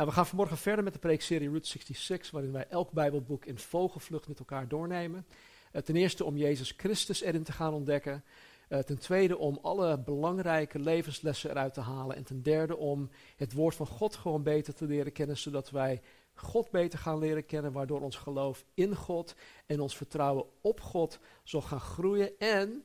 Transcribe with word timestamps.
Nou, 0.00 0.12
we 0.12 0.18
gaan 0.18 0.28
vanmorgen 0.28 0.56
verder 0.56 0.84
met 0.84 0.92
de 0.92 0.98
preekserie 0.98 1.48
Route 1.48 1.68
66, 1.68 2.30
waarin 2.30 2.52
wij 2.52 2.66
elk 2.68 2.92
Bijbelboek 2.92 3.44
in 3.44 3.58
vogelvlucht 3.58 4.28
met 4.28 4.38
elkaar 4.38 4.68
doornemen. 4.68 5.26
Uh, 5.72 5.82
ten 5.82 5.96
eerste 5.96 6.24
om 6.24 6.36
Jezus 6.36 6.74
Christus 6.76 7.20
erin 7.20 7.42
te 7.42 7.52
gaan 7.52 7.74
ontdekken. 7.74 8.24
Uh, 8.68 8.78
ten 8.78 8.98
tweede 8.98 9.38
om 9.38 9.58
alle 9.62 9.98
belangrijke 9.98 10.78
levenslessen 10.78 11.50
eruit 11.50 11.74
te 11.74 11.80
halen. 11.80 12.16
En 12.16 12.24
ten 12.24 12.42
derde 12.42 12.76
om 12.76 13.10
het 13.36 13.52
woord 13.52 13.74
van 13.74 13.86
God 13.86 14.16
gewoon 14.16 14.42
beter 14.42 14.74
te 14.74 14.86
leren 14.86 15.12
kennen, 15.12 15.36
zodat 15.36 15.70
wij 15.70 16.02
God 16.34 16.70
beter 16.70 16.98
gaan 16.98 17.18
leren 17.18 17.46
kennen, 17.46 17.72
waardoor 17.72 18.00
ons 18.00 18.16
geloof 18.16 18.64
in 18.74 18.96
God 18.96 19.34
en 19.66 19.80
ons 19.80 19.96
vertrouwen 19.96 20.44
op 20.60 20.80
God 20.80 21.18
zal 21.44 21.62
gaan 21.62 21.80
groeien. 21.80 22.38
En 22.38 22.84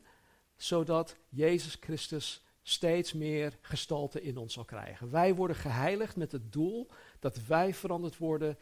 zodat 0.56 1.16
Jezus 1.30 1.78
Christus 1.80 2.45
steeds 2.68 3.14
meer 3.14 3.58
gestalte 3.62 4.22
in 4.22 4.38
ons 4.38 4.54
zal 4.54 4.66
krijgen. 4.66 5.10
Wij 5.12 5.36
worden 5.36 5.56
geheiligd 5.56 6.16
met 6.16 6.32
het 6.32 6.52
doel 6.52 6.88
dat 7.20 7.46
wij 7.46 7.74
veranderd 7.74 8.18
worden 8.18 8.58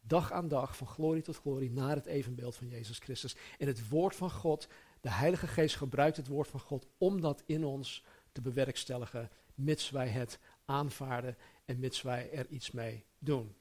dag 0.00 0.32
aan 0.32 0.48
dag 0.48 0.76
van 0.76 0.86
glorie 0.86 1.22
tot 1.22 1.36
glorie 1.36 1.70
naar 1.70 1.94
het 1.94 2.06
evenbeeld 2.06 2.56
van 2.56 2.68
Jezus 2.68 2.98
Christus. 2.98 3.36
En 3.58 3.66
het 3.66 3.88
woord 3.88 4.16
van 4.16 4.30
God, 4.30 4.68
de 5.00 5.10
Heilige 5.10 5.46
Geest 5.46 5.76
gebruikt 5.76 6.16
het 6.16 6.26
woord 6.26 6.48
van 6.48 6.60
God 6.60 6.86
om 6.98 7.20
dat 7.20 7.42
in 7.46 7.64
ons 7.64 8.04
te 8.32 8.40
bewerkstelligen, 8.40 9.30
mits 9.54 9.90
wij 9.90 10.08
het 10.08 10.38
aanvaarden 10.64 11.36
en 11.64 11.78
mits 11.78 12.02
wij 12.02 12.30
er 12.32 12.46
iets 12.48 12.70
mee 12.70 13.04
doen. 13.18 13.54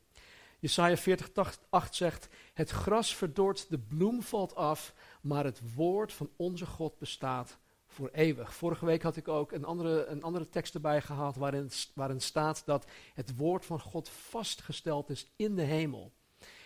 Jesaja 0.59 0.97
40, 0.97 1.59
8 1.69 1.95
zegt, 1.95 2.29
het 2.53 2.69
gras 2.69 3.15
verdort, 3.15 3.69
de 3.69 3.79
bloem 3.79 4.21
valt 4.21 4.55
af, 4.55 4.93
maar 5.21 5.43
het 5.43 5.73
woord 5.75 6.13
van 6.13 6.29
onze 6.35 6.65
God 6.65 6.97
bestaat 6.97 7.57
voor 7.97 8.09
eeuwig. 8.13 8.53
Vorige 8.53 8.85
week 8.85 9.01
had 9.01 9.15
ik 9.15 9.27
ook 9.27 9.51
een 9.51 9.65
andere, 9.65 10.05
een 10.05 10.23
andere 10.23 10.49
tekst 10.49 10.73
erbij 10.73 11.01
gehaald 11.01 11.35
waarin, 11.35 11.69
waarin 11.93 12.21
staat 12.21 12.65
dat 12.65 12.85
het 13.13 13.35
woord 13.35 13.65
van 13.65 13.79
God 13.79 14.09
vastgesteld 14.09 15.09
is 15.09 15.27
in 15.35 15.55
de 15.55 15.61
hemel. 15.61 16.11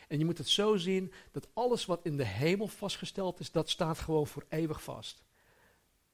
En 0.07 0.17
je 0.17 0.25
moet 0.25 0.37
het 0.37 0.49
zo 0.49 0.77
zien 0.77 1.13
dat 1.31 1.47
alles 1.53 1.85
wat 1.85 1.99
in 2.03 2.17
de 2.17 2.25
hemel 2.25 2.67
vastgesteld 2.67 3.39
is, 3.39 3.51
dat 3.51 3.69
staat 3.69 3.99
gewoon 3.99 4.27
voor 4.27 4.45
eeuwig 4.49 4.83
vast. 4.83 5.23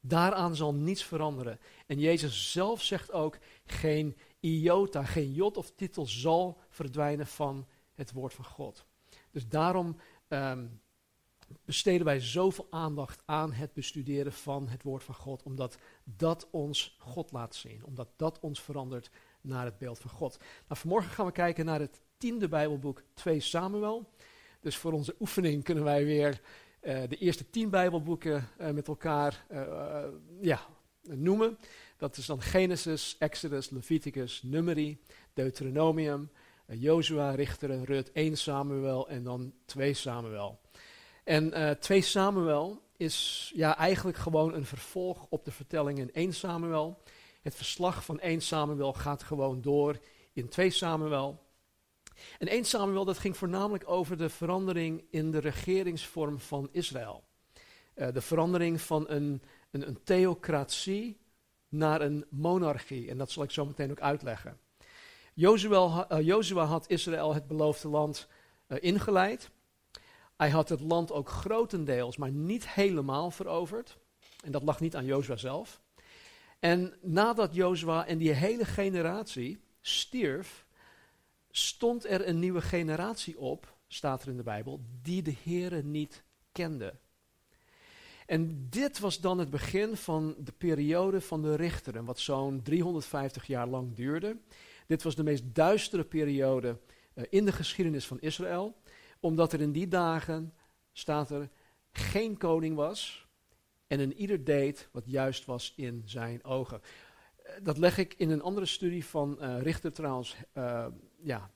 Daaraan 0.00 0.56
zal 0.56 0.74
niets 0.74 1.04
veranderen. 1.04 1.58
En 1.86 1.98
Jezus 1.98 2.52
zelf 2.52 2.82
zegt 2.82 3.12
ook, 3.12 3.38
geen 3.64 4.16
iota, 4.40 5.04
geen 5.04 5.32
jot 5.32 5.56
of 5.56 5.70
titel 5.70 6.06
zal 6.06 6.58
verdwijnen 6.68 7.26
van 7.26 7.66
het 7.94 8.12
woord 8.12 8.34
van 8.34 8.44
God. 8.44 8.84
Dus 9.30 9.48
daarom 9.48 9.96
um, 10.28 10.80
besteden 11.64 12.04
wij 12.04 12.20
zoveel 12.20 12.66
aandacht 12.70 13.22
aan 13.24 13.52
het 13.52 13.72
bestuderen 13.72 14.32
van 14.32 14.68
het 14.68 14.82
woord 14.82 15.04
van 15.04 15.14
God, 15.14 15.42
omdat 15.42 15.78
dat 16.04 16.48
ons 16.50 16.96
God 16.98 17.32
laat 17.32 17.54
zien, 17.54 17.84
omdat 17.84 18.08
dat 18.16 18.40
ons 18.40 18.62
verandert 18.62 19.10
naar 19.40 19.64
het 19.64 19.78
beeld 19.78 19.98
van 19.98 20.10
God. 20.10 20.38
Nou, 20.38 20.80
vanmorgen 20.80 21.10
gaan 21.10 21.26
we 21.26 21.32
kijken 21.32 21.64
naar 21.64 21.80
het 21.80 22.00
tiende 22.16 22.48
Bijbelboek 22.48 23.02
2 23.14 23.40
Samuel. 23.40 24.10
Dus 24.60 24.76
voor 24.76 24.92
onze 24.92 25.14
oefening 25.20 25.64
kunnen 25.64 25.84
wij 25.84 26.04
weer 26.04 26.40
uh, 26.82 27.02
de 27.08 27.16
eerste 27.16 27.50
tien 27.50 27.70
Bijbelboeken 27.70 28.48
uh, 28.60 28.70
met 28.70 28.88
elkaar 28.88 29.44
uh, 29.50 30.04
ja, 30.40 30.60
noemen. 31.02 31.58
Dat 31.96 32.16
is 32.16 32.26
dan 32.26 32.42
Genesis, 32.42 33.16
Exodus, 33.18 33.70
Leviticus, 33.70 34.42
Numeri, 34.42 35.00
Deuteronomium, 35.32 36.30
Jozua, 36.66 37.30
Richteren, 37.30 37.84
Rut, 37.84 38.12
1 38.12 38.36
Samuel 38.36 39.08
en 39.08 39.22
dan 39.22 39.52
2 39.64 39.94
Samuel. 39.94 40.60
En 41.28 41.58
uh, 41.58 41.70
2 41.70 42.00
Samuel 42.00 42.82
is 42.96 43.50
ja, 43.54 43.76
eigenlijk 43.76 44.18
gewoon 44.18 44.54
een 44.54 44.64
vervolg 44.64 45.26
op 45.28 45.44
de 45.44 45.50
vertelling 45.50 45.98
in 45.98 46.12
1 46.12 46.32
Samuel. 46.32 47.02
Het 47.42 47.54
verslag 47.54 48.04
van 48.04 48.20
1 48.20 48.40
Samuel 48.40 48.92
gaat 48.92 49.22
gewoon 49.22 49.60
door 49.60 49.98
in 50.32 50.48
2 50.48 50.70
Samuel. 50.70 51.42
En 52.38 52.48
1 52.48 52.64
Samuel 52.64 53.04
dat 53.04 53.18
ging 53.18 53.36
voornamelijk 53.36 53.84
over 53.86 54.16
de 54.16 54.28
verandering 54.28 55.04
in 55.10 55.30
de 55.30 55.38
regeringsvorm 55.38 56.38
van 56.38 56.68
Israël. 56.72 57.24
Uh, 57.94 58.12
de 58.12 58.20
verandering 58.20 58.80
van 58.80 59.04
een, 59.08 59.42
een, 59.70 59.88
een 59.88 60.02
theocratie 60.04 61.18
naar 61.68 62.00
een 62.00 62.24
monarchie. 62.30 63.10
En 63.10 63.18
dat 63.18 63.30
zal 63.30 63.42
ik 63.42 63.50
zo 63.50 63.66
meteen 63.66 63.90
ook 63.90 64.00
uitleggen. 64.00 64.58
Jozua, 65.34 66.06
uh, 66.10 66.70
had 66.70 66.88
Israël 66.90 67.34
het 67.34 67.46
beloofde 67.46 67.88
land 67.88 68.28
ingeleid. 68.68 69.50
Hij 70.38 70.50
had 70.50 70.68
het 70.68 70.80
land 70.80 71.12
ook 71.12 71.28
grotendeels, 71.28 72.16
maar 72.16 72.30
niet 72.30 72.68
helemaal 72.68 73.30
veroverd. 73.30 73.98
En 74.44 74.52
dat 74.52 74.62
lag 74.62 74.80
niet 74.80 74.96
aan 74.96 75.04
Jozua 75.04 75.36
zelf. 75.36 75.80
En 76.58 76.94
nadat 77.00 77.54
Jozua 77.54 78.06
en 78.06 78.18
die 78.18 78.30
hele 78.30 78.64
generatie 78.64 79.60
stierf, 79.80 80.66
stond 81.50 82.06
er 82.06 82.28
een 82.28 82.38
nieuwe 82.38 82.60
generatie 82.60 83.38
op, 83.38 83.76
staat 83.88 84.22
er 84.22 84.28
in 84.28 84.36
de 84.36 84.42
Bijbel, 84.42 84.80
die 85.02 85.22
de 85.22 85.34
Here 85.42 85.82
niet 85.82 86.22
kende. 86.52 86.94
En 88.26 88.66
dit 88.70 88.98
was 88.98 89.20
dan 89.20 89.38
het 89.38 89.50
begin 89.50 89.96
van 89.96 90.34
de 90.38 90.52
periode 90.52 91.20
van 91.20 91.42
de 91.42 91.54
richteren, 91.54 92.04
wat 92.04 92.18
zo'n 92.18 92.62
350 92.62 93.46
jaar 93.46 93.66
lang 93.66 93.94
duurde. 93.94 94.36
Dit 94.86 95.02
was 95.02 95.14
de 95.14 95.22
meest 95.22 95.54
duistere 95.54 96.04
periode 96.04 96.78
uh, 97.14 97.24
in 97.30 97.44
de 97.44 97.52
geschiedenis 97.52 98.06
van 98.06 98.20
Israël 98.20 98.76
omdat 99.20 99.52
er 99.52 99.60
in 99.60 99.72
die 99.72 99.88
dagen, 99.88 100.54
staat 100.92 101.30
er, 101.30 101.48
geen 101.90 102.36
koning 102.36 102.76
was 102.76 103.26
en 103.86 104.00
een 104.00 104.14
ieder 104.14 104.44
deed 104.44 104.88
wat 104.92 105.02
juist 105.06 105.44
was 105.44 105.72
in 105.76 106.02
zijn 106.04 106.44
ogen. 106.44 106.80
Eh, 107.36 107.52
dat 107.62 107.78
leg 107.78 107.98
ik 107.98 108.14
in 108.14 108.30
een 108.30 108.42
andere 108.42 108.66
studie 108.66 109.04
van 109.04 109.38
uh, 109.40 109.62
Richter 109.62 109.92
trouwens 109.92 110.36
uh, 110.54 110.86
ja, 111.16 111.50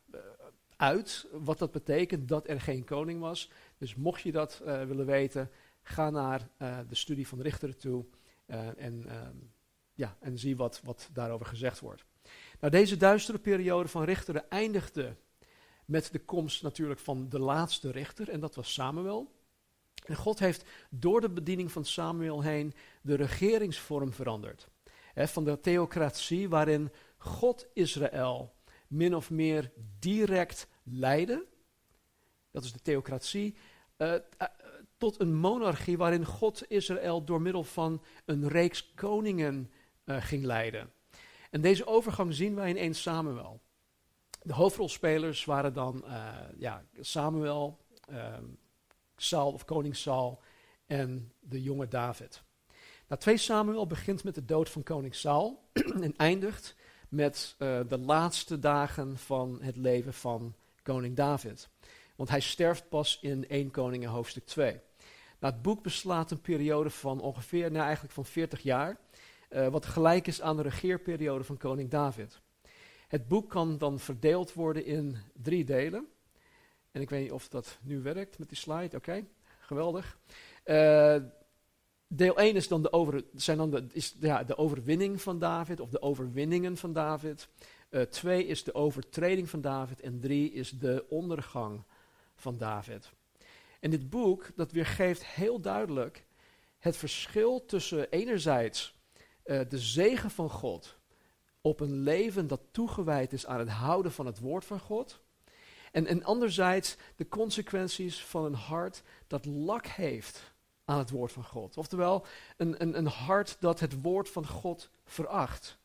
uit, 0.77 1.27
wat 1.33 1.59
dat 1.59 1.71
betekent 1.71 2.29
dat 2.29 2.49
er 2.49 2.61
geen 2.61 2.85
koning 2.85 3.21
was. 3.21 3.51
Dus 3.79 3.95
mocht 3.95 4.23
je 4.23 4.33
dat 4.33 4.63
willen 4.65 5.07
weten, 5.07 5.51
ga 5.83 6.11
naar 6.11 6.49
de 6.89 6.95
studie 6.95 7.29
van 7.29 7.41
Richter 7.41 7.77
toe 7.77 8.05
en, 8.77 9.05
ehm, 9.09 9.37
ja, 9.95 10.17
en 10.21 10.39
zie 10.39 10.57
wat, 10.57 10.81
wat 10.85 11.09
daarover 11.13 11.47
gezegd 11.47 11.81
wordt. 11.81 12.05
Nou, 12.61 12.73
deze 12.73 12.97
duistere 12.97 13.39
periode 13.39 13.89
van 13.89 14.05
Richteren 14.05 14.51
eindigde 14.51 15.17
met 15.93 16.09
de 16.13 16.19
komst 16.19 16.63
natuurlijk 16.63 17.01
van 17.01 17.29
de 17.29 17.39
laatste 17.39 17.91
rechter, 17.91 18.29
en 18.29 18.41
dat 18.41 18.55
was 18.55 18.73
Samuel. 18.73 19.33
En 20.05 20.17
God 20.17 20.39
heeft 20.39 20.65
door 20.91 21.21
de 21.21 21.31
bediening 21.31 21.73
van 21.73 21.85
Samuel 21.85 22.43
heen 22.43 22.75
de 23.03 23.15
regeringsvorm 23.15 24.13
veranderd. 24.13 24.69
van 25.15 25.45
de 25.45 25.61
theocratie 25.61 26.49
waarin 26.49 26.91
God 27.19 27.67
Israël 27.75 28.55
min 28.89 29.15
of 29.15 29.31
meer 29.31 29.73
direct 29.99 30.67
leidde, 30.83 31.47
dat 32.51 32.65
is 32.65 32.73
de 32.73 32.83
theocratie, 32.83 33.57
uh, 33.99 34.09
uh, 34.09 34.19
tot 34.97 35.21
een 35.21 35.35
monarchie 35.35 35.97
waarin 35.97 36.25
God 36.25 36.71
Israël 36.71 37.25
door 37.25 37.41
middel 37.41 37.65
van 37.65 38.03
een 38.25 38.49
reeks 38.49 38.95
koningen 38.95 39.71
uh, 40.05 40.17
ging 40.23 40.45
leiden. 40.45 40.93
En 41.51 41.61
deze 41.61 41.87
overgang 41.87 42.35
zien 42.35 42.55
wij 42.55 42.69
in 42.69 42.77
1 42.77 42.95
Samuel. 42.95 43.61
De 44.43 44.53
hoofdrolspelers 44.53 45.45
waren 45.45 45.73
dan 45.73 46.05
uh, 46.07 46.35
ja, 46.57 46.85
Samuel, 47.01 47.79
um, 48.11 48.59
Saul 49.17 49.53
of 49.53 49.65
koning 49.65 49.97
Saul 49.97 50.41
en 50.87 51.33
de 51.41 51.63
jonge 51.63 51.89
David. 51.89 52.43
Nou, 53.09 53.21
2 53.21 53.37
Samuel 53.37 53.87
begint 53.87 54.25
met 54.25 54.35
de 54.35 54.45
dood 54.45 54.71
van 54.71 54.83
koning 54.83 55.15
Saul 55.15 55.69
en 56.07 56.17
eindigt 56.17 56.77
met 57.09 57.55
uh, 57.59 57.81
de 57.89 57.99
laatste 57.99 58.59
dagen 58.59 59.19
van 59.19 59.59
het 59.63 59.77
leven 59.77 60.15
van 60.15 60.55
koning 60.83 61.17
David. 61.17 61.69
Want 62.17 62.29
hij 62.29 62.41
sterft 62.41 62.89
pas 62.89 63.19
in 63.21 63.49
1 63.49 63.71
Koningen 63.71 64.09
hoofdstuk 64.09 64.47
2. 64.47 64.81
Nou, 65.41 65.53
het 65.55 65.63
boek 65.63 65.83
beslaat 65.83 66.31
een 66.31 66.41
periode 66.41 66.91
van 66.91 67.21
ongeveer, 67.21 67.71
nou 67.71 67.85
eigenlijk 67.85 68.15
van 68.15 68.25
40 68.25 68.63
jaar, 68.63 68.97
uh, 69.51 69.69
wat 69.69 69.87
gelijk 69.87 70.27
is 70.27 70.41
aan 70.43 70.57
de 70.57 70.63
regeerperiode 70.63 71.45
van 71.45 71.57
koning 71.57 71.91
David. 71.91 72.41
Het 73.13 73.29
boek 73.29 73.51
kan 73.51 73.79
dan 73.79 73.99
verdeeld 73.99 74.53
worden 74.53 74.85
in 74.85 75.17
drie 75.43 75.65
delen. 75.65 76.07
En 76.91 77.01
ik 77.01 77.11
weet 77.11 77.23
niet 77.23 77.33
of 77.33 77.49
dat 77.49 77.79
nu 77.83 78.03
werkt 78.03 78.39
met 78.39 78.49
die 78.49 78.59
slide. 78.59 78.97
Oké, 78.97 79.25
geweldig. 79.59 80.19
Uh, 80.65 81.17
deel 82.07 82.39
1 82.39 82.55
is 82.55 82.69
dan, 82.69 82.83
de, 82.83 82.93
over, 82.93 83.25
zijn 83.35 83.57
dan 83.57 83.91
is, 83.93 84.17
ja, 84.21 84.45
de 84.45 84.57
overwinning 84.57 85.23
van 85.23 85.39
David, 85.39 85.81
of 85.81 85.91
de 85.91 86.03
overwinningen 86.03 86.77
van 86.77 86.93
David. 86.93 87.49
2 88.11 88.45
uh, 88.45 88.51
is 88.51 88.65
de 88.65 88.75
overtreding 88.75 89.51
van 89.51 89.61
David. 89.61 90.01
En 90.01 90.21
3 90.21 90.53
is 90.53 90.71
de 90.71 91.05
ondergang 91.09 91.83
van 92.35 92.59
David. 92.59 93.13
En 93.81 93.91
dit 93.91 94.11
boek, 94.11 94.51
dat 94.57 94.73
weergeeft 94.73 95.27
heel 95.27 95.61
duidelijk 95.61 96.25
het 96.79 96.97
verschil 96.97 97.65
tussen 97.65 98.11
enerzijds 98.11 98.95
uh, 99.45 99.61
de 99.69 99.79
zegen 99.79 100.31
van 100.31 100.51
God 100.51 101.01
op 101.63 101.81
een 101.81 102.03
leven 102.03 102.47
dat 102.47 102.61
toegewijd 102.71 103.33
is 103.33 103.47
aan 103.47 103.59
het 103.59 103.69
houden 103.69 104.13
van 104.13 104.27
het 104.27 104.39
woord 104.39 104.65
van 104.65 104.81
God. 104.81 105.21
En, 105.93 106.07
en 106.07 106.25
anderzijds 106.25 106.97
de 107.17 107.29
consequenties 107.29 108.25
van 108.25 108.45
een 108.45 108.55
hart 108.55 109.03
dat 109.27 109.45
lak 109.45 109.87
heeft 109.87 110.53
aan 110.85 110.99
het 110.99 111.11
woord 111.11 111.33
van 111.33 111.45
God. 111.45 111.77
Oftewel, 111.77 112.27
een, 112.57 112.83
een, 112.83 112.99
een 112.99 113.07
hart 113.07 113.57
dat 113.61 113.81
het 113.81 114.03
woord 114.03 114.29
van 114.29 114.47
God 114.47 114.91
veracht. 115.05 115.79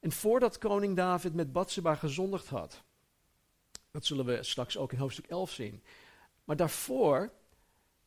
En 0.00 0.12
voordat 0.12 0.58
koning 0.58 0.96
David 0.96 1.34
met 1.34 1.52
Bathsheba 1.52 1.94
gezondigd 1.94 2.48
had, 2.48 2.82
dat 3.90 4.04
zullen 4.04 4.24
we 4.24 4.42
straks 4.42 4.76
ook 4.76 4.92
in 4.92 4.98
hoofdstuk 4.98 5.26
11 5.26 5.50
zien. 5.50 5.82
Maar 6.44 6.56
daarvoor 6.56 7.32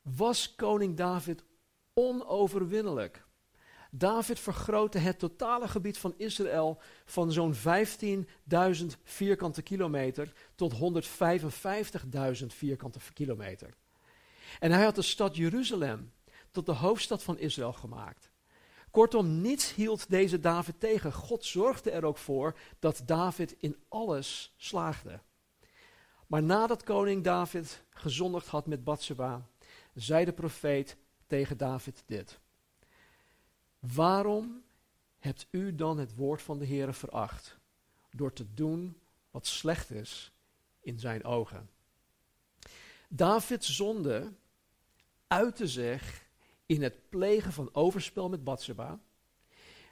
was 0.02 0.56
koning 0.56 0.98
David 0.98 1.44
onoverwinnelijk. 1.94 3.25
David 3.98 4.40
vergrootte 4.40 4.98
het 4.98 5.20
totale 5.20 5.68
gebied 5.68 5.98
van 5.98 6.14
Israël 6.18 6.82
van 7.06 7.32
zo'n 7.32 7.56
15.000 7.56 7.62
vierkante 9.04 9.62
kilometer 9.62 10.34
tot 10.56 10.74
155.000 10.74 12.46
vierkante 12.46 13.00
kilometer. 13.14 13.74
En 14.60 14.72
hij 14.72 14.84
had 14.84 14.96
de 14.96 15.02
stad 15.02 15.36
Jeruzalem 15.36 16.12
tot 16.52 16.66
de 16.66 16.72
hoofdstad 16.72 17.24
van 17.24 17.38
Israël 17.38 17.74
gemaakt. 17.74 18.30
Kortom, 18.92 19.42
niets 19.42 19.74
hield 19.74 20.10
deze 20.10 20.40
David 20.40 20.80
tegen. 20.80 21.14
God 21.14 21.46
zorgde 21.46 21.92
er 21.92 22.06
ook 22.06 22.18
voor 22.18 22.58
dat 22.80 23.02
David 23.06 23.56
in 23.60 23.78
alles 23.90 24.54
slaagde. 24.58 25.20
Maar 26.28 26.44
nadat 26.44 26.84
koning 26.84 27.24
David 27.24 27.84
gezondigd 27.90 28.48
had 28.48 28.66
met 28.66 28.84
Bathsheba, 28.84 29.50
zei 29.94 30.26
de 30.26 30.34
profeet 30.34 30.98
tegen 31.28 31.58
David 31.58 32.04
dit. 32.06 32.40
Waarom 33.94 34.64
hebt 35.20 35.48
u 35.52 35.76
dan 35.76 35.98
het 35.98 36.16
woord 36.16 36.42
van 36.42 36.60
de 36.60 36.68
Heere 36.68 36.94
veracht? 36.94 37.58
Door 38.12 38.34
te 38.34 38.54
doen 38.54 38.98
wat 39.32 39.48
slecht 39.48 39.92
is 39.92 40.34
in 40.82 41.00
zijn 41.00 41.24
ogen. 41.24 41.70
Davids 43.10 43.76
zonde 43.76 44.34
uitte 45.28 45.68
zich 45.68 46.28
in 46.66 46.84
het 46.84 47.10
plegen 47.10 47.54
van 47.54 47.70
overspel 47.74 48.30
met 48.30 48.44
Bathsheba. 48.44 49.00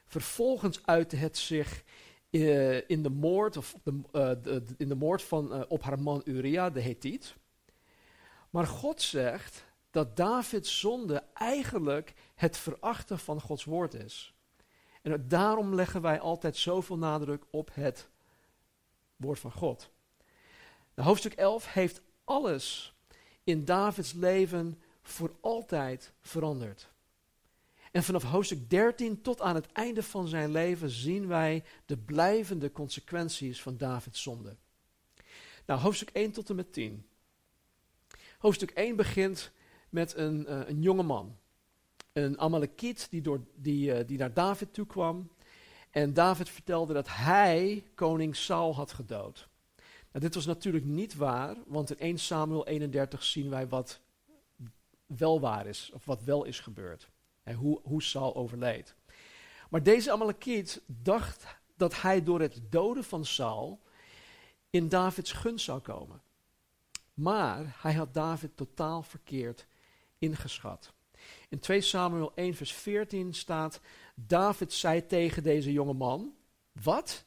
Vervolgens 0.05 0.85
uitte 0.85 1.15
het 1.15 1.37
zich 1.37 1.83
uh, 2.29 2.89
in 2.89 3.03
de 3.03 3.09
moord, 3.09 3.57
of 3.57 3.75
de, 3.83 4.39
de, 4.41 4.63
in 4.77 4.87
de 4.87 4.95
moord 4.95 5.23
van, 5.23 5.55
uh, 5.55 5.63
op 5.67 5.81
haar 5.81 5.99
man 5.99 6.21
Uria, 6.25 6.69
de 6.69 6.81
Hethiet. 6.81 7.35
Maar 8.49 8.67
God 8.67 9.01
zegt 9.01 9.65
dat 9.93 10.15
Davids 10.15 10.79
zonde 10.79 11.23
eigenlijk 11.33 12.13
het 12.35 12.57
verachten 12.57 13.19
van 13.19 13.41
Gods 13.41 13.63
woord 13.63 13.93
is. 13.93 14.33
En 15.01 15.27
daarom 15.27 15.75
leggen 15.75 16.01
wij 16.01 16.19
altijd 16.19 16.57
zoveel 16.57 16.97
nadruk 16.97 17.43
op 17.49 17.69
het 17.73 18.09
woord 19.15 19.39
van 19.39 19.51
God. 19.51 19.89
Nou, 20.93 21.07
hoofdstuk 21.07 21.33
11 21.33 21.73
heeft 21.73 22.01
alles 22.23 22.95
in 23.43 23.65
Davids 23.65 24.11
leven 24.11 24.81
voor 25.01 25.35
altijd 25.41 26.13
veranderd. 26.21 26.89
En 27.91 28.03
vanaf 28.03 28.23
hoofdstuk 28.23 28.69
13 28.69 29.21
tot 29.21 29.41
aan 29.41 29.55
het 29.55 29.71
einde 29.71 30.03
van 30.03 30.27
zijn 30.27 30.51
leven 30.51 30.89
zien 30.89 31.27
wij 31.27 31.63
de 31.85 31.97
blijvende 31.97 32.71
consequenties 32.71 33.61
van 33.61 33.77
Davids 33.77 34.21
zonde. 34.21 34.55
Nou, 35.65 35.79
hoofdstuk 35.79 36.09
1 36.09 36.31
tot 36.31 36.49
en 36.49 36.55
met 36.55 36.73
10. 36.73 37.07
Hoofdstuk 38.37 38.71
1 38.71 38.95
begint 38.95 39.51
met 39.93 40.15
een, 40.15 40.45
uh, 40.49 40.67
een 40.67 40.81
jonge 40.81 41.03
man. 41.03 41.37
Een 42.11 42.39
Amalekiet 42.39 43.07
die, 43.09 43.21
door, 43.21 43.41
die, 43.55 43.99
uh, 43.99 44.07
die 44.07 44.17
naar 44.17 44.33
David 44.33 44.73
toe 44.73 44.85
kwam. 44.85 45.31
En 45.89 46.13
David 46.13 46.49
vertelde 46.49 46.93
dat 46.93 47.07
hij 47.09 47.83
koning 47.95 48.35
Saul 48.35 48.75
had 48.75 48.91
gedood. 48.91 49.47
Nou, 50.11 50.25
dit 50.25 50.35
was 50.35 50.45
natuurlijk 50.45 50.85
niet 50.85 51.15
waar, 51.15 51.55
want 51.65 51.91
in 51.91 51.99
1 51.99 52.17
Samuel 52.17 52.67
31 52.67 53.23
zien 53.23 53.49
wij 53.49 53.67
wat 53.67 53.99
wel 55.05 55.39
waar 55.39 55.67
is, 55.67 55.91
of 55.93 56.05
wat 56.05 56.23
wel 56.23 56.43
is 56.43 56.59
gebeurd. 56.59 57.09
En 57.43 57.55
hoe, 57.55 57.79
hoe 57.83 58.03
Saul 58.03 58.35
overleed. 58.35 58.95
Maar 59.69 59.83
deze 59.83 60.11
Amalekiet 60.11 60.81
dacht 60.85 61.45
dat 61.77 62.01
hij 62.01 62.23
door 62.23 62.41
het 62.41 62.61
doden 62.69 63.03
van 63.03 63.25
Saul 63.25 63.81
in 64.69 64.89
Davids 64.89 65.31
gunst 65.31 65.65
zou 65.65 65.79
komen. 65.79 66.21
Maar 67.13 67.77
hij 67.81 67.93
had 67.93 68.13
David 68.13 68.57
totaal 68.57 69.03
verkeerd 69.03 69.67
ingeschat. 70.23 70.93
In 71.49 71.59
2 71.59 71.81
Samuel 71.81 72.31
1 72.35 72.53
vers 72.53 72.73
14 72.73 73.33
staat, 73.33 73.81
David 74.15 74.73
zei 74.73 75.05
tegen 75.05 75.43
deze 75.43 75.71
jonge 75.71 75.93
man, 75.93 76.33
wat? 76.71 77.25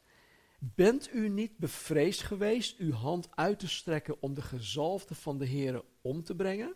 Bent 0.58 1.14
u 1.14 1.28
niet 1.28 1.58
bevreesd 1.58 2.22
geweest 2.22 2.78
uw 2.78 2.93
hand 2.93 3.28
uit 3.34 3.58
te 3.58 3.69
strekken 3.69 4.22
om 4.22 4.34
de 4.34 4.43
gezalfde 4.43 5.14
van 5.14 5.38
de 5.38 5.48
Heere 5.48 5.84
om 6.00 6.22
te 6.22 6.34
brengen? 6.34 6.75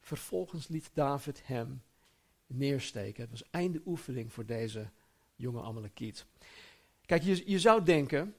Vervolgens 0.00 0.68
liet 0.68 0.90
David 0.92 1.46
hem 1.46 1.82
neersteken. 2.46 3.22
Het 3.22 3.30
was 3.30 3.50
einde 3.50 3.82
oefening 3.86 4.32
voor 4.32 4.46
deze 4.46 4.90
jonge 5.36 5.62
Amalekiet. 5.62 6.26
Kijk, 7.06 7.22
je, 7.22 7.50
je 7.50 7.58
zou 7.58 7.82
denken 7.82 8.34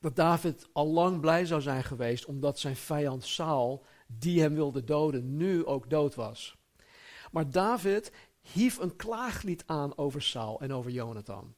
dat 0.00 0.16
David 0.16 0.68
al 0.72 0.86
lang 0.86 1.20
blij 1.20 1.46
zou 1.46 1.60
zijn 1.60 1.84
geweest 1.84 2.24
omdat 2.24 2.58
zijn 2.58 2.76
vijand 2.76 3.24
Saul, 3.24 3.84
die 4.18 4.40
hem 4.40 4.54
wilde 4.54 4.84
doden, 4.84 5.36
nu 5.36 5.64
ook 5.66 5.90
dood 5.90 6.14
was. 6.14 6.56
Maar 7.30 7.50
David 7.50 8.12
hief 8.40 8.78
een 8.78 8.96
klaaglied 8.96 9.62
aan 9.66 9.96
over 9.98 10.22
Saul 10.22 10.60
en 10.60 10.72
over 10.72 10.90
Jonathan. 10.90 11.54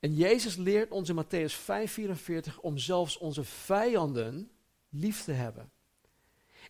En 0.00 0.14
Jezus 0.14 0.56
leert 0.56 0.90
ons 0.90 1.08
in 1.08 1.24
Matthäus 1.24 1.54
5:44 1.54 2.60
om 2.60 2.78
zelfs 2.78 3.18
onze 3.18 3.44
vijanden 3.44 4.50
lief 4.88 5.22
te 5.22 5.32
hebben. 5.32 5.72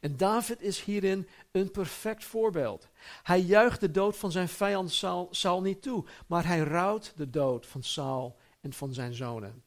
En 0.00 0.16
David 0.16 0.60
is 0.60 0.82
hierin 0.82 1.28
een 1.52 1.70
perfect 1.70 2.24
voorbeeld. 2.24 2.88
Hij 3.22 3.40
juicht 3.40 3.80
de 3.80 3.90
dood 3.90 4.16
van 4.16 4.32
zijn 4.32 4.48
vijand 4.48 4.92
Saul, 4.92 5.28
Saul 5.30 5.60
niet 5.60 5.82
toe, 5.82 6.04
maar 6.26 6.46
hij 6.46 6.58
rouwt 6.58 7.12
de 7.16 7.30
dood 7.30 7.66
van 7.66 7.82
Saul 7.82 8.36
en 8.60 8.72
van 8.72 8.94
zijn 8.94 9.14
zonen. 9.14 9.63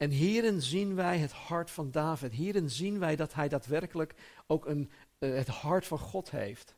En 0.00 0.10
hierin 0.10 0.62
zien 0.62 0.94
wij 0.94 1.18
het 1.18 1.32
hart 1.32 1.70
van 1.70 1.90
David. 1.90 2.32
Hierin 2.32 2.70
zien 2.70 2.98
wij 2.98 3.16
dat 3.16 3.34
hij 3.34 3.48
daadwerkelijk 3.48 4.14
ook 4.46 4.66
een, 4.66 4.90
uh, 5.18 5.34
het 5.34 5.48
hart 5.48 5.86
van 5.86 5.98
God 5.98 6.30
heeft. 6.30 6.74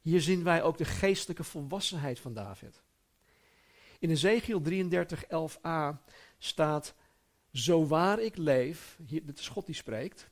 Hier 0.00 0.20
zien 0.20 0.42
wij 0.42 0.62
ook 0.62 0.78
de 0.78 0.84
geestelijke 0.84 1.44
volwassenheid 1.44 2.20
van 2.20 2.34
David. 2.34 2.82
In 3.98 4.10
Ezekiel 4.10 4.60
33, 4.60 5.24
11a 5.24 6.04
staat: 6.38 6.94
Zo 7.52 7.86
waar 7.86 8.20
ik 8.20 8.36
leef, 8.36 8.98
hier, 9.06 9.26
dit 9.26 9.38
is 9.38 9.48
God 9.48 9.66
die 9.66 9.74
spreekt, 9.74 10.30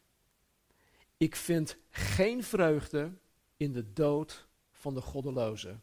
ik 1.17 1.37
vind 1.37 1.77
geen 1.91 2.45
vreugde 2.45 3.13
in 3.57 3.73
de 3.73 3.93
dood 3.93 4.47
van 4.73 4.95
de 4.95 5.01
goddeloze, 5.01 5.79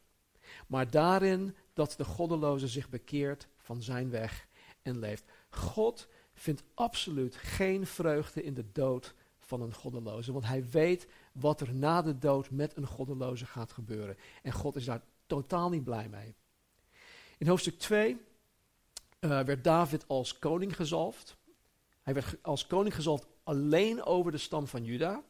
maar 0.68 0.90
daarin 0.90 1.56
dat 1.74 1.94
de 1.98 2.06
goddeloze 2.06 2.68
zich 2.68 2.90
bekeert 2.90 3.48
van 3.58 3.82
zijn 3.82 4.10
weg 4.10 4.48
en 4.82 5.00
leeft. 5.00 5.24
God 5.50 6.08
vindt 6.38 6.64
absoluut 6.74 7.36
geen 7.36 7.86
vreugde 7.86 8.44
in 8.44 8.54
de 8.54 8.72
dood 8.72 9.14
van 9.40 9.62
een 9.62 9.74
goddeloze, 9.74 10.32
want 10.32 10.46
hij 10.46 10.70
weet 10.70 11.08
wat 11.32 11.62
er 11.62 11.74
na 11.74 12.02
de 12.02 12.18
dood 12.18 12.50
met 12.50 12.78
een 12.78 12.88
goddeloze 12.88 13.46
gaat 13.46 13.72
gebeuren. 13.72 14.18
En 14.44 14.52
God 14.52 14.76
is 14.76 14.86
daar 14.86 15.02
totaal 15.26 15.70
niet 15.70 15.84
blij 15.84 16.10
mee. 16.10 16.36
In 17.38 17.48
hoofdstuk 17.48 17.80
2 17.80 18.18
uh, 19.20 19.40
eh, 19.40 19.46
werd 19.46 19.64
David 19.64 20.08
als 20.08 20.40
koning 20.40 20.76
gezalfd. 20.76 21.38
Hij 22.02 22.14
werd 22.14 22.36
als 22.42 22.68
koning 22.68 22.96
gezalfd 22.96 23.28
alleen 23.44 24.04
over 24.04 24.32
de 24.32 24.38
stam 24.38 24.68
van 24.68 24.84
Juda. 24.84 25.24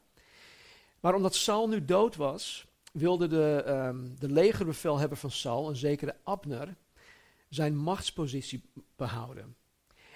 Maar 0.99 1.15
omdat 1.15 1.35
Saul 1.35 1.67
nu 1.67 1.85
dood 1.85 2.15
was, 2.15 2.67
wilde 2.91 3.27
de, 3.27 3.63
um, 3.67 4.19
de 4.19 4.31
legerbevelhebber 4.31 5.17
van 5.17 5.31
Saul, 5.31 5.69
een 5.69 5.75
zekere 5.75 6.15
Abner, 6.23 6.75
zijn 7.49 7.77
machtspositie 7.77 8.63
behouden. 8.95 9.55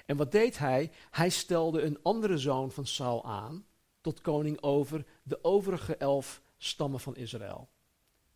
En 0.05 0.17
wat 0.17 0.31
deed 0.31 0.57
hij? 0.57 0.91
Hij 1.11 1.29
stelde 1.29 1.81
een 1.81 1.99
andere 2.01 2.37
zoon 2.37 2.71
van 2.71 2.85
Saul 2.85 3.25
aan 3.25 3.65
tot 4.01 4.21
koning 4.21 4.61
over 4.61 5.05
de 5.23 5.43
overige 5.43 5.95
elf 5.95 6.41
stammen 6.57 6.99
van 6.99 7.15
Israël. 7.15 7.69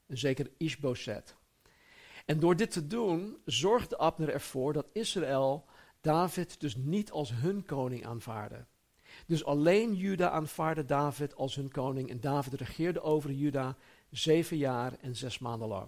Een 0.08 0.18
zeker 0.18 0.52
Ishboset. 0.58 1.36
En 2.26 2.40
door 2.40 2.56
dit 2.56 2.72
te 2.72 2.88
doen 2.88 3.38
zorgde 3.46 3.98
Abner 3.98 4.30
ervoor 4.30 4.74
dat 4.74 4.88
Israël 4.94 5.66
David 6.02 6.60
dus 6.60 6.76
niet 6.76 7.12
als 7.12 7.32
hun 7.34 7.66
koning 7.66 8.06
aanvaarde. 8.06 8.66
Dus 9.28 9.46
alleen 9.46 9.94
Juda 9.94 10.30
aanvaarde 10.30 10.86
David 10.86 11.36
als 11.36 11.56
hun 11.56 11.72
koning 11.72 12.10
en 12.10 12.20
David 12.20 12.54
regeerde 12.54 13.02
over 13.02 13.32
Juda 13.32 13.78
zeven 14.10 14.58
jaar 14.58 14.94
en 15.02 15.16
zes 15.16 15.40
maanden 15.40 15.68
lang. 15.68 15.88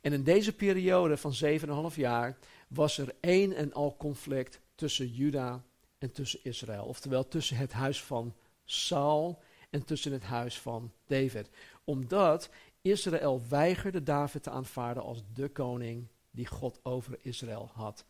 En 0.00 0.12
in 0.12 0.22
deze 0.22 0.52
periode 0.52 1.16
van 1.16 1.34
zeven 1.34 1.68
en 1.68 1.74
een 1.74 1.80
half 1.80 1.96
jaar 1.96 2.38
was 2.68 2.98
er 2.98 3.14
één 3.20 3.54
en 3.54 3.72
al 3.72 3.96
conflict 3.96 4.60
tussen 4.74 5.08
Juda 5.12 5.64
en 5.98 6.12
tussen 6.12 6.40
Israël. 6.42 6.84
Oftewel 6.84 7.28
tussen 7.28 7.56
het 7.56 7.72
huis 7.72 8.02
van 8.02 8.34
Saul 8.64 9.42
en 9.70 9.84
tussen 9.84 10.12
het 10.12 10.22
huis 10.22 10.60
van 10.60 10.92
David. 11.06 11.50
Omdat 11.84 12.50
Israël 12.82 13.42
weigerde 13.48 14.02
David 14.02 14.42
te 14.42 14.50
aanvaarden 14.50 15.02
als 15.02 15.22
de 15.34 15.48
koning 15.48 16.08
die 16.30 16.46
God 16.46 16.80
over 16.82 17.18
Israël 17.20 17.70
had 17.72 18.04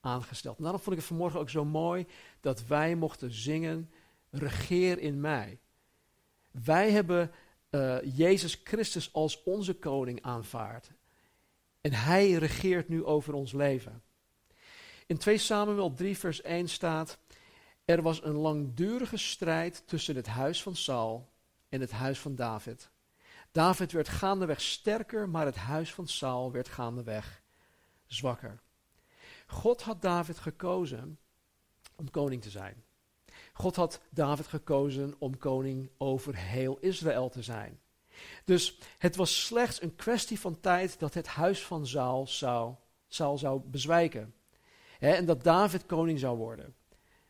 aangesteld. 0.00 0.56
En 0.56 0.62
daarom 0.62 0.80
vond 0.80 0.96
ik 0.96 1.00
het 1.00 1.10
vanmorgen 1.10 1.40
ook 1.40 1.50
zo 1.50 1.64
mooi 1.64 2.06
dat 2.40 2.66
wij 2.66 2.94
mochten 2.94 3.32
zingen, 3.32 3.90
regeer 4.30 4.98
in 4.98 5.20
mij. 5.20 5.58
Wij 6.50 6.90
hebben 6.90 7.30
uh, 7.70 8.16
Jezus 8.16 8.60
Christus 8.64 9.12
als 9.12 9.42
onze 9.42 9.74
koning 9.74 10.22
aanvaard. 10.22 10.90
En 11.80 11.92
hij 11.92 12.32
regeert 12.32 12.88
nu 12.88 13.04
over 13.04 13.34
ons 13.34 13.52
leven. 13.52 14.02
In 15.06 15.18
2 15.18 15.38
Samuel 15.38 15.94
3 15.94 16.18
vers 16.18 16.42
1 16.42 16.68
staat, 16.68 17.18
er 17.84 18.02
was 18.02 18.24
een 18.24 18.36
langdurige 18.36 19.16
strijd 19.16 19.82
tussen 19.86 20.16
het 20.16 20.26
huis 20.26 20.62
van 20.62 20.76
Saul 20.76 21.28
en 21.68 21.80
het 21.80 21.90
huis 21.90 22.18
van 22.18 22.34
David. 22.34 22.90
David 23.52 23.92
werd 23.92 24.08
gaandeweg 24.08 24.60
sterker, 24.60 25.28
maar 25.28 25.46
het 25.46 25.56
huis 25.56 25.94
van 25.94 26.06
Saul 26.06 26.52
werd 26.52 26.68
gaandeweg 26.68 27.42
zwakker. 28.06 28.60
God 29.46 29.82
had 29.82 30.02
David 30.02 30.38
gekozen 30.38 31.18
om 31.96 32.10
koning 32.10 32.42
te 32.42 32.50
zijn. 32.50 32.84
God 33.52 33.76
had 33.76 34.00
David 34.10 34.46
gekozen 34.46 35.14
om 35.18 35.38
koning 35.38 35.90
over 35.98 36.36
heel 36.36 36.78
Israël 36.78 37.28
te 37.28 37.42
zijn. 37.42 37.80
Dus 38.44 38.78
het 38.98 39.16
was 39.16 39.44
slechts 39.44 39.82
een 39.82 39.96
kwestie 39.96 40.40
van 40.40 40.60
tijd 40.60 40.98
dat 40.98 41.14
het 41.14 41.26
huis 41.26 41.64
van 41.64 41.86
Saul 41.86 42.26
zou, 43.08 43.38
zou 43.38 43.60
bezwijken. 43.64 44.34
en 44.98 45.24
dat 45.24 45.44
David 45.44 45.86
koning 45.86 46.18
zou 46.18 46.36
worden. 46.36 46.74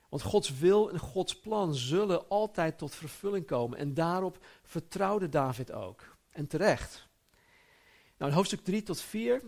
Want 0.09 0.23
Gods 0.23 0.59
wil 0.59 0.91
en 0.91 0.99
Gods 0.99 1.39
plan 1.39 1.75
zullen 1.75 2.29
altijd 2.29 2.79
tot 2.79 2.95
vervulling 2.95 3.47
komen. 3.47 3.79
En 3.79 3.95
daarop 3.95 4.39
vertrouwde 4.63 5.29
David 5.29 5.73
ook. 5.73 6.17
En 6.31 6.47
terecht. 6.47 7.09
Nou, 8.17 8.31
in 8.31 8.37
hoofdstuk 8.37 8.65
3 8.65 8.83
tot 8.83 9.01
4 9.01 9.43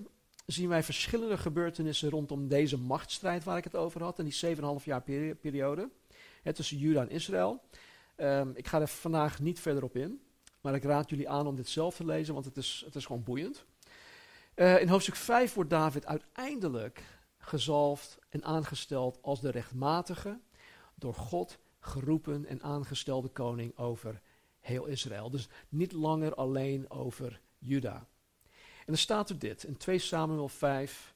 zien 0.47 0.69
wij 0.69 0.83
verschillende 0.83 1.39
gebeurtenissen 1.39 2.11
rondom 2.11 2.49
deze 2.49 2.79
machtsstrijd 2.79 3.45
waar 3.45 3.57
ik 3.57 3.65
het 3.65 3.77
over 3.77 4.03
had. 4.03 4.19
En 4.19 4.25
die 4.25 4.57
7,5 4.57 4.85
jaar 4.85 5.03
periode 5.41 5.91
tussen 6.53 6.79
Juda 6.79 7.01
en 7.01 7.11
Israël. 7.11 7.63
Um, 8.17 8.53
ik 8.55 8.67
ga 8.67 8.81
er 8.81 8.89
vandaag 8.89 9.41
niet 9.41 9.61
verder 9.61 9.83
op 9.83 9.97
in. 9.97 10.21
Maar 10.63 10.75
ik 10.75 10.85
raad 10.85 11.11
jullie 11.11 11.29
aan 11.29 11.47
om 11.47 11.57
dit 11.57 11.69
zelf 11.69 11.97
te 11.97 12.05
lezen, 12.05 12.35
want 12.35 12.47
het 12.47 12.57
is, 12.57 12.83
het 12.85 12.95
is 12.95 13.07
gewoon 13.07 13.23
boeiend. 13.23 13.65
Uh, 14.55 14.81
in 14.81 14.89
hoofdstuk 14.89 15.17
5 15.17 15.55
wordt 15.55 15.71
David 15.71 16.07
uiteindelijk 16.07 17.03
gezalfd 17.39 18.19
en 18.29 18.45
aangesteld 18.45 19.19
als 19.23 19.41
de 19.41 19.51
rechtmatige, 19.51 20.41
door 20.95 21.15
God 21.15 21.59
geroepen 21.81 22.47
en 22.47 22.63
aangestelde 22.63 23.29
koning 23.29 23.79
over 23.79 24.21
heel 24.61 24.87
Israël. 24.87 25.31
Dus 25.31 25.49
niet 25.69 25.93
langer 25.93 26.35
alleen 26.35 26.91
over 26.91 27.41
Juda. 27.59 28.07
En 28.79 28.87
dan 28.87 28.97
staat 28.97 29.31
er 29.31 29.39
dit 29.39 29.65
in 29.65 29.77
2 29.77 29.99
Samuel 29.99 30.49
5, 30.49 31.15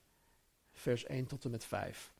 vers 0.72 1.04
1 1.04 1.26
tot 1.26 1.44
en 1.44 1.50
met 1.50 1.64
5. 1.64 2.12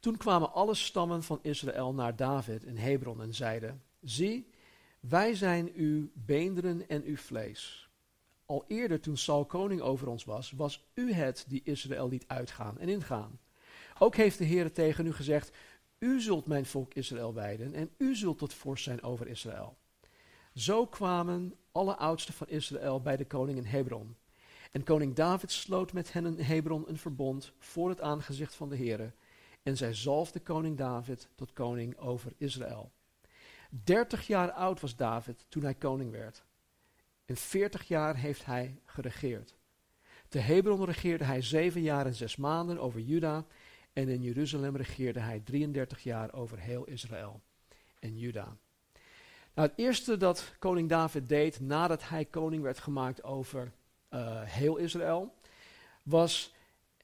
Toen 0.00 0.16
kwamen 0.16 0.52
alle 0.52 0.74
stammen 0.74 1.22
van 1.22 1.38
Israël 1.42 1.94
naar 1.94 2.16
David 2.16 2.64
in 2.64 2.76
Hebron 2.76 3.22
en 3.22 3.34
zeiden: 3.34 3.82
Zie, 4.00 4.50
wij 5.08 5.34
zijn 5.34 5.72
uw 5.74 6.10
beenderen 6.12 6.88
en 6.88 7.04
uw 7.04 7.16
vlees. 7.16 7.88
Al 8.46 8.64
eerder 8.68 9.00
toen 9.00 9.16
Saul 9.16 9.44
koning 9.44 9.80
over 9.80 10.08
ons 10.08 10.24
was, 10.24 10.50
was 10.50 10.84
u 10.94 11.12
het 11.12 11.44
die 11.48 11.60
Israël 11.64 12.08
liet 12.08 12.24
uitgaan 12.26 12.78
en 12.78 12.88
ingaan. 12.88 13.38
Ook 13.98 14.16
heeft 14.16 14.38
de 14.38 14.44
Heer 14.44 14.72
tegen 14.72 15.06
u 15.06 15.12
gezegd: 15.12 15.56
U 15.98 16.20
zult 16.20 16.46
mijn 16.46 16.66
volk 16.66 16.94
Israël 16.94 17.34
wijden 17.34 17.74
en 17.74 17.90
u 17.98 18.14
zult 18.14 18.38
tot 18.38 18.54
vorst 18.54 18.84
zijn 18.84 19.02
over 19.02 19.26
Israël. 19.26 19.76
Zo 20.54 20.86
kwamen 20.86 21.54
alle 21.72 21.96
oudsten 21.96 22.34
van 22.34 22.48
Israël 22.48 23.00
bij 23.00 23.16
de 23.16 23.26
koning 23.26 23.58
in 23.58 23.64
Hebron. 23.64 24.16
En 24.72 24.84
koning 24.84 25.14
David 25.14 25.50
sloot 25.52 25.92
met 25.92 26.12
hen 26.12 26.26
in 26.26 26.44
Hebron 26.44 26.88
een 26.88 26.98
verbond 26.98 27.52
voor 27.58 27.88
het 27.88 28.00
aangezicht 28.00 28.54
van 28.54 28.68
de 28.68 28.76
Heer. 28.76 29.14
En 29.62 29.76
zij 29.76 29.94
zalfde 29.94 30.40
koning 30.40 30.76
David 30.76 31.28
tot 31.34 31.52
koning 31.52 31.96
over 31.98 32.32
Israël. 32.36 32.92
Dertig 33.82 34.26
jaar 34.26 34.50
oud 34.52 34.80
was 34.80 34.96
David 34.96 35.46
toen 35.48 35.62
hij 35.62 35.74
koning 35.74 36.10
werd. 36.10 36.44
En 37.24 37.36
veertig 37.36 37.88
jaar 37.88 38.16
heeft 38.16 38.44
hij 38.44 38.80
geregeerd. 38.84 39.54
Te 40.28 40.38
Hebron 40.38 40.84
regeerde 40.84 41.24
hij 41.24 41.42
zeven 41.42 41.80
jaar 41.80 42.06
en 42.06 42.14
zes 42.14 42.36
maanden 42.36 42.78
over 42.78 43.00
Juda. 43.00 43.44
En 43.92 44.08
in 44.08 44.22
Jeruzalem 44.22 44.76
regeerde 44.76 45.20
hij 45.20 45.40
33 45.40 46.02
jaar 46.02 46.32
over 46.32 46.58
heel 46.58 46.84
Israël 46.84 47.40
en 47.98 48.18
Juda. 48.18 48.56
Nou, 49.54 49.68
het 49.68 49.78
eerste 49.78 50.16
dat 50.16 50.54
koning 50.58 50.88
David 50.88 51.28
deed 51.28 51.60
nadat 51.60 52.08
hij 52.08 52.24
koning 52.24 52.62
werd 52.62 52.78
gemaakt 52.78 53.22
over 53.22 53.72
uh, 54.10 54.42
heel 54.42 54.76
Israël, 54.76 55.34
was 56.02 56.54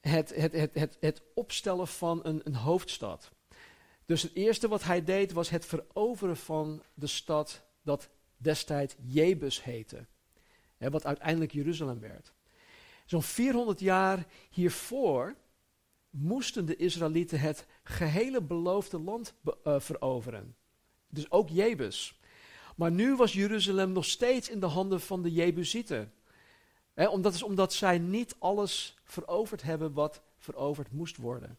het, 0.00 0.34
het, 0.34 0.52
het, 0.52 0.74
het, 0.74 0.96
het 1.00 1.22
opstellen 1.34 1.88
van 1.88 2.20
een, 2.22 2.40
een 2.44 2.54
hoofdstad. 2.54 3.32
Dus 4.10 4.22
het 4.22 4.34
eerste 4.34 4.68
wat 4.68 4.82
hij 4.82 5.04
deed 5.04 5.32
was 5.32 5.48
het 5.48 5.66
veroveren 5.66 6.36
van 6.36 6.82
de 6.94 7.06
stad 7.06 7.62
dat 7.82 8.08
destijds 8.36 8.94
Jebus 8.98 9.62
heette. 9.62 10.06
Hè, 10.76 10.90
wat 10.90 11.06
uiteindelijk 11.06 11.52
Jeruzalem 11.52 12.00
werd. 12.00 12.32
Zo'n 13.06 13.22
400 13.22 13.80
jaar 13.80 14.26
hiervoor 14.50 15.36
moesten 16.10 16.66
de 16.66 16.76
Israëlieten 16.76 17.40
het 17.40 17.66
gehele 17.82 18.42
beloofde 18.42 18.98
land 18.98 19.34
uh, 19.64 19.80
veroveren. 19.80 20.56
Dus 21.08 21.30
ook 21.30 21.48
Jebus. 21.48 22.20
Maar 22.76 22.90
nu 22.90 23.16
was 23.16 23.32
Jeruzalem 23.32 23.92
nog 23.92 24.04
steeds 24.04 24.48
in 24.48 24.60
de 24.60 24.66
handen 24.66 25.00
van 25.00 25.22
de 25.22 25.32
Jebusieten. 25.32 26.12
Omdat, 26.94 27.34
is 27.34 27.42
omdat 27.42 27.72
zij 27.72 27.98
niet 27.98 28.36
alles 28.38 28.96
veroverd 29.04 29.62
hebben 29.62 29.92
wat 29.92 30.22
veroverd 30.38 30.92
moest 30.92 31.16
worden. 31.16 31.58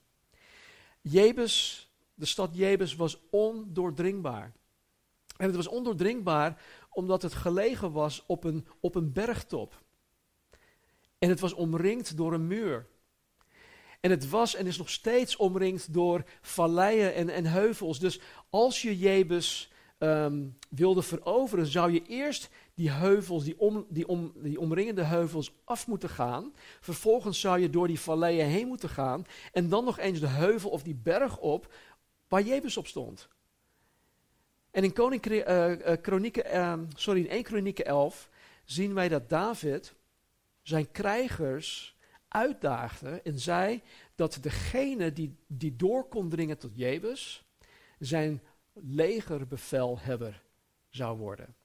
Jebus, 1.02 1.86
de 2.22 2.28
stad 2.28 2.56
Jebus 2.56 2.96
was 2.96 3.18
ondoordringbaar. 3.30 4.54
En 5.38 5.46
het 5.48 5.56
was 5.56 5.68
ondoordringbaar 5.68 6.62
omdat 6.90 7.22
het 7.22 7.34
gelegen 7.34 7.92
was 7.92 8.24
op 8.26 8.44
een, 8.44 8.68
op 8.80 8.96
een 8.96 9.14
bergtop. 9.14 9.82
En 11.20 11.30
het 11.30 11.40
was 11.40 11.54
omringd 11.54 12.18
door 12.18 12.34
een 12.34 12.48
muur. 12.48 12.88
En 14.00 14.12
het 14.12 14.30
was 14.30 14.56
en 14.56 14.68
is 14.68 14.78
nog 14.78 14.90
steeds 14.90 15.36
omringd 15.36 15.94
door 15.94 16.24
valleien 16.42 17.14
en, 17.14 17.30
en 17.30 17.46
heuvels. 17.46 18.00
Dus 18.00 18.20
als 18.50 18.82
je 18.82 18.98
Jebus 18.98 19.72
um, 20.00 20.58
wilde 20.70 21.02
veroveren, 21.02 21.66
zou 21.66 21.92
je 21.92 22.06
eerst 22.06 22.50
die 22.74 22.92
heuvels, 22.92 23.44
die, 23.44 23.60
om, 23.60 23.86
die, 23.90 24.08
om, 24.08 24.32
die 24.36 24.60
omringende 24.60 25.04
heuvels 25.04 25.54
af 25.64 25.88
moeten 25.88 26.10
gaan. 26.10 26.54
Vervolgens 26.80 27.40
zou 27.40 27.60
je 27.60 27.70
door 27.70 27.88
die 27.88 28.00
valleien 28.00 28.48
heen 28.48 28.68
moeten 28.68 28.90
gaan. 28.90 29.26
En 29.52 29.70
dan 29.70 29.84
nog 29.84 30.00
eens 30.00 30.20
de 30.20 30.28
heuvel 30.28 30.70
of 30.70 30.84
die 30.84 30.96
berg 30.96 31.38
op 31.38 31.74
waar 32.32 32.42
Jebus 32.42 32.78
op 32.78 32.88
stond. 32.88 33.28
En 34.72 34.84
in 34.84 34.94
Koning, 34.94 35.26
uh, 35.26 35.74
Kronieken, 36.02 36.56
uh, 36.56 36.80
sorry, 36.96 37.20
in 37.20 37.30
1 37.30 37.44
Kronieken 37.44 37.86
11 37.86 38.30
zien 38.64 38.94
wij 38.94 39.10
dat 39.10 39.30
David 39.30 39.94
zijn 40.62 40.92
krijgers 40.92 41.96
uitdaagde 42.28 43.22
en 43.24 43.40
zei 43.40 43.82
dat 44.16 44.38
degene 44.42 45.14
die, 45.14 45.36
die 45.48 45.76
door 45.76 46.08
kon 46.08 46.30
dringen 46.30 46.58
tot 46.58 46.76
Jebus 46.76 47.44
zijn 48.00 48.42
legerbevelhebber 48.74 50.42
zou 50.90 51.18
worden. 51.18 51.56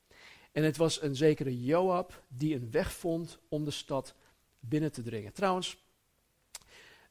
En 0.52 0.62
het 0.62 0.76
was 0.76 1.02
een 1.02 1.16
zekere 1.16 1.64
Joab 1.64 2.22
die 2.28 2.54
een 2.54 2.70
weg 2.70 2.92
vond 2.92 3.38
om 3.48 3.64
de 3.64 3.70
stad 3.70 4.14
binnen 4.60 4.92
te 4.92 5.02
dringen. 5.02 5.32
Trouwens, 5.32 5.85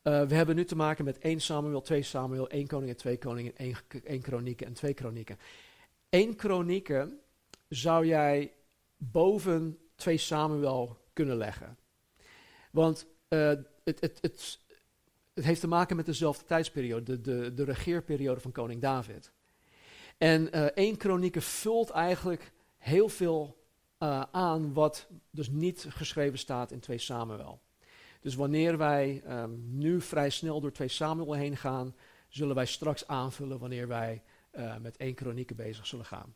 uh, 0.07 0.21
we 0.21 0.35
hebben 0.35 0.55
nu 0.55 0.65
te 0.65 0.75
maken 0.75 1.05
met 1.05 1.17
1 1.17 1.41
Samuel, 1.41 1.81
2 1.81 2.01
Samuel, 2.01 2.49
1 2.49 2.67
Koningen, 2.67 2.95
2 2.95 3.17
Koningen, 3.17 3.57
1, 3.57 3.75
1 4.03 4.21
Kronieken 4.21 4.67
en 4.67 4.73
2 4.73 4.93
Kronieken. 4.93 5.37
1 6.09 6.35
Kronieken 6.35 7.19
zou 7.69 8.05
jij 8.05 8.53
boven 8.97 9.77
2 9.95 10.17
Samuel 10.17 10.97
kunnen 11.13 11.37
leggen. 11.37 11.77
Want 12.71 13.05
uh, 13.29 13.47
het, 13.83 14.01
het, 14.01 14.17
het, 14.21 14.59
het 15.33 15.45
heeft 15.45 15.59
te 15.59 15.67
maken 15.67 15.95
met 15.95 16.05
dezelfde 16.05 16.45
tijdsperiode, 16.45 17.03
de, 17.03 17.21
de, 17.21 17.53
de 17.53 17.63
regeerperiode 17.63 18.39
van 18.39 18.51
koning 18.51 18.81
David. 18.81 19.31
En 20.17 20.57
uh, 20.57 20.63
1 20.63 20.97
Kronieken 20.97 21.41
vult 21.41 21.89
eigenlijk 21.89 22.51
heel 22.77 23.09
veel 23.09 23.63
aan 24.31 24.73
wat 24.73 25.07
dus 25.29 25.49
niet 25.49 25.85
geschreven 25.89 26.39
staat 26.39 26.71
in 26.71 26.79
2 26.79 26.97
Samuel. 26.97 27.61
Dus 28.25 28.35
wanneer 28.35 28.77
wij 28.77 29.23
um, 29.27 29.63
nu 29.77 30.01
vrij 30.01 30.29
snel 30.29 30.61
door 30.61 30.71
2 30.71 30.87
Samuel 30.87 31.33
heen 31.33 31.57
gaan, 31.57 31.95
zullen 32.27 32.55
wij 32.55 32.65
straks 32.65 33.07
aanvullen 33.07 33.59
wanneer 33.59 33.87
wij 33.87 34.23
uh, 34.51 34.77
met 34.77 34.97
1 34.97 35.13
Kronieken 35.13 35.55
bezig 35.55 35.87
zullen 35.87 36.05
gaan. 36.05 36.35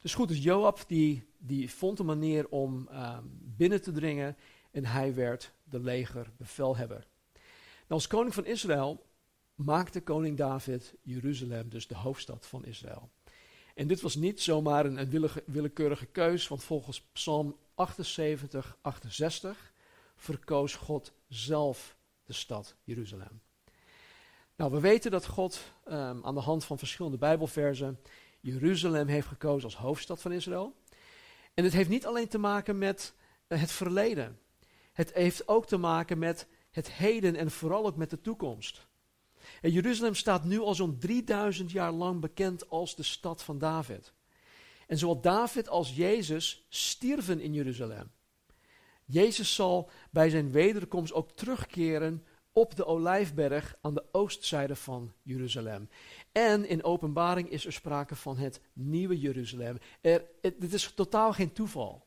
Dus 0.00 0.14
goed, 0.14 0.28
dus 0.28 0.42
Joab 0.42 0.84
die, 0.86 1.26
die 1.38 1.70
vond 1.70 1.98
een 1.98 2.06
manier 2.06 2.48
om 2.48 2.88
um, 2.92 3.38
binnen 3.40 3.82
te 3.82 3.92
dringen 3.92 4.36
en 4.70 4.84
hij 4.84 5.14
werd 5.14 5.52
de 5.64 5.80
legerbevelhebber. 5.80 7.06
Nou, 7.32 7.86
als 7.88 8.06
koning 8.06 8.34
van 8.34 8.44
Israël 8.44 9.06
maakte 9.54 10.02
koning 10.02 10.36
David 10.36 10.94
Jeruzalem 11.02 11.68
dus 11.68 11.86
de 11.86 11.96
hoofdstad 11.96 12.46
van 12.46 12.64
Israël. 12.64 13.10
En 13.74 13.86
dit 13.86 14.00
was 14.00 14.14
niet 14.14 14.40
zomaar 14.40 14.86
een, 14.86 15.00
een 15.00 15.30
willekeurige 15.46 16.06
keus, 16.06 16.48
want 16.48 16.64
volgens 16.64 17.02
Psalm 17.12 17.56
78, 17.74 18.76
68 18.80 19.72
verkoos 20.16 20.74
God 20.74 21.12
zelf 21.28 21.96
de 22.24 22.32
stad 22.32 22.76
Jeruzalem. 22.84 23.40
Nou, 24.56 24.70
we 24.70 24.80
weten 24.80 25.10
dat 25.10 25.26
God 25.26 25.60
um, 25.88 26.24
aan 26.24 26.34
de 26.34 26.40
hand 26.40 26.64
van 26.64 26.78
verschillende 26.78 27.18
Bijbelversen 27.18 28.00
Jeruzalem 28.40 29.06
heeft 29.06 29.26
gekozen 29.26 29.64
als 29.64 29.76
hoofdstad 29.76 30.20
van 30.20 30.32
Israël. 30.32 30.76
En 31.54 31.64
het 31.64 31.72
heeft 31.72 31.88
niet 31.88 32.06
alleen 32.06 32.28
te 32.28 32.38
maken 32.38 32.78
met 32.78 33.14
uh, 33.48 33.60
het 33.60 33.72
verleden. 33.72 34.38
Het 34.92 35.12
heeft 35.14 35.48
ook 35.48 35.66
te 35.66 35.76
maken 35.76 36.18
met 36.18 36.46
het 36.70 36.92
heden 36.92 37.36
en 37.36 37.50
vooral 37.50 37.86
ook 37.86 37.96
met 37.96 38.10
de 38.10 38.20
toekomst. 38.20 38.86
En 39.60 39.70
Jeruzalem 39.70 40.14
staat 40.14 40.44
nu 40.44 40.60
al 40.60 40.74
zo'n 40.74 40.98
3000 40.98 41.70
jaar 41.70 41.92
lang 41.92 42.20
bekend 42.20 42.68
als 42.68 42.96
de 42.96 43.02
stad 43.02 43.42
van 43.42 43.58
David. 43.58 44.12
En 44.92 44.98
zowel 44.98 45.20
David 45.20 45.68
als 45.68 45.94
Jezus 45.94 46.66
stierven 46.68 47.40
in 47.40 47.52
Jeruzalem. 47.52 48.10
Jezus 49.04 49.54
zal 49.54 49.90
bij 50.10 50.30
zijn 50.30 50.50
wederkomst 50.50 51.12
ook 51.12 51.30
terugkeren 51.30 52.24
op 52.52 52.76
de 52.76 52.86
Olijfberg 52.86 53.76
aan 53.80 53.94
de 53.94 54.04
oostzijde 54.12 54.76
van 54.76 55.12
Jeruzalem. 55.22 55.88
En 56.32 56.68
in 56.68 56.84
openbaring 56.84 57.50
is 57.50 57.66
er 57.66 57.72
sprake 57.72 58.16
van 58.16 58.36
het 58.36 58.60
nieuwe 58.72 59.18
Jeruzalem. 59.18 59.78
Er, 60.00 60.24
het, 60.40 60.72
is 60.72 60.92
totaal 60.94 61.32
geen 61.32 61.52
toeval. 61.52 62.06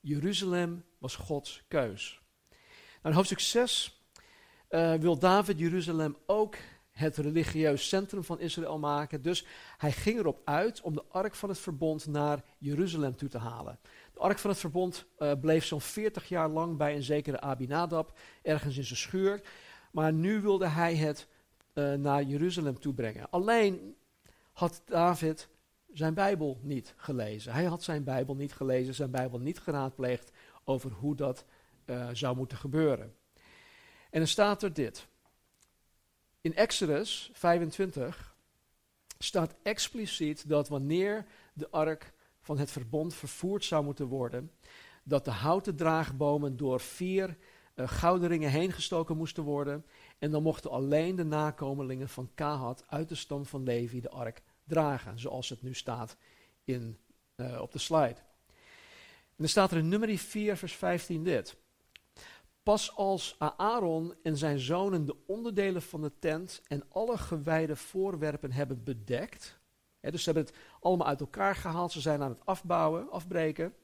Jeruzalem 0.00 0.84
was 0.98 1.16
Gods 1.16 1.64
keus. 1.68 2.20
Nou, 3.02 3.14
hoofdstuk 3.14 3.40
6 3.40 4.00
uh, 4.70 4.94
eh, 4.94 5.00
wil 5.00 5.18
David 5.18 5.58
Jeruzalem 5.58 6.16
ook 6.26 6.56
het 6.94 7.16
religieus 7.16 7.88
centrum 7.88 8.24
van 8.24 8.40
Israël 8.40 8.78
maken. 8.78 9.22
Dus 9.22 9.46
hij 9.78 9.92
ging 9.92 10.18
erop 10.18 10.40
uit 10.44 10.80
om 10.80 10.94
de 10.94 11.04
ark 11.08 11.34
van 11.34 11.48
het 11.48 11.58
verbond 11.58 12.06
naar 12.06 12.44
Jeruzalem 12.58 13.16
toe 13.16 13.28
te 13.28 13.38
halen. 13.38 13.78
De 14.12 14.20
ark 14.20 14.38
van 14.38 14.50
het 14.50 14.58
verbond 14.58 15.06
uh, 15.18 15.32
bleef 15.40 15.64
zo'n 15.64 15.80
40 15.80 16.28
jaar 16.28 16.48
lang 16.48 16.76
bij 16.76 16.94
een 16.94 17.02
zekere 17.02 17.40
Abinadab, 17.40 18.18
ergens 18.42 18.76
in 18.76 18.84
zijn 18.84 18.98
schuur. 18.98 19.40
Maar 19.92 20.12
nu 20.12 20.40
wilde 20.40 20.66
hij 20.66 20.94
het 20.94 21.28
uh, 21.74 21.92
naar 21.92 22.22
Jeruzalem 22.22 22.80
toe 22.80 22.94
brengen. 22.94 23.30
Alleen 23.30 23.96
had 24.52 24.82
David 24.84 25.48
zijn 25.92 26.14
Bijbel 26.14 26.58
niet 26.62 26.94
gelezen. 26.96 27.52
Hij 27.52 27.64
had 27.64 27.82
zijn 27.82 28.04
Bijbel 28.04 28.34
niet 28.34 28.52
gelezen, 28.52 28.94
zijn 28.94 29.10
Bijbel 29.10 29.38
niet 29.38 29.58
geraadpleegd 29.58 30.30
over 30.64 30.90
hoe 30.90 31.16
dat 31.16 31.44
uh, 31.86 32.08
zou 32.12 32.36
moeten 32.36 32.58
gebeuren. 32.58 33.14
En 34.10 34.18
dan 34.18 34.26
staat 34.26 34.62
er 34.62 34.72
dit. 34.72 35.06
In 36.44 36.54
Exodus 36.54 37.30
25 37.32 38.36
staat 39.18 39.54
expliciet 39.62 40.48
dat 40.48 40.68
wanneer 40.68 41.26
de 41.52 41.70
ark 41.70 42.12
van 42.40 42.58
het 42.58 42.70
verbond 42.70 43.14
vervoerd 43.14 43.64
zou 43.64 43.84
moeten 43.84 44.06
worden, 44.06 44.50
dat 45.04 45.24
de 45.24 45.30
houten 45.30 45.76
draagbomen 45.76 46.56
door 46.56 46.80
vier 46.80 47.36
uh, 47.74 47.88
gouden 47.88 48.28
ringen 48.28 48.50
heen 48.50 48.72
gestoken 48.72 49.16
moesten 49.16 49.42
worden. 49.42 49.84
En 50.18 50.30
dan 50.30 50.42
mochten 50.42 50.70
alleen 50.70 51.16
de 51.16 51.24
nakomelingen 51.24 52.08
van 52.08 52.30
Kahat 52.34 52.84
uit 52.88 53.08
de 53.08 53.14
stam 53.14 53.46
van 53.46 53.62
Levi 53.62 54.00
de 54.00 54.10
ark 54.10 54.42
dragen, 54.64 55.18
zoals 55.18 55.48
het 55.48 55.62
nu 55.62 55.74
staat 55.74 56.16
in, 56.64 56.98
uh, 57.36 57.60
op 57.60 57.72
de 57.72 57.78
slide. 57.78 58.16
En 58.16 59.36
dan 59.36 59.48
staat 59.48 59.70
er 59.70 59.78
in 59.78 59.88
nummer 59.88 60.18
4, 60.18 60.56
vers 60.56 60.74
15 60.74 61.24
dit. 61.24 61.56
Pas 62.64 62.96
als 62.96 63.36
Aaron 63.38 64.14
en 64.22 64.36
zijn 64.36 64.58
zonen 64.58 65.06
de 65.06 65.16
onderdelen 65.26 65.82
van 65.82 66.00
de 66.00 66.12
tent 66.18 66.62
en 66.66 66.82
alle 66.88 67.18
gewijde 67.18 67.76
voorwerpen 67.76 68.52
hebben 68.52 68.84
bedekt. 68.84 69.58
Hè, 70.00 70.10
dus 70.10 70.22
ze 70.22 70.30
hebben 70.30 70.52
het 70.52 70.62
allemaal 70.80 71.06
uit 71.06 71.20
elkaar 71.20 71.56
gehaald, 71.56 71.92
ze 71.92 72.00
zijn 72.00 72.22
aan 72.22 72.30
het 72.30 72.46
afbouwen, 72.46 73.10
afbreken. 73.10 73.74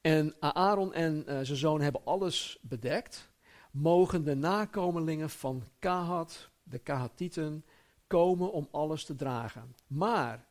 En 0.00 0.34
Aaron 0.40 0.94
en 0.94 1.14
uh, 1.16 1.24
zijn 1.24 1.58
zoon 1.58 1.80
hebben 1.80 2.04
alles 2.04 2.58
bedekt. 2.62 3.30
Mogen 3.70 4.24
de 4.24 4.34
nakomelingen 4.34 5.30
van 5.30 5.62
Kahat, 5.78 6.50
de 6.62 6.78
Kahatieten, 6.78 7.64
komen 8.06 8.52
om 8.52 8.68
alles 8.70 9.04
te 9.04 9.14
dragen. 9.14 9.74
Maar 9.86 10.46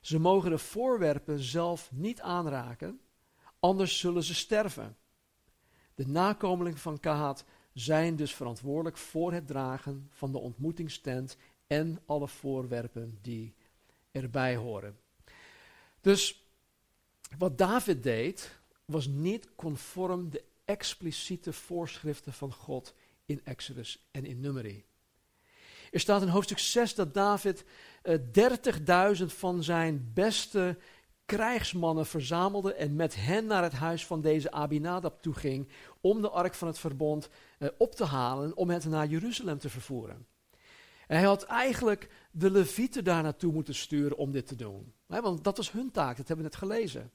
ze 0.00 0.18
mogen 0.18 0.50
de 0.50 0.58
voorwerpen 0.58 1.38
zelf 1.38 1.90
niet 1.92 2.20
aanraken, 2.20 3.00
anders 3.58 3.98
zullen 3.98 4.22
ze 4.22 4.34
sterven. 4.34 4.96
De 6.00 6.08
nakomelingen 6.08 6.78
van 6.78 7.00
Kahat 7.00 7.44
zijn 7.72 8.16
dus 8.16 8.34
verantwoordelijk 8.34 8.96
voor 8.96 9.32
het 9.32 9.46
dragen 9.46 10.08
van 10.10 10.32
de 10.32 10.38
ontmoetingstent 10.38 11.36
en 11.66 12.00
alle 12.06 12.28
voorwerpen 12.28 13.18
die 13.22 13.54
erbij 14.10 14.56
horen. 14.56 14.98
Dus 16.00 16.44
wat 17.38 17.58
David 17.58 18.02
deed, 18.02 18.60
was 18.84 19.06
niet 19.06 19.54
conform 19.54 20.30
de 20.30 20.44
expliciete 20.64 21.52
voorschriften 21.52 22.32
van 22.32 22.52
God 22.52 22.94
in 23.26 23.40
Exodus 23.44 24.08
en 24.10 24.24
in 24.24 24.40
Numeri. 24.40 24.84
Er 25.90 26.00
staat 26.00 26.22
in 26.22 26.28
hoofdstuk 26.28 26.58
6 26.58 26.94
dat 26.94 27.14
David 27.14 27.64
uh, 28.02 29.16
30.000 29.18 29.24
van 29.24 29.62
zijn 29.62 30.10
beste 30.14 30.78
krijgsmannen 31.36 32.06
verzamelde 32.06 32.74
en 32.74 32.96
met 32.96 33.14
hen 33.16 33.46
naar 33.46 33.62
het 33.62 33.72
huis 33.72 34.06
van 34.06 34.20
deze 34.20 34.50
Abinadab 34.50 35.22
toeging 35.22 35.68
om 36.00 36.20
de 36.20 36.30
ark 36.30 36.54
van 36.54 36.68
het 36.68 36.78
verbond 36.78 37.28
uh, 37.58 37.68
op 37.78 37.94
te 37.94 38.04
halen 38.04 38.56
om 38.56 38.70
het 38.70 38.84
naar 38.84 39.06
Jeruzalem 39.06 39.58
te 39.58 39.68
vervoeren. 39.68 40.26
En 41.06 41.16
hij 41.16 41.26
had 41.26 41.42
eigenlijk 41.42 42.08
de 42.30 42.50
levieten 42.50 43.04
daar 43.04 43.22
naartoe 43.22 43.52
moeten 43.52 43.74
sturen 43.74 44.16
om 44.16 44.30
dit 44.32 44.46
te 44.46 44.56
doen. 44.56 44.92
want 45.06 45.44
dat 45.44 45.56
was 45.56 45.72
hun 45.72 45.90
taak, 45.90 46.16
dat 46.16 46.28
hebben 46.28 46.36
we 46.36 46.50
net 46.50 46.56
gelezen. 46.56 47.10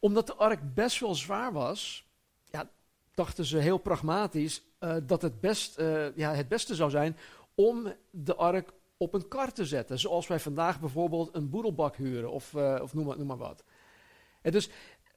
Omdat 0.00 0.26
de 0.26 0.34
ark 0.34 0.74
best 0.74 1.00
wel 1.00 1.14
zwaar 1.14 1.52
was, 1.52 2.06
ja, 2.44 2.70
dachten 3.14 3.44
ze 3.44 3.58
heel 3.58 3.78
pragmatisch 3.78 4.62
uh, 4.80 4.96
dat 5.02 5.22
het, 5.22 5.40
best, 5.40 5.78
uh, 5.78 6.16
ja, 6.16 6.34
het 6.34 6.48
beste 6.48 6.74
zou 6.74 6.90
zijn 6.90 7.16
om 7.54 7.92
de 8.10 8.34
ark 8.34 8.72
op 8.98 9.14
een 9.14 9.28
kar 9.28 9.52
te 9.52 9.66
zetten. 9.66 9.98
Zoals 9.98 10.26
wij 10.26 10.40
vandaag 10.40 10.80
bijvoorbeeld 10.80 11.34
een 11.34 11.50
boedelbak 11.50 11.96
huren 11.96 12.30
of, 12.30 12.52
uh, 12.52 12.78
of 12.82 12.94
noem, 12.94 13.06
maar, 13.06 13.26
maar, 13.26 13.36
wat. 13.36 13.64
En 14.42 14.52
dus 14.52 14.70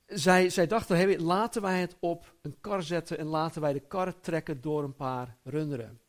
zij, 0.06 0.50
zij 0.50 0.68
dachten, 0.68 0.96
hey, 0.96 1.20
laten 1.20 1.62
wij 1.62 1.80
het 1.80 1.96
op 2.00 2.36
een 2.42 2.56
kar 2.62 2.84
zetten 2.84 3.18
en 3.18 3.26
laten 3.26 3.62
wij 3.62 3.74
de 3.74 3.80
kar 3.80 4.20
trekken 4.20 4.62
door 4.62 4.84
een 4.84 4.96
paar 4.96 5.38
runderen. 5.44 6.00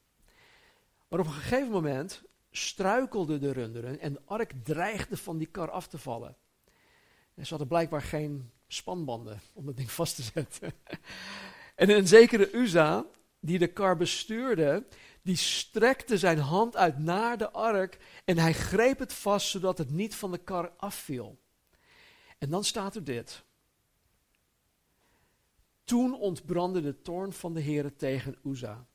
Maar 1.08 1.20
op 1.20 1.26
een 1.26 1.32
gegeven 1.32 1.70
moment 1.70 2.22
struikelden 2.50 3.40
de 3.40 3.52
runderen 3.52 4.00
en 4.00 4.12
de 4.12 4.20
ark 4.24 4.52
dreigde 4.62 5.16
van 5.16 5.38
die 5.38 5.46
kar 5.46 5.70
af 5.70 5.86
te 5.86 5.98
vallen. 5.98 6.36
En 7.34 7.42
ze 7.42 7.48
hadden 7.48 7.68
blijkbaar 7.68 8.02
geen 8.02 8.50
spanbanden 8.66 9.40
om 9.52 9.66
dat 9.66 9.76
ding 9.76 9.90
vast 9.90 10.16
te 10.16 10.22
zetten. 10.22 10.72
en 11.74 11.90
een 11.90 12.06
zekere 12.06 12.52
Uza, 12.52 13.06
die 13.40 13.58
de 13.58 13.66
kar 13.66 13.96
bestuurde, 13.96 14.84
die 15.22 15.36
strekte 15.36 16.18
zijn 16.18 16.38
hand 16.38 16.76
uit 16.76 16.98
naar 16.98 17.38
de 17.38 17.50
ark 17.50 17.98
en 18.24 18.38
hij 18.38 18.52
greep 18.52 18.98
het 18.98 19.12
vast 19.12 19.48
zodat 19.48 19.78
het 19.78 19.90
niet 19.90 20.14
van 20.14 20.30
de 20.30 20.38
kar 20.38 20.72
afviel. 20.76 21.38
En 22.38 22.50
dan 22.50 22.64
staat 22.64 22.94
er 22.94 23.04
dit. 23.04 23.44
Toen 25.84 26.14
ontbrandde 26.14 26.80
de 26.80 27.02
toorn 27.02 27.32
van 27.32 27.54
de 27.54 27.62
Heere 27.62 27.96
tegen 27.96 28.38
Uza. 28.44 28.86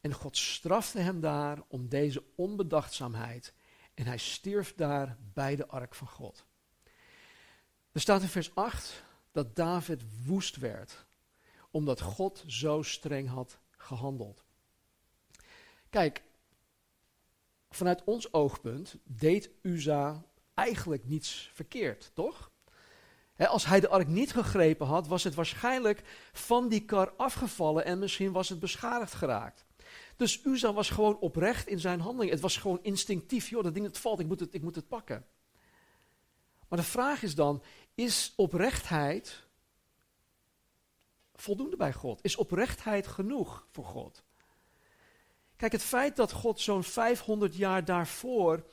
En 0.00 0.12
God 0.12 0.36
strafte 0.36 0.98
hem 0.98 1.20
daar 1.20 1.62
om 1.68 1.88
deze 1.88 2.24
onbedachtzaamheid. 2.36 3.54
En 3.94 4.06
hij 4.06 4.18
stierf 4.18 4.74
daar 4.74 5.16
bij 5.32 5.56
de 5.56 5.66
ark 5.66 5.94
van 5.94 6.08
God. 6.08 6.44
Er 7.92 8.00
staat 8.00 8.22
in 8.22 8.28
vers 8.28 8.54
8 8.54 9.04
dat 9.32 9.56
David 9.56 10.02
woest 10.24 10.56
werd, 10.56 11.06
omdat 11.70 12.00
God 12.00 12.44
zo 12.46 12.82
streng 12.82 13.28
had 13.28 13.58
gehandeld. 13.76 14.44
Kijk, 15.92 16.22
vanuit 17.70 18.04
ons 18.04 18.32
oogpunt 18.32 18.96
deed 19.04 19.50
Uza 19.62 20.24
eigenlijk 20.54 21.04
niets 21.04 21.50
verkeerd, 21.52 22.10
toch? 22.14 22.50
als 23.36 23.66
hij 23.66 23.80
de 23.80 23.88
ark 23.88 24.08
niet 24.08 24.32
gegrepen 24.32 24.86
had, 24.86 25.06
was 25.06 25.24
het 25.24 25.34
waarschijnlijk 25.34 26.02
van 26.32 26.68
die 26.68 26.84
kar 26.84 27.12
afgevallen 27.16 27.84
en 27.84 27.98
misschien 27.98 28.32
was 28.32 28.48
het 28.48 28.58
beschadigd 28.58 29.14
geraakt. 29.14 29.64
Dus 30.16 30.44
Uza 30.44 30.72
was 30.72 30.90
gewoon 30.90 31.18
oprecht 31.18 31.66
in 31.66 31.80
zijn 31.80 32.00
handeling. 32.00 32.30
Het 32.30 32.40
was 32.40 32.56
gewoon 32.56 32.82
instinctief, 32.82 33.48
joh, 33.48 33.62
dat 33.62 33.74
ding 33.74 33.86
het 33.86 33.98
valt, 33.98 34.20
ik 34.20 34.26
moet 34.26 34.40
het, 34.40 34.54
ik 34.54 34.62
moet 34.62 34.74
het 34.74 34.88
pakken. 34.88 35.26
Maar 36.68 36.78
de 36.78 36.84
vraag 36.84 37.22
is 37.22 37.34
dan, 37.34 37.62
is 37.94 38.32
oprechtheid 38.36 39.42
voldoende 41.34 41.76
bij 41.76 41.92
God? 41.92 42.18
Is 42.22 42.36
oprechtheid 42.36 43.06
genoeg 43.06 43.66
voor 43.70 43.84
God? 43.84 44.24
Kijk, 45.62 45.74
het 45.74 45.82
feit 45.82 46.16
dat 46.16 46.32
God 46.32 46.60
zo'n 46.60 46.84
500 46.84 47.56
jaar 47.56 47.84
daarvoor 47.84 48.64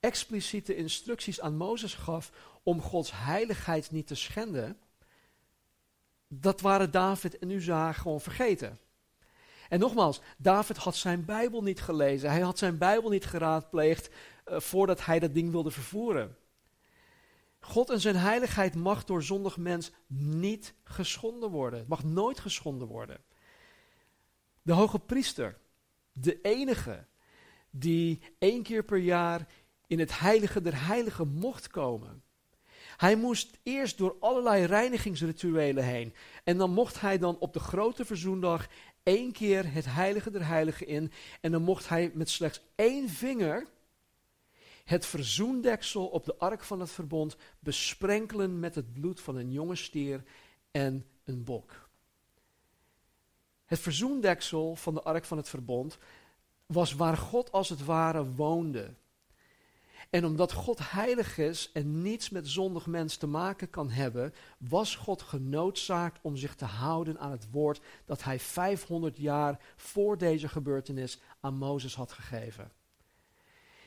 expliciete 0.00 0.76
instructies 0.76 1.40
aan 1.40 1.56
Mozes 1.56 1.94
gaf 1.94 2.32
om 2.62 2.82
Gods 2.82 3.10
heiligheid 3.14 3.90
niet 3.90 4.06
te 4.06 4.14
schenden, 4.14 4.78
dat 6.28 6.60
waren 6.60 6.90
David 6.90 7.38
en 7.38 7.50
Uza 7.50 7.92
gewoon 7.92 8.20
vergeten. 8.20 8.78
En 9.68 9.78
nogmaals, 9.78 10.20
David 10.38 10.76
had 10.76 10.96
zijn 10.96 11.24
Bijbel 11.24 11.62
niet 11.62 11.80
gelezen. 11.80 12.30
Hij 12.30 12.40
had 12.40 12.58
zijn 12.58 12.78
Bijbel 12.78 13.10
niet 13.10 13.26
geraadpleegd 13.26 14.08
uh, 14.08 14.60
voordat 14.60 15.04
hij 15.04 15.18
dat 15.18 15.34
ding 15.34 15.50
wilde 15.50 15.70
vervoeren. 15.70 16.36
God 17.60 17.90
en 17.90 18.00
zijn 18.00 18.16
heiligheid 18.16 18.74
mag 18.74 19.04
door 19.04 19.22
zondig 19.22 19.56
mens 19.56 19.90
niet 20.06 20.74
geschonden 20.84 21.50
worden. 21.50 21.78
Het 21.78 21.88
mag 21.88 22.04
nooit 22.04 22.40
geschonden 22.40 22.88
worden. 22.88 23.20
De 24.62 24.72
hoge 24.72 24.98
priester, 24.98 25.64
de 26.18 26.40
enige 26.40 27.06
die 27.70 28.20
één 28.38 28.62
keer 28.62 28.84
per 28.84 28.98
jaar 28.98 29.46
in 29.86 29.98
het 29.98 30.18
heilige 30.18 30.60
der 30.60 30.86
heiligen 30.86 31.28
mocht 31.28 31.68
komen. 31.68 32.22
Hij 32.96 33.16
moest 33.16 33.58
eerst 33.62 33.98
door 33.98 34.16
allerlei 34.20 34.64
reinigingsrituelen 34.64 35.84
heen. 35.84 36.14
En 36.44 36.58
dan 36.58 36.70
mocht 36.70 37.00
hij 37.00 37.18
dan 37.18 37.38
op 37.38 37.52
de 37.52 37.60
grote 37.60 38.04
verzoendag 38.04 38.68
één 39.02 39.32
keer 39.32 39.72
het 39.72 39.84
heilige 39.84 40.30
der 40.30 40.46
heiligen 40.46 40.86
in. 40.86 41.12
En 41.40 41.52
dan 41.52 41.62
mocht 41.62 41.88
hij 41.88 42.10
met 42.14 42.30
slechts 42.30 42.60
één 42.74 43.08
vinger 43.08 43.66
het 44.84 45.06
verzoendeksel 45.06 46.06
op 46.06 46.24
de 46.24 46.36
ark 46.36 46.64
van 46.64 46.80
het 46.80 46.90
verbond 46.90 47.36
besprenkelen 47.58 48.58
met 48.58 48.74
het 48.74 48.92
bloed 48.92 49.20
van 49.20 49.36
een 49.36 49.52
jonge 49.52 49.76
stier 49.76 50.22
en 50.70 51.06
een 51.24 51.44
bok. 51.44 51.85
Het 53.66 53.78
verzoendeksel 53.78 54.76
van 54.76 54.94
de 54.94 55.02
ark 55.02 55.24
van 55.24 55.36
het 55.36 55.48
verbond 55.48 55.98
was 56.66 56.92
waar 56.94 57.16
God 57.16 57.52
als 57.52 57.68
het 57.68 57.84
ware 57.84 58.24
woonde. 58.24 58.94
En 60.10 60.24
omdat 60.24 60.52
God 60.52 60.90
heilig 60.90 61.38
is 61.38 61.70
en 61.72 62.02
niets 62.02 62.30
met 62.30 62.48
zondig 62.48 62.86
mens 62.86 63.16
te 63.16 63.26
maken 63.26 63.70
kan 63.70 63.90
hebben, 63.90 64.34
was 64.58 64.96
God 64.96 65.22
genoodzaakt 65.22 66.18
om 66.22 66.36
zich 66.36 66.54
te 66.54 66.64
houden 66.64 67.18
aan 67.18 67.30
het 67.30 67.50
woord 67.50 67.80
dat 68.04 68.22
hij 68.22 68.38
500 68.38 69.16
jaar 69.16 69.60
voor 69.76 70.18
deze 70.18 70.48
gebeurtenis 70.48 71.20
aan 71.40 71.54
Mozes 71.54 71.94
had 71.94 72.12
gegeven. 72.12 72.72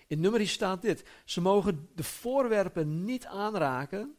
In 0.07 0.19
nummerie 0.19 0.47
staat 0.47 0.81
dit: 0.81 1.03
ze 1.25 1.41
mogen 1.41 1.89
de 1.95 2.03
voorwerpen 2.03 3.05
niet 3.05 3.25
aanraken, 3.25 4.15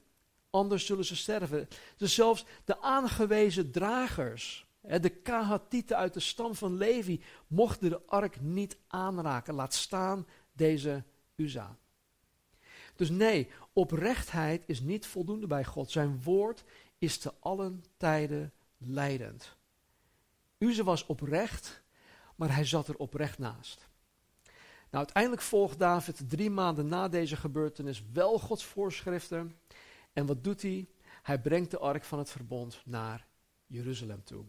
anders 0.50 0.86
zullen 0.86 1.04
ze 1.04 1.16
sterven. 1.16 1.68
Dus 1.96 2.14
zelfs 2.14 2.44
de 2.64 2.80
aangewezen 2.80 3.70
dragers, 3.70 4.66
de 4.80 5.08
Kahatieten 5.08 5.96
uit 5.96 6.14
de 6.14 6.20
stam 6.20 6.54
van 6.54 6.76
Levi, 6.76 7.22
mochten 7.46 7.90
de 7.90 8.02
ark 8.06 8.40
niet 8.40 8.76
aanraken. 8.86 9.54
Laat 9.54 9.74
staan 9.74 10.26
deze 10.52 11.04
Uza. 11.36 11.76
Dus 12.96 13.10
nee, 13.10 13.50
oprechtheid 13.72 14.64
is 14.66 14.80
niet 14.80 15.06
voldoende 15.06 15.46
bij 15.46 15.64
God. 15.64 15.90
Zijn 15.90 16.22
woord 16.22 16.64
is 16.98 17.18
te 17.18 17.32
allen 17.38 17.84
tijden 17.96 18.52
leidend. 18.78 19.56
Uze 20.58 20.84
was 20.84 21.06
oprecht, 21.06 21.82
maar 22.36 22.54
hij 22.54 22.64
zat 22.64 22.88
er 22.88 22.96
oprecht 22.96 23.38
naast. 23.38 23.88
Nou, 24.90 25.04
uiteindelijk 25.04 25.42
volgt 25.42 25.78
David 25.78 26.28
drie 26.28 26.50
maanden 26.50 26.88
na 26.88 27.08
deze 27.08 27.36
gebeurtenis 27.36 28.02
wel 28.12 28.38
Gods 28.38 28.64
voorschriften. 28.64 29.56
En 30.12 30.26
wat 30.26 30.44
doet 30.44 30.62
hij? 30.62 30.88
Hij 31.22 31.40
brengt 31.40 31.70
de 31.70 31.78
ark 31.78 32.04
van 32.04 32.18
het 32.18 32.30
verbond 32.30 32.82
naar 32.84 33.26
Jeruzalem 33.66 34.24
toe. 34.24 34.44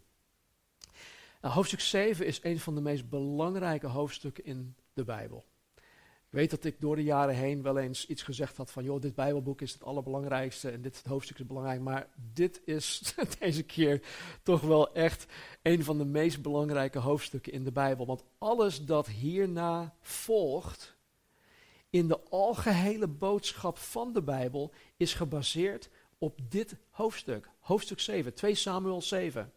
Nou, 1.41 1.53
hoofdstuk 1.53 1.79
7 1.79 2.25
is 2.25 2.39
een 2.43 2.59
van 2.59 2.75
de 2.75 2.81
meest 2.81 3.09
belangrijke 3.09 3.87
hoofdstukken 3.87 4.45
in 4.45 4.75
de 4.93 5.03
Bijbel. 5.03 5.45
Ik 6.31 6.37
weet 6.37 6.49
dat 6.49 6.63
ik 6.63 6.79
door 6.79 6.95
de 6.95 7.03
jaren 7.03 7.35
heen 7.35 7.61
wel 7.61 7.77
eens 7.77 8.05
iets 8.05 8.23
gezegd 8.23 8.57
had 8.57 8.71
van, 8.71 8.83
joh, 8.83 9.01
dit 9.01 9.15
Bijbelboek 9.15 9.61
is 9.61 9.73
het 9.73 9.83
allerbelangrijkste 9.83 10.69
en 10.69 10.81
dit 10.81 11.01
hoofdstuk 11.07 11.39
is 11.39 11.45
belangrijk, 11.45 11.81
maar 11.81 12.07
dit 12.33 12.61
is 12.65 13.13
deze 13.39 13.63
keer 13.63 14.01
toch 14.43 14.61
wel 14.61 14.93
echt 14.93 15.25
een 15.61 15.83
van 15.83 15.97
de 15.97 16.05
meest 16.05 16.41
belangrijke 16.41 16.99
hoofdstukken 16.99 17.53
in 17.53 17.63
de 17.63 17.71
Bijbel. 17.71 18.05
Want 18.05 18.23
alles 18.37 18.85
dat 18.85 19.07
hierna 19.07 19.95
volgt, 20.01 20.95
in 21.89 22.07
de 22.07 22.19
algehele 22.29 23.07
boodschap 23.07 23.77
van 23.77 24.13
de 24.13 24.21
Bijbel, 24.21 24.73
is 24.97 25.13
gebaseerd 25.13 25.89
op 26.17 26.39
dit 26.49 26.75
hoofdstuk. 26.89 27.49
Hoofdstuk 27.59 27.99
7, 27.99 28.33
2 28.33 28.55
Samuel 28.55 29.01
7. 29.01 29.51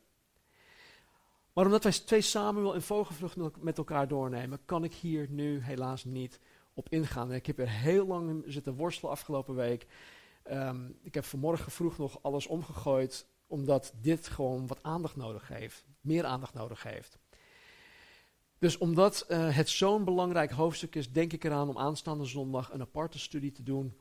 Maar 1.55 1.65
omdat 1.65 1.83
wij 1.83 1.93
2 1.93 2.21
Samuel 2.21 2.75
in 2.75 2.83
vogelvlucht 2.83 3.37
met 3.61 3.79
elkaar 3.79 4.09
doornemen, 4.09 4.65
kan 4.65 4.85
ik 4.85 4.95
hier 4.95 5.27
nu 5.31 5.61
helaas 5.61 6.05
niet 6.05 6.41
op 6.75 6.89
ingaan. 6.89 7.31
En 7.31 7.37
ik 7.37 7.47
heb 7.47 7.59
er 7.59 7.71
heel 7.71 8.07
lang 8.07 8.45
zitten 8.47 8.75
worstelen 8.75 9.13
afgelopen 9.13 9.55
week. 9.55 9.87
Ehm, 10.43 10.91
ik 11.03 11.15
heb 11.15 11.25
vanmorgen 11.25 11.73
vroeg 11.73 11.99
nog 11.99 12.23
alles 12.23 12.47
omgegooid, 12.47 13.27
omdat 13.47 13.93
dit 14.01 14.29
gewoon 14.29 14.67
wat 14.67 14.83
aandacht 14.83 15.17
nodig 15.17 15.49
heeft. 15.49 15.85
Meer 16.01 16.25
aandacht 16.25 16.55
nodig 16.55 16.83
heeft. 16.83 17.19
Dus 18.59 18.79
omdat 18.79 19.27
uh, 19.29 19.57
het 19.57 19.69
zo'n 19.69 20.05
belangrijk 20.05 20.51
hoofdstuk 20.51 20.95
is, 20.95 21.13
denk 21.13 21.33
ik 21.33 21.45
eraan 21.45 21.69
om 21.69 21.79
aanstaande 21.79 22.25
zondag 22.25 22.73
een 22.73 22.81
aparte 22.81 23.19
studie 23.19 23.53
te 23.53 23.63
doen 23.63 23.97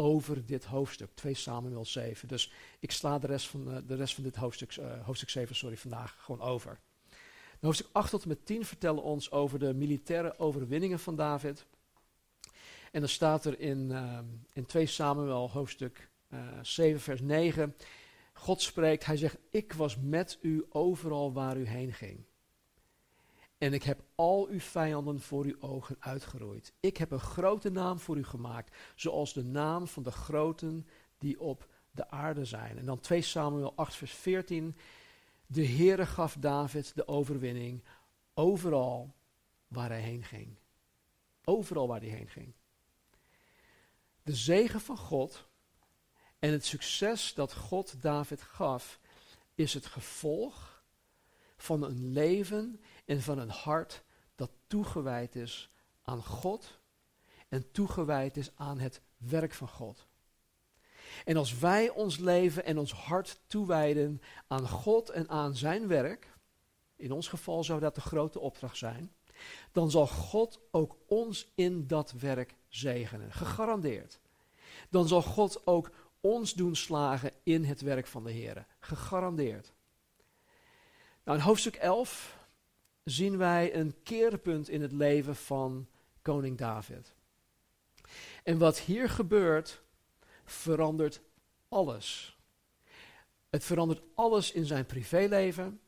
over 0.00 0.46
dit 0.46 0.64
hoofdstuk, 0.64 1.10
2 1.14 1.34
Samuel 1.34 1.84
7. 1.84 2.28
Dus 2.28 2.52
ik 2.78 2.92
sla 2.92 3.18
de 3.18 3.26
rest 3.26 3.46
van, 3.46 3.68
uh, 3.68 3.76
de 3.86 3.94
rest 3.94 4.14
van 4.14 4.22
dit 4.24 4.36
hoofdstuk, 4.36 4.76
uh, 4.76 5.04
hoofdstuk 5.04 5.30
7 5.30 5.56
sorry, 5.56 5.76
vandaag 5.76 6.16
gewoon 6.20 6.40
over. 6.40 6.78
hoofdstuk 7.60 7.88
8 7.92 8.10
tot 8.10 8.22
en 8.22 8.28
met 8.28 8.46
10 8.46 8.64
vertellen 8.64 9.02
ons 9.02 9.30
over 9.30 9.58
de 9.58 9.74
militaire 9.74 10.38
overwinningen 10.38 10.98
van 10.98 11.16
David. 11.16 11.66
En 12.92 13.00
dan 13.00 13.08
staat 13.08 13.44
er 13.44 13.60
in, 13.60 13.90
uh, 13.90 14.18
in 14.52 14.66
2 14.66 14.86
Samuel 14.86 15.50
hoofdstuk 15.50 16.08
uh, 16.28 16.40
eh, 16.40 16.58
7 16.62 17.00
vers 17.00 17.20
9. 17.20 17.76
God 18.32 18.62
spreekt, 18.62 19.04
hij 19.04 19.16
zegt, 19.16 19.36
ik 19.50 19.72
was 19.72 19.96
met 19.96 20.38
u 20.40 20.66
overal 20.68 21.32
waar 21.32 21.56
u 21.56 21.66
heen 21.66 21.92
ging. 21.92 22.24
En 23.58 23.72
ik 23.72 23.82
heb 23.82 24.02
al 24.14 24.46
uw 24.48 24.60
vijanden 24.60 25.20
voor 25.20 25.44
uw 25.44 25.60
ogen 25.60 25.96
uitgeroeid. 25.98 26.72
Ik 26.80 26.96
heb 26.96 27.10
een 27.10 27.20
grote 27.20 27.70
naam 27.70 27.98
voor 27.98 28.16
u 28.16 28.24
gemaakt, 28.24 28.76
zoals 28.94 29.32
de 29.32 29.44
naam 29.44 29.86
van 29.86 30.02
de 30.02 30.10
groten 30.10 30.86
die 31.18 31.40
op 31.40 31.68
de 31.90 32.10
aarde 32.10 32.44
zijn. 32.44 32.78
En 32.78 32.86
dan 32.86 33.00
2 33.00 33.22
Samuel 33.22 33.72
8 33.76 33.94
vers 33.94 34.12
14. 34.12 34.76
De 35.46 35.66
Heere 35.66 36.06
gaf 36.06 36.36
David 36.38 36.94
de 36.94 37.08
overwinning 37.08 37.82
overal 38.34 39.14
waar 39.68 39.88
hij 39.88 40.00
heen 40.00 40.24
ging. 40.24 40.56
Overal 41.44 41.88
waar 41.88 42.00
hij 42.00 42.08
heen 42.08 42.28
ging. 42.28 42.52
De 44.22 44.34
zegen 44.34 44.80
van 44.80 44.98
God 44.98 45.48
en 46.38 46.52
het 46.52 46.64
succes 46.64 47.34
dat 47.34 47.54
God 47.54 48.02
David 48.02 48.42
gaf, 48.42 49.00
is 49.54 49.74
het 49.74 49.86
gevolg 49.86 50.77
van 51.58 51.82
een 51.82 52.12
leven 52.12 52.80
en 53.04 53.22
van 53.22 53.38
een 53.38 53.50
hart 53.50 54.02
dat 54.34 54.50
toegewijd 54.66 55.36
is 55.36 55.70
aan 56.02 56.24
God 56.24 56.80
en 57.48 57.70
toegewijd 57.70 58.36
is 58.36 58.50
aan 58.54 58.78
het 58.78 59.00
werk 59.16 59.54
van 59.54 59.68
God. 59.68 60.06
En 61.24 61.36
als 61.36 61.58
wij 61.58 61.90
ons 61.90 62.18
leven 62.18 62.64
en 62.64 62.78
ons 62.78 62.92
hart 62.92 63.40
toewijden 63.46 64.20
aan 64.46 64.68
God 64.68 65.10
en 65.10 65.28
aan 65.28 65.56
zijn 65.56 65.86
werk, 65.86 66.36
in 66.96 67.12
ons 67.12 67.28
geval 67.28 67.64
zou 67.64 67.80
dat 67.80 67.94
de 67.94 68.00
grote 68.00 68.38
opdracht 68.40 68.76
zijn, 68.76 69.12
dan 69.72 69.90
zal 69.90 70.06
God 70.06 70.60
ook 70.70 70.96
ons 71.06 71.52
in 71.54 71.86
dat 71.86 72.12
werk 72.12 72.54
zegenen. 72.68 73.32
Gegarandeerd. 73.32 74.20
Dan 74.90 75.08
zal 75.08 75.22
God 75.22 75.66
ook 75.66 75.90
ons 76.20 76.54
doen 76.54 76.76
slagen 76.76 77.32
in 77.42 77.64
het 77.64 77.80
werk 77.80 78.06
van 78.06 78.24
de 78.24 78.30
Heer. 78.30 78.66
Gegarandeerd. 78.80 79.72
Nou, 81.28 81.40
in 81.40 81.46
hoofdstuk 81.46 81.76
11 81.76 82.38
zien 83.04 83.36
wij 83.38 83.74
een 83.74 83.94
keerpunt 84.02 84.68
in 84.68 84.82
het 84.82 84.92
leven 84.92 85.36
van 85.36 85.88
koning 86.22 86.58
David. 86.58 87.14
En 88.42 88.58
wat 88.58 88.78
hier 88.78 89.08
gebeurt, 89.10 89.82
verandert 90.44 91.20
alles. 91.68 92.38
Het 93.50 93.64
verandert 93.64 94.02
alles 94.14 94.52
in 94.52 94.64
zijn 94.64 94.86
privéleven. 94.86 95.80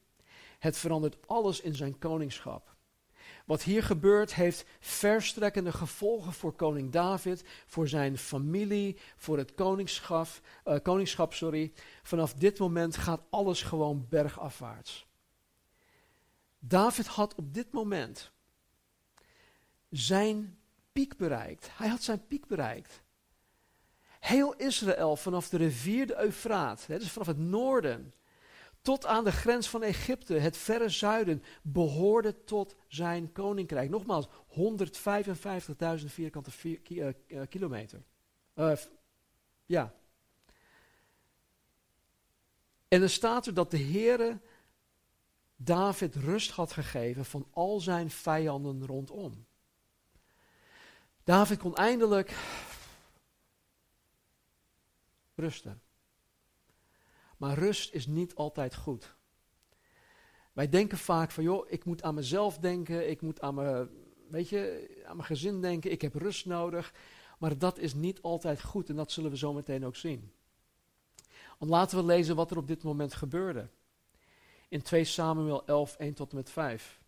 Het 0.58 0.76
verandert 0.76 1.16
alles 1.26 1.60
in 1.60 1.74
zijn 1.74 1.98
koningschap. 1.98 2.74
Wat 3.46 3.62
hier 3.62 3.82
gebeurt 3.82 4.34
heeft 4.34 4.64
verstrekkende 4.80 5.72
gevolgen 5.72 6.32
voor 6.32 6.52
koning 6.52 6.92
David, 6.92 7.44
voor 7.66 7.88
zijn 7.88 8.18
familie, 8.18 8.98
voor 9.16 9.38
het 9.38 9.54
koningschap. 9.54 10.28
Uh, 10.64 10.78
koningschap 10.82 11.34
sorry. 11.34 11.72
Vanaf 12.02 12.34
dit 12.34 12.58
moment 12.58 12.96
gaat 12.96 13.22
alles 13.30 13.62
gewoon 13.62 14.06
bergafwaarts. 14.08 15.08
David 16.60 17.06
had 17.06 17.34
op 17.34 17.54
dit 17.54 17.72
moment 17.72 18.30
zijn 19.90 20.58
piek 20.92 21.16
bereikt. 21.16 21.68
Hij 21.72 21.88
had 21.88 22.02
zijn 22.02 22.26
piek 22.26 22.46
bereikt. 22.46 23.02
Heel 24.20 24.54
Israël 24.54 25.16
vanaf 25.16 25.48
de 25.48 25.56
rivier 25.56 26.06
de 26.06 26.20
Eufraat, 26.20 26.86
dus 26.86 27.10
vanaf 27.10 27.26
het 27.26 27.38
noorden, 27.38 28.14
tot 28.82 29.06
aan 29.06 29.24
de 29.24 29.32
grens 29.32 29.68
van 29.68 29.82
Egypte, 29.82 30.34
het 30.34 30.56
verre 30.56 30.88
zuiden, 30.88 31.42
behoorde 31.62 32.44
tot 32.44 32.76
zijn 32.88 33.32
koninkrijk. 33.32 33.90
Nogmaals, 33.90 34.28
155.000 34.28 36.04
vierkante 36.06 36.50
vier, 36.50 36.80
uh, 36.88 37.08
uh, 37.26 37.42
kilometer. 37.48 38.02
Uh, 38.54 38.72
ja. 39.66 39.94
En 42.88 43.00
dan 43.00 43.08
staat 43.08 43.46
er 43.46 43.54
dat 43.54 43.70
de 43.70 43.78
Heere 43.78 44.40
David 45.62 46.14
rust 46.14 46.50
had 46.50 46.72
gegeven 46.72 47.24
van 47.24 47.46
al 47.50 47.80
zijn 47.80 48.10
vijanden 48.10 48.86
rondom. 48.86 49.46
David 51.24 51.58
kon 51.58 51.76
eindelijk 51.76 52.36
rusten. 55.34 55.82
Maar 57.36 57.58
rust 57.58 57.92
is 57.92 58.06
niet 58.06 58.34
altijd 58.34 58.74
goed. 58.74 59.16
Wij 60.52 60.68
denken 60.68 60.98
vaak 60.98 61.30
van, 61.30 61.44
joh, 61.44 61.70
ik 61.70 61.84
moet 61.84 62.02
aan 62.02 62.14
mezelf 62.14 62.58
denken, 62.58 63.10
ik 63.10 63.20
moet 63.20 63.40
aan 63.40 63.54
mijn, 63.54 63.88
weet 64.28 64.48
je, 64.48 64.88
aan 65.06 65.16
mijn 65.16 65.28
gezin 65.28 65.60
denken, 65.60 65.90
ik 65.90 66.02
heb 66.02 66.14
rust 66.14 66.46
nodig. 66.46 66.94
Maar 67.38 67.58
dat 67.58 67.78
is 67.78 67.94
niet 67.94 68.22
altijd 68.22 68.62
goed 68.62 68.88
en 68.88 68.96
dat 68.96 69.12
zullen 69.12 69.30
we 69.30 69.36
zo 69.36 69.52
meteen 69.52 69.86
ook 69.86 69.96
zien. 69.96 70.32
Want 71.58 71.70
laten 71.70 71.98
we 71.98 72.04
lezen 72.04 72.36
wat 72.36 72.50
er 72.50 72.56
op 72.56 72.68
dit 72.68 72.82
moment 72.82 73.14
gebeurde. 73.14 73.70
In 74.70 74.82
2 74.82 75.04
Samuel 75.04 75.66
11, 75.66 75.96
1 75.96 76.14
tot 76.14 76.30
en 76.30 76.36
met 76.36 76.50
5. 76.50 77.00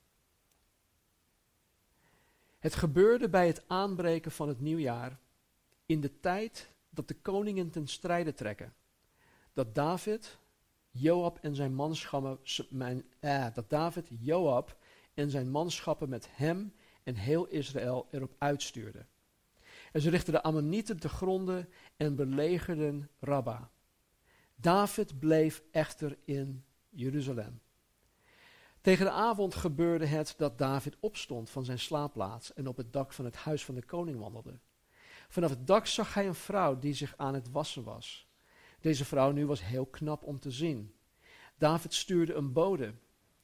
Het 2.58 2.74
gebeurde 2.74 3.28
bij 3.28 3.46
het 3.46 3.62
aanbreken 3.66 4.30
van 4.30 4.48
het 4.48 4.60
nieuwjaar, 4.60 5.18
in 5.86 6.00
de 6.00 6.20
tijd 6.20 6.70
dat 6.90 7.08
de 7.08 7.14
koningen 7.14 7.70
ten 7.70 7.88
strijde 7.88 8.34
trekken, 8.34 8.74
dat 9.52 9.74
David, 9.74 10.38
Joab 10.90 11.38
en 11.42 11.54
zijn 11.54 11.74
manschappen, 11.74 12.38
mijn, 12.70 13.04
eh, 13.20 13.46
dat 13.54 13.70
David, 13.70 14.08
Joab 14.20 14.76
en 15.14 15.30
zijn 15.30 15.50
manschappen 15.50 16.08
met 16.08 16.28
hem 16.30 16.74
en 17.02 17.14
heel 17.14 17.46
Israël 17.46 18.08
erop 18.10 18.34
uitstuurden. 18.38 19.08
En 19.92 20.00
ze 20.00 20.10
richtten 20.10 20.32
de 20.32 20.42
Ammonieten 20.42 21.00
te 21.00 21.08
gronden 21.08 21.68
en 21.96 22.16
belegerden 22.16 23.10
Rabba. 23.20 23.70
David 24.54 25.18
bleef 25.18 25.62
echter 25.70 26.18
in 26.24 26.64
Jeruzalem. 26.94 27.60
Tegen 28.80 29.04
de 29.04 29.10
avond 29.10 29.54
gebeurde 29.54 30.06
het 30.06 30.34
dat 30.36 30.58
David 30.58 30.96
opstond 31.00 31.50
van 31.50 31.64
zijn 31.64 31.78
slaapplaats 31.78 32.52
en 32.52 32.68
op 32.68 32.76
het 32.76 32.92
dak 32.92 33.12
van 33.12 33.24
het 33.24 33.36
huis 33.36 33.64
van 33.64 33.74
de 33.74 33.84
koning 33.84 34.18
wandelde. 34.18 34.58
Vanaf 35.28 35.50
het 35.50 35.66
dak 35.66 35.86
zag 35.86 36.14
hij 36.14 36.26
een 36.26 36.34
vrouw 36.34 36.78
die 36.78 36.94
zich 36.94 37.14
aan 37.16 37.34
het 37.34 37.50
wassen 37.50 37.84
was. 37.84 38.28
Deze 38.80 39.04
vrouw 39.04 39.30
nu 39.30 39.46
was 39.46 39.64
heel 39.64 39.86
knap 39.86 40.22
om 40.22 40.40
te 40.40 40.50
zien. 40.50 40.94
David 41.58 41.94
stuurde 41.94 42.34
een 42.34 42.52
bode 42.52 42.94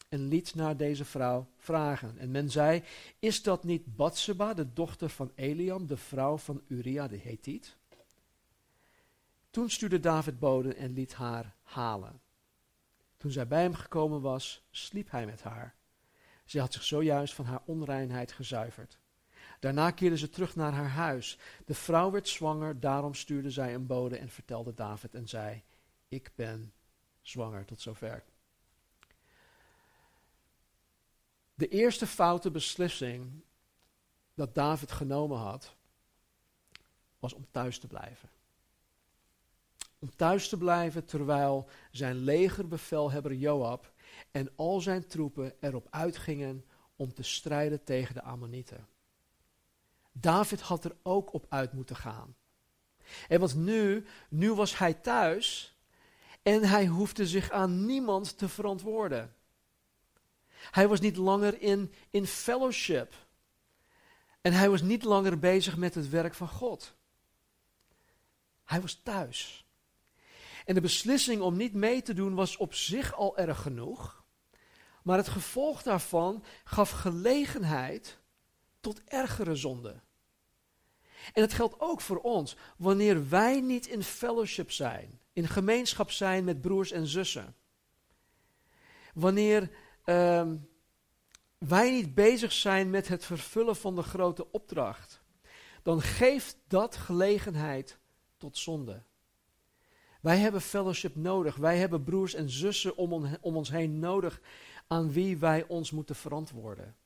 en 0.09 0.29
liet 0.29 0.55
naar 0.55 0.77
deze 0.77 1.05
vrouw 1.05 1.47
vragen. 1.57 2.19
En 2.19 2.31
men 2.31 2.51
zei, 2.51 2.83
is 3.19 3.43
dat 3.43 3.65
niet 3.65 3.97
Batseba, 3.97 4.55
de 4.55 4.73
dochter 4.73 5.09
van 5.09 5.33
Eliam, 5.35 5.87
de 5.87 5.97
vrouw 5.97 6.37
van 6.37 6.63
Uria 6.67 7.09
de 7.09 7.19
Hethiet? 7.19 7.77
Toen 9.51 9.71
stuurde 9.71 10.01
David 10.01 10.39
bode 10.39 10.75
en 10.75 10.93
liet 10.93 11.15
haar 11.15 11.55
halen. 11.63 12.21
Toen 13.19 13.31
zij 13.31 13.47
bij 13.47 13.63
hem 13.63 13.75
gekomen 13.75 14.21
was, 14.21 14.67
sliep 14.71 15.11
hij 15.11 15.27
met 15.27 15.43
haar. 15.43 15.75
Zij 16.45 16.61
had 16.61 16.73
zich 16.73 16.85
zojuist 16.85 17.35
van 17.35 17.45
haar 17.45 17.63
onreinheid 17.65 18.33
gezuiverd. 18.33 18.99
Daarna 19.61 19.91
keerde 19.91 20.19
ze 20.19 20.29
terug 20.29 20.57
naar 20.57 20.73
haar 20.73 20.89
huis. 20.89 21.39
De 21.65 21.75
vrouw 21.75 22.11
werd 22.11 22.29
zwanger, 22.29 22.81
daarom 22.81 23.15
stuurde 23.15 23.51
zij 23.51 23.75
een 23.75 23.87
bode 23.87 24.19
en 24.19 24.29
vertelde 24.29 24.75
David 24.75 25.15
en 25.15 25.29
zei: 25.29 25.63
Ik 26.09 26.33
ben 26.35 26.73
zwanger, 27.21 27.65
tot 27.65 27.81
zover. 27.81 28.25
De 31.55 31.69
eerste 31.69 32.07
foute 32.07 32.51
beslissing 32.51 33.43
dat 34.35 34.55
David 34.55 34.93
genomen 34.93 35.39
had, 35.39 35.77
was 37.19 37.33
om 37.33 37.47
thuis 37.51 37.79
te 37.79 37.87
blijven. 37.87 38.29
Om 39.99 40.17
thuis 40.17 40.49
te 40.49 40.57
blijven 40.57 41.05
terwijl 41.05 41.69
zijn 41.91 42.17
legerbevelhebber 42.17 43.35
Joab 43.35 43.93
en 44.31 44.51
al 44.57 44.81
zijn 44.81 45.07
troepen 45.07 45.53
erop 45.61 45.87
uitgingen 45.91 46.65
om 46.97 47.15
te 47.15 47.23
strijden 47.23 47.85
tegen 47.85 48.15
de 48.15 48.23
Ammonieten. 48.23 48.89
David 50.13 50.61
had 50.61 50.85
er 50.85 50.97
ook 51.03 51.33
op 51.33 51.47
uit 51.49 51.73
moeten 51.73 51.97
gaan. 51.97 52.37
En 53.29 53.41
want 53.41 53.55
nu, 53.55 54.07
nu 54.29 54.55
was 54.55 54.79
hij 54.79 54.95
thuis 54.95 55.77
en 56.43 56.63
hij 56.63 56.87
hoefde 56.87 57.27
zich 57.27 57.51
aan 57.51 57.87
niemand 57.87 58.39
te 58.39 58.49
verantwoorden. 58.49 59.35
Hij 60.71 60.89
was 60.89 61.01
niet 61.01 61.17
langer 61.17 61.61
in, 61.61 61.93
in 62.11 62.27
fellowship. 62.27 63.15
En 64.41 64.53
hij 64.53 64.71
was 64.71 64.83
niet 64.83 65.03
langer 65.03 65.39
bezig 65.39 65.77
met 65.77 65.95
het 65.95 66.09
werk 66.09 66.35
van 66.35 66.49
God. 66.49 66.95
Hij 68.65 68.81
was 68.81 68.95
thuis. 69.03 69.68
En 70.69 70.75
de 70.75 70.81
beslissing 70.81 71.41
om 71.41 71.57
niet 71.57 71.75
mee 71.75 72.03
te 72.03 72.15
doen 72.15 72.35
was 72.35 72.57
op 72.57 72.75
zich 72.75 73.15
al 73.15 73.37
erg 73.39 73.63
genoeg. 73.63 74.25
Maar 75.03 75.17
het 75.17 75.29
gevolg 75.29 75.83
daarvan 75.83 76.45
gaf 76.65 76.91
gelegenheid 76.91 78.19
tot 78.81 79.05
ergere 79.05 79.55
zonde. 79.55 80.01
En 81.33 81.43
het 81.43 81.53
geldt 81.53 81.81
ook 81.81 82.01
voor 82.01 82.19
ons. 82.19 82.57
Wanneer 82.77 83.29
wij 83.29 83.61
niet 83.61 83.87
in 83.87 84.03
fellowship 84.03 84.71
zijn, 84.71 85.21
in 85.33 85.49
gemeenschap 85.49 86.11
zijn 86.11 86.45
met 86.45 86.61
broers 86.61 86.91
en 86.91 87.07
zussen. 87.07 87.57
Wanneer 89.15 89.71
uh, 90.05 90.53
wij 91.59 91.91
niet 91.91 92.15
bezig 92.15 92.53
zijn 92.53 92.91
met 92.91 93.09
het 93.09 93.25
vervullen 93.25 93.77
van 93.77 93.95
de 93.95 94.03
grote 94.03 94.53
opdracht, 94.53 95.23
dan 95.83 96.03
geeft 96.03 96.57
dat 96.67 96.97
gelegenheid 96.97 97.99
tot 98.37 98.59
zonde. 98.59 99.03
Wij 100.21 100.39
hebben 100.39 100.61
fellowship 100.61 101.17
nodig. 101.17 101.57
Wij 101.57 101.79
hebben 101.79 102.05
broers 102.05 102.35
en 102.35 102.51
zussen 102.51 102.97
om, 102.97 103.37
om 103.41 103.57
ons 103.57 103.71
heen 103.71 103.99
nodig 103.99 104.41
aan 104.87 105.13
wie 105.13 105.37
wij 105.39 105.65
ons 105.69 105.91
moeten 105.91 106.17
verantwoorden. 106.17 106.97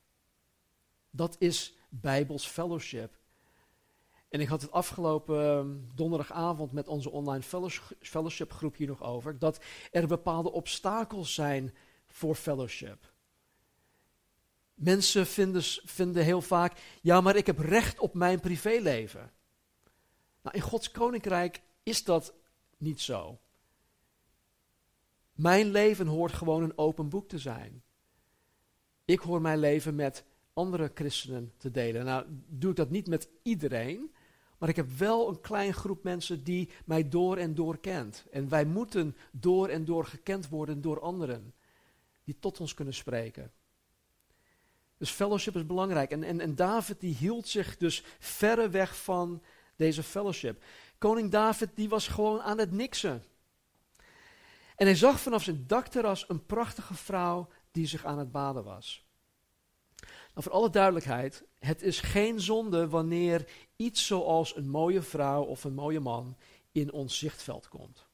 Dat 1.09 1.35
is 1.39 1.77
Bijbels 1.89 2.45
fellowship. 2.45 3.21
En 4.29 4.39
ik 4.39 4.47
had 4.47 4.61
het 4.61 4.71
afgelopen 4.71 5.41
ehm, 5.41 5.95
donderdagavond 5.95 6.71
met 6.71 6.87
onze 6.87 7.09
online 7.09 7.43
fellowship 7.99 8.51
groep 8.51 8.75
hier 8.75 8.87
nog 8.87 9.03
over, 9.03 9.39
dat 9.39 9.63
er 9.91 10.07
bepaalde 10.07 10.51
obstakels 10.51 11.33
zijn 11.33 11.73
voor 12.07 12.35
fellowship. 12.35 13.11
Mensen 14.73 15.27
vinden, 15.27 15.63
vinden 15.83 16.23
heel 16.23 16.41
vaak, 16.41 16.79
ja, 17.01 17.21
maar 17.21 17.35
ik 17.35 17.45
heb 17.45 17.59
recht 17.59 17.99
op 17.99 18.13
mijn 18.13 18.39
privéleven. 18.39 19.31
Nou, 20.41 20.55
in 20.55 20.61
Gods 20.61 20.91
koninkrijk 20.91 21.61
is 21.83 22.03
dat 22.03 22.33
niet 22.83 23.01
zo. 23.01 23.39
Mijn 25.33 25.71
leven 25.71 26.07
hoort 26.07 26.33
gewoon 26.33 26.63
een 26.63 26.77
open 26.77 27.09
boek 27.09 27.27
te 27.27 27.39
zijn. 27.39 27.83
Ik 29.05 29.19
hoor 29.19 29.41
mijn 29.41 29.59
leven 29.59 29.95
met 29.95 30.23
andere 30.53 30.91
christenen 30.93 31.53
te 31.57 31.71
delen. 31.71 32.05
Nou, 32.05 32.25
doe 32.47 32.69
ik 32.69 32.75
dat 32.75 32.89
niet 32.89 33.07
met 33.07 33.29
iedereen, 33.41 34.13
maar 34.57 34.69
ik 34.69 34.75
heb 34.75 34.91
wel 34.91 35.29
een 35.29 35.41
klein 35.41 35.73
groep 35.73 36.03
mensen 36.03 36.43
die 36.43 36.69
mij 36.85 37.09
door 37.09 37.37
en 37.37 37.55
door 37.55 37.77
kent. 37.77 38.25
En 38.31 38.49
wij 38.49 38.65
moeten 38.65 39.15
door 39.31 39.67
en 39.67 39.85
door 39.85 40.05
gekend 40.05 40.49
worden 40.49 40.81
door 40.81 40.99
anderen 40.99 41.53
die 42.23 42.39
tot 42.39 42.59
ons 42.59 42.73
kunnen 42.73 42.93
spreken. 42.93 43.51
Dus 44.97 45.11
fellowship 45.11 45.55
is 45.55 45.65
belangrijk. 45.65 46.11
En, 46.11 46.23
en, 46.23 46.39
en 46.39 46.55
David 46.55 46.99
die 46.99 47.15
hield 47.15 47.47
zich 47.47 47.77
dus 47.77 48.03
verre 48.19 48.69
weg 48.69 48.97
van 48.97 49.41
deze 49.75 50.03
fellowship. 50.03 50.63
Koning 51.03 51.31
David 51.31 51.69
die 51.75 51.89
was 51.89 52.07
gewoon 52.07 52.41
aan 52.41 52.57
het 52.57 52.71
niksen. 52.71 53.23
En 54.75 54.85
hij 54.85 54.95
zag 54.95 55.19
vanaf 55.19 55.43
zijn 55.43 55.67
dakterras 55.67 56.29
een 56.29 56.45
prachtige 56.45 56.93
vrouw 56.93 57.49
die 57.71 57.87
zich 57.87 58.05
aan 58.05 58.17
het 58.17 58.31
baden 58.31 58.63
was. 58.63 59.05
Nou, 59.99 60.43
voor 60.43 60.51
alle 60.51 60.69
duidelijkheid, 60.69 61.43
het 61.59 61.81
is 61.81 61.99
geen 61.99 62.39
zonde 62.39 62.87
wanneer 62.89 63.49
iets 63.75 64.05
zoals 64.05 64.55
een 64.55 64.69
mooie 64.69 65.01
vrouw 65.01 65.43
of 65.43 65.63
een 65.63 65.73
mooie 65.73 65.99
man 65.99 66.37
in 66.71 66.91
ons 66.91 67.17
zichtveld 67.17 67.67
komt. 67.67 68.05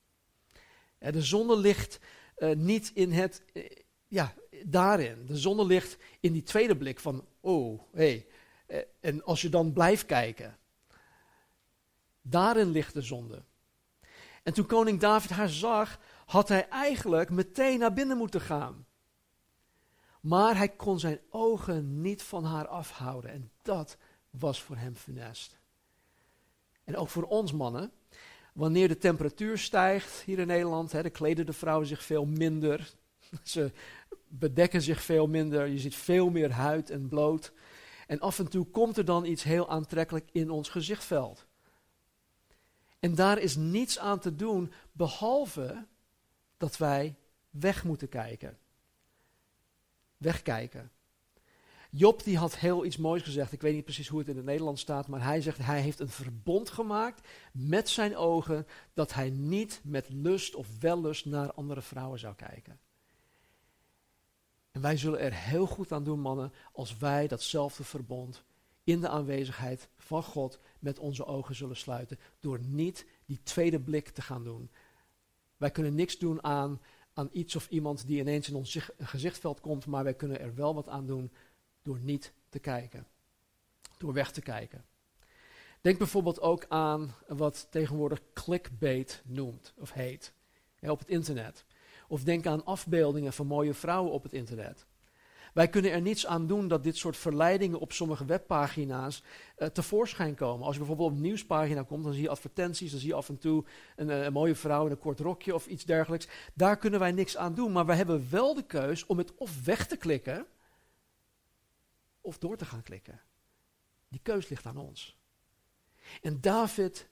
De 1.00 1.22
zonde 1.22 1.58
ligt 1.58 2.00
uh, 2.38 2.56
niet 2.56 2.92
in 2.94 3.12
het, 3.12 3.44
uh, 3.54 3.70
ja, 4.08 4.34
daarin. 4.64 5.26
De 5.26 5.38
zonde 5.38 5.66
ligt 5.66 5.98
in 6.20 6.34
die 6.34 6.44
tweede 6.44 6.78
blik 6.78 7.00
van, 7.00 7.26
oh, 7.40 7.82
hé. 7.92 7.98
Hey. 7.98 8.28
Uh, 8.68 8.78
en 9.00 9.24
als 9.24 9.42
je 9.42 9.50
dan 9.50 9.74
blijft 9.74 10.06
kijken, 10.06 10.59
Daarin 12.22 12.70
ligt 12.70 12.94
de 12.94 13.02
zonde. 13.02 13.44
En 14.44 14.54
toen 14.54 14.66
koning 14.66 15.00
David 15.00 15.30
haar 15.30 15.50
zag, 15.50 16.00
had 16.26 16.50
hij 16.50 16.68
eigenlijk 16.68 17.30
meteen 17.30 17.80
naar 17.80 17.94
binnen 17.94 18.18
moeten 18.18 18.42
gaan. 18.42 18.86
Maar 20.22 20.58
hij 20.58 20.70
kon 20.70 21.00
zijn 21.00 21.20
ogen 21.30 22.02
niet 22.02 22.22
van 22.22 22.44
haar 22.44 22.68
afhouden. 22.68 23.32
En 23.32 23.52
dat 23.62 23.98
was 24.30 24.62
voor 24.62 24.76
hem 24.76 24.96
funest. 24.96 25.58
En 26.84 26.96
ook 26.96 27.10
voor 27.10 27.24
ons 27.24 27.52
mannen. 27.52 27.92
Wanneer 28.54 28.88
de 28.88 28.98
temperatuur 28.98 29.58
stijgt 29.58 30.22
hier 30.22 30.40
in 30.40 30.48
Nederland, 30.48 30.92
hè, 30.92 31.10
kleden 31.10 31.46
de 31.46 31.54
vrouwen 31.54 31.88
zich 31.88 32.04
veel 32.04 32.26
minder. 32.26 32.94
Ze 33.44 33.72
bedekken 34.28 34.82
zich 34.82 35.02
veel 35.02 35.28
minder. 35.28 35.68
Je 35.68 35.80
ziet 35.80 35.96
veel 35.96 36.30
meer 36.30 36.52
huid 36.52 36.90
en 36.90 37.08
bloot. 37.08 37.52
En 38.08 38.20
af 38.20 38.40
en 38.40 38.50
toe 38.50 38.66
komt 38.66 38.98
er 38.98 39.06
dan 39.06 39.26
iets 39.26 39.44
heel 39.44 39.70
aantrekkelijk 39.70 40.30
in 40.32 40.50
ons 40.50 40.70
gezichtveld. 40.70 41.48
En 43.00 43.16
daar 43.16 43.40
is 43.40 43.56
niets 43.56 44.00
aan 44.00 44.20
te 44.20 44.36
doen, 44.36 44.74
behalve 44.92 45.88
dat 46.58 46.78
wij 46.78 47.16
weg 47.50 47.84
moeten 47.84 48.10
kijken. 48.10 48.58
wegkijken. 50.18 50.92
Job 51.92 52.24
die 52.24 52.38
had 52.38 52.56
heel 52.58 52.86
iets 52.86 52.98
moois 52.98 53.24
gezegd. 53.24 53.52
Ik 53.52 53.62
weet 53.62 53.74
niet 53.74 53.84
precies 53.84 54.08
hoe 54.08 54.20
het 54.20 54.28
in 54.28 54.36
het 54.36 54.46
Nederlands 54.46 54.82
staat, 54.82 55.08
maar 55.08 55.24
hij 55.24 55.42
zegt 55.42 55.58
hij 55.58 55.82
heeft 55.82 56.00
een 56.00 56.10
verbond 56.10 56.70
gemaakt 56.70 57.28
met 57.52 57.90
zijn 57.90 58.18
ogen 58.18 58.68
dat 58.94 59.14
hij 59.14 59.30
niet 59.30 59.82
met 59.84 60.10
lust 60.10 60.56
of 60.56 60.80
wellust 60.80 61.26
naar 61.26 61.54
andere 61.54 61.82
vrouwen 61.82 62.20
zou 62.20 62.36
kijken. 62.36 62.80
En 64.72 64.82
wij 64.82 64.98
zullen 64.98 65.20
er 65.20 65.34
heel 65.34 65.66
goed 65.66 65.92
aan 65.92 66.04
doen, 66.04 66.20
mannen, 66.20 66.54
als 66.72 66.98
wij 66.98 67.28
datzelfde 67.28 67.84
verbond 67.84 68.44
in 68.84 69.00
de 69.00 69.10
aanwezigheid 69.10 69.90
van 69.98 70.24
God 70.24 70.60
met 70.80 71.00
onze 71.00 71.26
ogen 71.26 71.56
zullen 71.56 71.78
sluiten, 71.78 72.20
door 72.40 72.60
niet 72.60 73.06
die 73.26 73.44
tweede 73.44 73.80
blik 73.80 74.10
te 74.10 74.22
gaan 74.22 74.44
doen. 74.44 74.72
Wij 75.58 75.72
kunnen 75.72 75.96
niks 75.96 76.18
doen 76.18 76.44
aan, 76.44 76.82
aan 77.14 77.30
iets 77.32 77.56
of 77.56 77.70
iemand 77.70 78.08
die 78.08 78.20
ineens 78.20 78.50
in 78.50 78.56
ons 78.56 78.92
gezichtveld 78.98 79.60
komt, 79.60 79.86
maar 79.86 80.04
wij 80.04 80.14
kunnen 80.14 80.40
er 80.40 80.56
wel 80.56 80.76
wat 80.76 80.88
aan 80.88 81.06
doen 81.06 81.32
door 81.82 82.00
niet 82.00 82.34
te 82.50 82.60
kijken, 82.60 83.08
door 83.98 84.14
weg 84.14 84.32
te 84.32 84.42
kijken. 84.42 84.86
Denk 85.82 85.98
bijvoorbeeld 85.98 86.42
ook 86.42 86.66
aan 86.68 87.14
wat 87.28 87.68
tegenwoordig 87.70 88.22
clickbait 88.34 89.22
noemt 89.26 89.74
of 89.78 89.92
heet 89.92 90.34
op 90.82 91.00
het 91.00 91.08
internet. 91.08 91.66
Of 92.08 92.24
denk 92.24 92.46
aan 92.46 92.66
afbeeldingen 92.66 93.34
van 93.34 93.48
mooie 93.48 93.74
vrouwen 93.74 94.12
op 94.12 94.24
het 94.24 94.34
internet. 94.34 94.86
Wij 95.54 95.70
kunnen 95.70 95.92
er 95.92 96.02
niets 96.02 96.26
aan 96.26 96.48
doen 96.48 96.68
dat 96.68 96.84
dit 96.84 96.98
soort 96.98 97.18
verleidingen 97.18 97.80
op 97.80 97.92
sommige 97.92 98.26
webpagina's 98.26 99.24
uh, 99.58 99.68
tevoorschijn 99.68 100.36
komen. 100.36 100.66
Als 100.66 100.74
je 100.74 100.80
bijvoorbeeld 100.80 101.10
op 101.10 101.16
een 101.16 101.22
nieuwspagina 101.22 101.84
komt, 101.84 102.04
dan 102.04 102.14
zie 102.14 102.22
je 102.22 102.30
advertenties, 102.30 102.92
dan 102.92 103.00
zie 103.00 103.10
je 103.10 103.16
af 103.16 103.30
en 103.30 103.38
toe 103.38 103.66
een, 103.96 104.10
eh, 104.10 104.24
een, 104.24 104.34
mooie 104.34 104.56
vrouw 104.56 104.86
in 104.86 104.92
een 104.92 105.00
kort 105.00 105.20
rokje 105.20 105.54
of 105.54 105.68
iets 105.68 105.86
dergelijks. 105.86 106.28
Daar 106.54 106.78
kunnen 106.78 107.00
wij 107.00 107.12
niks 107.12 107.38
aan 107.38 107.54
doen, 107.54 107.72
maar 107.72 107.86
wij 107.86 107.96
hebben 107.96 108.28
wel 108.30 108.54
de 108.54 108.66
keus 108.66 109.06
om 109.06 109.18
het 109.18 109.36
of 109.36 109.66
weg 109.66 109.88
te 109.88 109.98
klikken 109.98 110.46
of 112.22 112.38
door 112.38 112.58
te 112.58 112.66
gaan 112.66 112.82
klikken. 112.84 113.22
Die 114.08 114.20
keus 114.24 114.50
ligt 114.50 114.66
aan 114.66 114.78
ons. 114.78 115.18
En 116.22 116.42
David, 116.42 117.10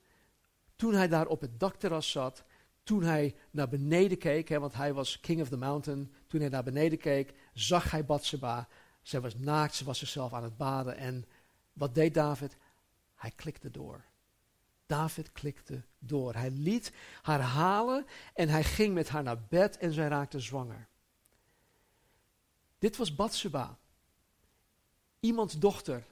toen 0.76 0.94
hij 0.94 1.08
daar 1.08 1.28
op 1.28 1.42
het 1.42 1.60
dakterras 1.60 2.12
zat, 2.12 2.44
toen 2.88 3.04
hij 3.04 3.36
naar 3.52 3.70
beneden 3.70 4.18
keek, 4.18 4.50
hè, 4.50 4.60
want 4.60 4.74
hij 4.74 4.94
was 4.94 5.20
king 5.20 5.42
of 5.42 5.50
the 5.50 5.58
mountain, 5.58 6.14
toen 6.28 6.40
hij 6.40 6.50
naar 6.50 6.64
beneden 6.64 6.98
keek, 6.98 7.34
zag 7.54 7.92
hij 7.92 8.06
Bathsheba. 8.06 8.68
Zij 9.02 9.22
was 9.22 9.36
naakt, 9.36 9.76
ze 9.76 9.86
was 9.86 10.00
zichzelf 10.00 10.34
aan 10.34 10.44
het 10.44 10.58
baden. 10.58 10.98
En 10.98 11.26
wat 11.74 11.96
deed 11.96 12.14
David? 12.14 12.58
Hij 13.16 13.32
klikte 13.36 13.72
door. 13.72 14.04
David 14.86 15.32
klikte 15.32 15.84
door. 16.00 16.34
Hij 16.34 16.50
liet 16.50 16.92
haar 17.22 17.40
halen 17.40 18.06
en 18.34 18.50
hij 18.50 18.64
ging 18.64 18.94
met 18.94 19.10
haar 19.10 19.24
naar 19.24 19.42
bed 19.50 19.78
en 19.78 19.94
zij 19.94 20.08
raakte 20.08 20.40
zwanger. 20.40 20.88
Dit 22.80 22.98
was 22.98 23.16
Bathsheba, 23.16 23.78
iemands 25.20 25.60
dochter. 25.60 26.06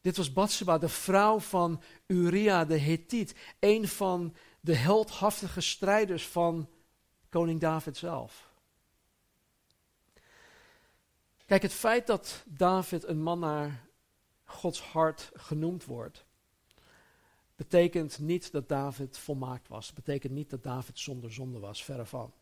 Dit 0.00 0.16
was 0.16 0.32
Bathsheba, 0.32 0.78
de 0.78 0.88
vrouw 0.88 1.38
van 1.38 1.82
Uria 2.06 2.64
de 2.64 2.78
Hethiet, 2.78 3.34
een 3.58 3.88
van 3.88 4.34
de 4.66 4.74
heldhaftige 4.74 5.60
strijders 5.60 6.26
van 6.26 6.68
koning 7.28 7.60
David 7.60 7.96
zelf. 7.96 8.50
Kijk, 11.44 11.62
het 11.62 11.72
feit 11.72 12.06
dat 12.06 12.44
David 12.46 13.04
een 13.04 13.22
man 13.22 13.38
naar 13.38 13.88
Gods 14.44 14.80
hart 14.80 15.30
genoemd 15.34 15.84
wordt, 15.84 16.24
betekent 17.56 18.18
niet 18.18 18.52
dat 18.52 18.68
David 18.68 19.18
volmaakt 19.18 19.68
was. 19.68 19.86
Het 19.86 19.94
betekent 19.94 20.32
niet 20.32 20.50
dat 20.50 20.62
David 20.62 20.98
zonder 20.98 21.32
zonde 21.32 21.58
was, 21.58 21.84
verre 21.84 22.06
van. 22.06 22.32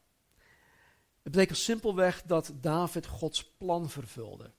Het 1.22 1.32
betekent 1.32 1.58
simpelweg 1.58 2.22
dat 2.22 2.52
David 2.54 3.06
Gods 3.06 3.44
plan 3.44 3.90
vervulde. 3.90 4.50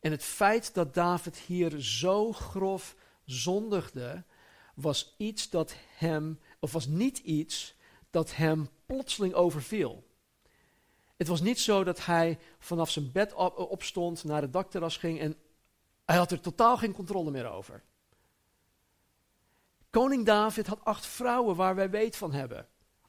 En 0.00 0.10
het 0.10 0.24
feit 0.24 0.74
dat 0.74 0.94
David 0.94 1.36
hier 1.36 1.80
zo 1.80 2.32
grof 2.32 2.96
zondigde, 3.24 4.24
was 4.80 5.14
iets 5.16 5.50
dat 5.50 5.74
hem, 5.96 6.40
of 6.58 6.72
was 6.72 6.86
niet 6.86 7.18
iets 7.18 7.74
dat 8.10 8.36
hem 8.36 8.68
plotseling 8.86 9.34
overviel. 9.34 10.08
Het 11.16 11.28
was 11.28 11.40
niet 11.40 11.60
zo 11.60 11.84
dat 11.84 12.04
hij 12.04 12.38
vanaf 12.58 12.90
zijn 12.90 13.12
bed 13.12 13.34
opstond, 13.54 14.24
naar 14.24 14.42
het 14.42 14.52
dakterras 14.52 14.96
ging 14.96 15.20
en 15.20 15.36
hij 16.04 16.16
had 16.16 16.30
er 16.30 16.40
totaal 16.40 16.76
geen 16.76 16.92
controle 16.92 17.30
meer 17.30 17.50
over. 17.50 17.82
Koning 19.90 20.26
David 20.26 20.66
had 20.66 20.84
acht 20.84 21.06
vrouwen 21.06 21.56
waar 21.56 21.74
wij 21.74 21.90
weet 21.90 22.16
van 22.16 22.32
hebben. 22.32 22.68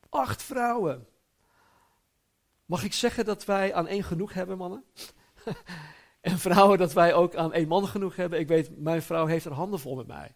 Acht 0.10 0.44
vrouwen. 0.44 1.08
Mag 2.66 2.84
ik 2.84 2.94
zeggen 2.94 3.26
dat 3.26 3.46
wij 3.46 3.74
aan 3.74 3.88
één 3.88 4.04
genoeg 4.04 4.34
hebben, 4.34 4.58
mannen? 4.58 4.84
en 6.22 6.40
vrouwen 6.40 6.78
dat 6.78 6.94
wij 6.94 7.14
ook 7.14 7.36
aan 7.36 7.54
één 7.54 7.68
man 7.68 7.88
genoeg 7.88 8.16
hebben? 8.16 8.40
Ik 8.40 8.48
weet, 8.48 8.78
mijn 8.78 9.02
vrouw 9.02 9.26
heeft 9.26 9.46
er 9.46 9.54
handen 9.54 9.80
vol 9.80 9.96
met 9.96 10.08
mij. 10.08 10.36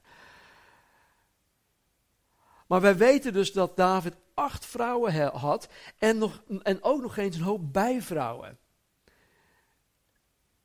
Maar 2.68 2.82
wij 2.82 2.98
weten 2.98 3.34
dus 3.34 3.54
dat 3.54 3.78
David 3.78 4.16
acht 4.34 4.66
vrouwen 4.66 5.28
had 5.28 5.68
en, 5.98 6.18
nog, 6.18 6.44
en 6.64 6.84
ook 6.84 7.02
nog 7.02 7.18
eens 7.18 7.36
een 7.36 7.42
hoop 7.42 7.74
bijvrouwen. 7.74 8.58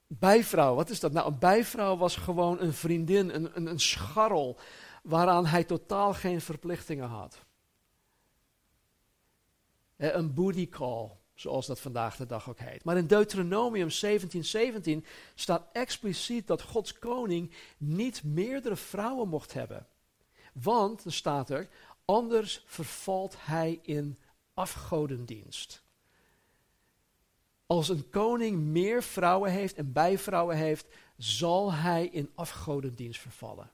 Bijvrouw, 0.07 0.75
wat 0.75 0.91
is 0.91 1.01
dat 1.01 1.13
nou? 1.13 1.27
Een 1.27 1.39
bijvrouw 1.39 1.97
was 1.97 2.17
gewoon 2.17 2.61
een 2.61 2.73
vriendin, 2.73 3.35
een, 3.35 3.57
een, 3.57 3.67
een 3.67 3.81
scharrel, 3.81 4.59
waaraan 5.03 5.47
hij 5.47 5.65
totaal 5.65 6.15
geen 6.15 6.41
verplichtingen 6.41 7.09
had. 7.09 7.45
Een 9.97 10.35
booty 10.35 10.69
call, 10.69 11.11
zoals 11.35 11.67
dat 11.67 11.81
vandaag 11.81 12.17
de 12.17 12.27
dag 12.27 12.49
ook 12.49 12.59
heet. 12.59 12.85
Maar 12.85 12.97
in 12.97 13.07
Deuteronomium 13.07 13.89
17:17 13.89 14.39
17 14.39 15.05
staat 15.35 15.69
expliciet 15.73 16.47
dat 16.47 16.63
Gods 16.63 16.99
koning 16.99 17.55
niet 17.79 18.25
meerdere 18.25 18.77
vrouwen 18.77 19.29
mocht 19.29 19.53
hebben. 19.53 19.87
Want, 20.53 21.05
er 21.05 21.13
staat 21.13 21.51
er, 21.51 21.69
Anders 22.11 22.63
vervalt 22.67 23.35
hij 23.39 23.79
in 23.83 24.19
afgodendienst. 24.55 25.83
Als 27.67 27.89
een 27.89 28.11
koning 28.11 28.59
meer 28.59 29.03
vrouwen 29.03 29.51
heeft 29.51 29.75
en 29.75 29.93
bijvrouwen 29.93 30.57
heeft, 30.57 30.87
zal 31.17 31.73
hij 31.73 32.07
in 32.07 32.31
afgodendienst 32.35 33.21
vervallen. 33.21 33.73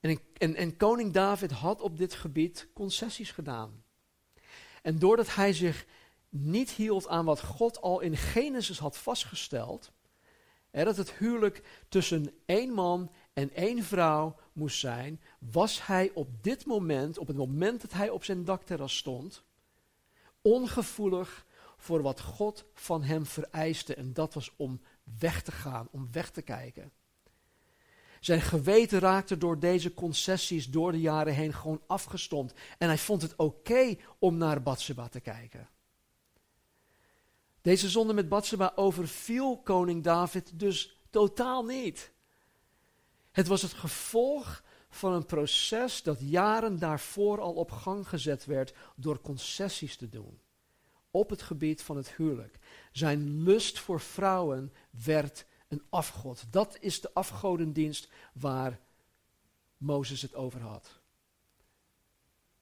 En, 0.00 0.20
en, 0.38 0.54
en, 0.54 0.76
koning 0.76 1.12
David 1.12 1.50
had 1.50 1.80
op 1.80 1.98
dit 1.98 2.14
gebied 2.14 2.68
concessies 2.72 3.30
gedaan. 3.30 3.84
En 4.82 4.98
doordat 4.98 5.34
hij 5.34 5.52
zich 5.52 5.86
niet 6.28 6.70
hield 6.70 7.08
aan 7.08 7.24
wat 7.24 7.40
God 7.40 7.80
al 7.80 8.00
in 8.00 8.16
Genesis 8.16 8.78
had 8.78 8.96
vastgesteld, 8.96 9.92
hè, 10.70 10.84
dat 10.84 10.96
het 10.96 11.12
huwelijk 11.12 11.84
tussen 11.88 12.34
één 12.46 12.72
man 12.72 13.10
en 13.38 13.54
één 13.54 13.82
vrouw 13.82 14.36
moest 14.52 14.78
zijn, 14.78 15.20
was 15.38 15.86
hij 15.86 16.10
op 16.14 16.42
dit 16.42 16.66
moment, 16.66 17.18
op 17.18 17.26
het 17.26 17.36
moment 17.36 17.80
dat 17.80 17.92
hij 17.92 18.10
op 18.10 18.24
zijn 18.24 18.44
dakterras 18.44 18.96
stond, 18.96 19.44
ongevoelig 20.42 21.46
voor 21.76 22.02
wat 22.02 22.20
God 22.20 22.64
van 22.74 23.02
hem 23.02 23.26
vereiste. 23.26 23.94
En 23.94 24.12
dat 24.12 24.34
was 24.34 24.52
om 24.56 24.80
weg 25.18 25.42
te 25.42 25.52
gaan, 25.52 25.88
om 25.90 26.08
weg 26.12 26.30
te 26.30 26.42
kijken. 26.42 26.92
Zijn 28.20 28.40
geweten 28.40 28.98
raakte 28.98 29.38
door 29.38 29.58
deze 29.58 29.94
concessies 29.94 30.70
door 30.70 30.92
de 30.92 31.00
jaren 31.00 31.34
heen 31.34 31.54
gewoon 31.54 31.82
afgestompt. 31.86 32.54
En 32.78 32.88
hij 32.88 32.98
vond 32.98 33.22
het 33.22 33.36
oké 33.36 33.96
om 34.18 34.36
naar 34.36 34.62
Batseba 34.62 35.08
te 35.08 35.20
kijken. 35.20 35.68
Deze 37.62 37.88
zonde 37.88 38.12
met 38.12 38.28
Batseba 38.28 38.72
overviel 38.74 39.58
koning 39.58 40.04
David 40.04 40.58
dus 40.58 41.00
totaal 41.10 41.64
niet. 41.64 42.16
Het 43.30 43.46
was 43.46 43.62
het 43.62 43.72
gevolg 43.72 44.62
van 44.88 45.12
een 45.12 45.26
proces 45.26 46.02
dat 46.02 46.18
jaren 46.20 46.78
daarvoor 46.78 47.40
al 47.40 47.52
op 47.52 47.70
gang 47.70 48.08
gezet 48.08 48.44
werd 48.44 48.74
door 48.96 49.20
concessies 49.20 49.96
te 49.96 50.08
doen. 50.08 50.40
Op 51.10 51.30
het 51.30 51.42
gebied 51.42 51.82
van 51.82 51.96
het 51.96 52.12
huwelijk. 52.12 52.58
Zijn 52.92 53.42
lust 53.42 53.78
voor 53.78 54.00
vrouwen 54.00 54.72
werd 55.04 55.46
een 55.68 55.82
afgod. 55.88 56.44
Dat 56.50 56.76
is 56.80 57.00
de 57.00 57.14
afgodendienst 57.14 58.08
waar 58.32 58.80
Mozes 59.76 60.22
het 60.22 60.34
over 60.34 60.60
had. 60.60 61.00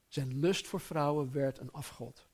Zijn 0.07 0.39
lust 0.39 0.67
voor 0.67 0.79
vrouwen 0.79 1.31
werd 1.31 1.59
een 1.59 1.71
afgod. 1.71 2.27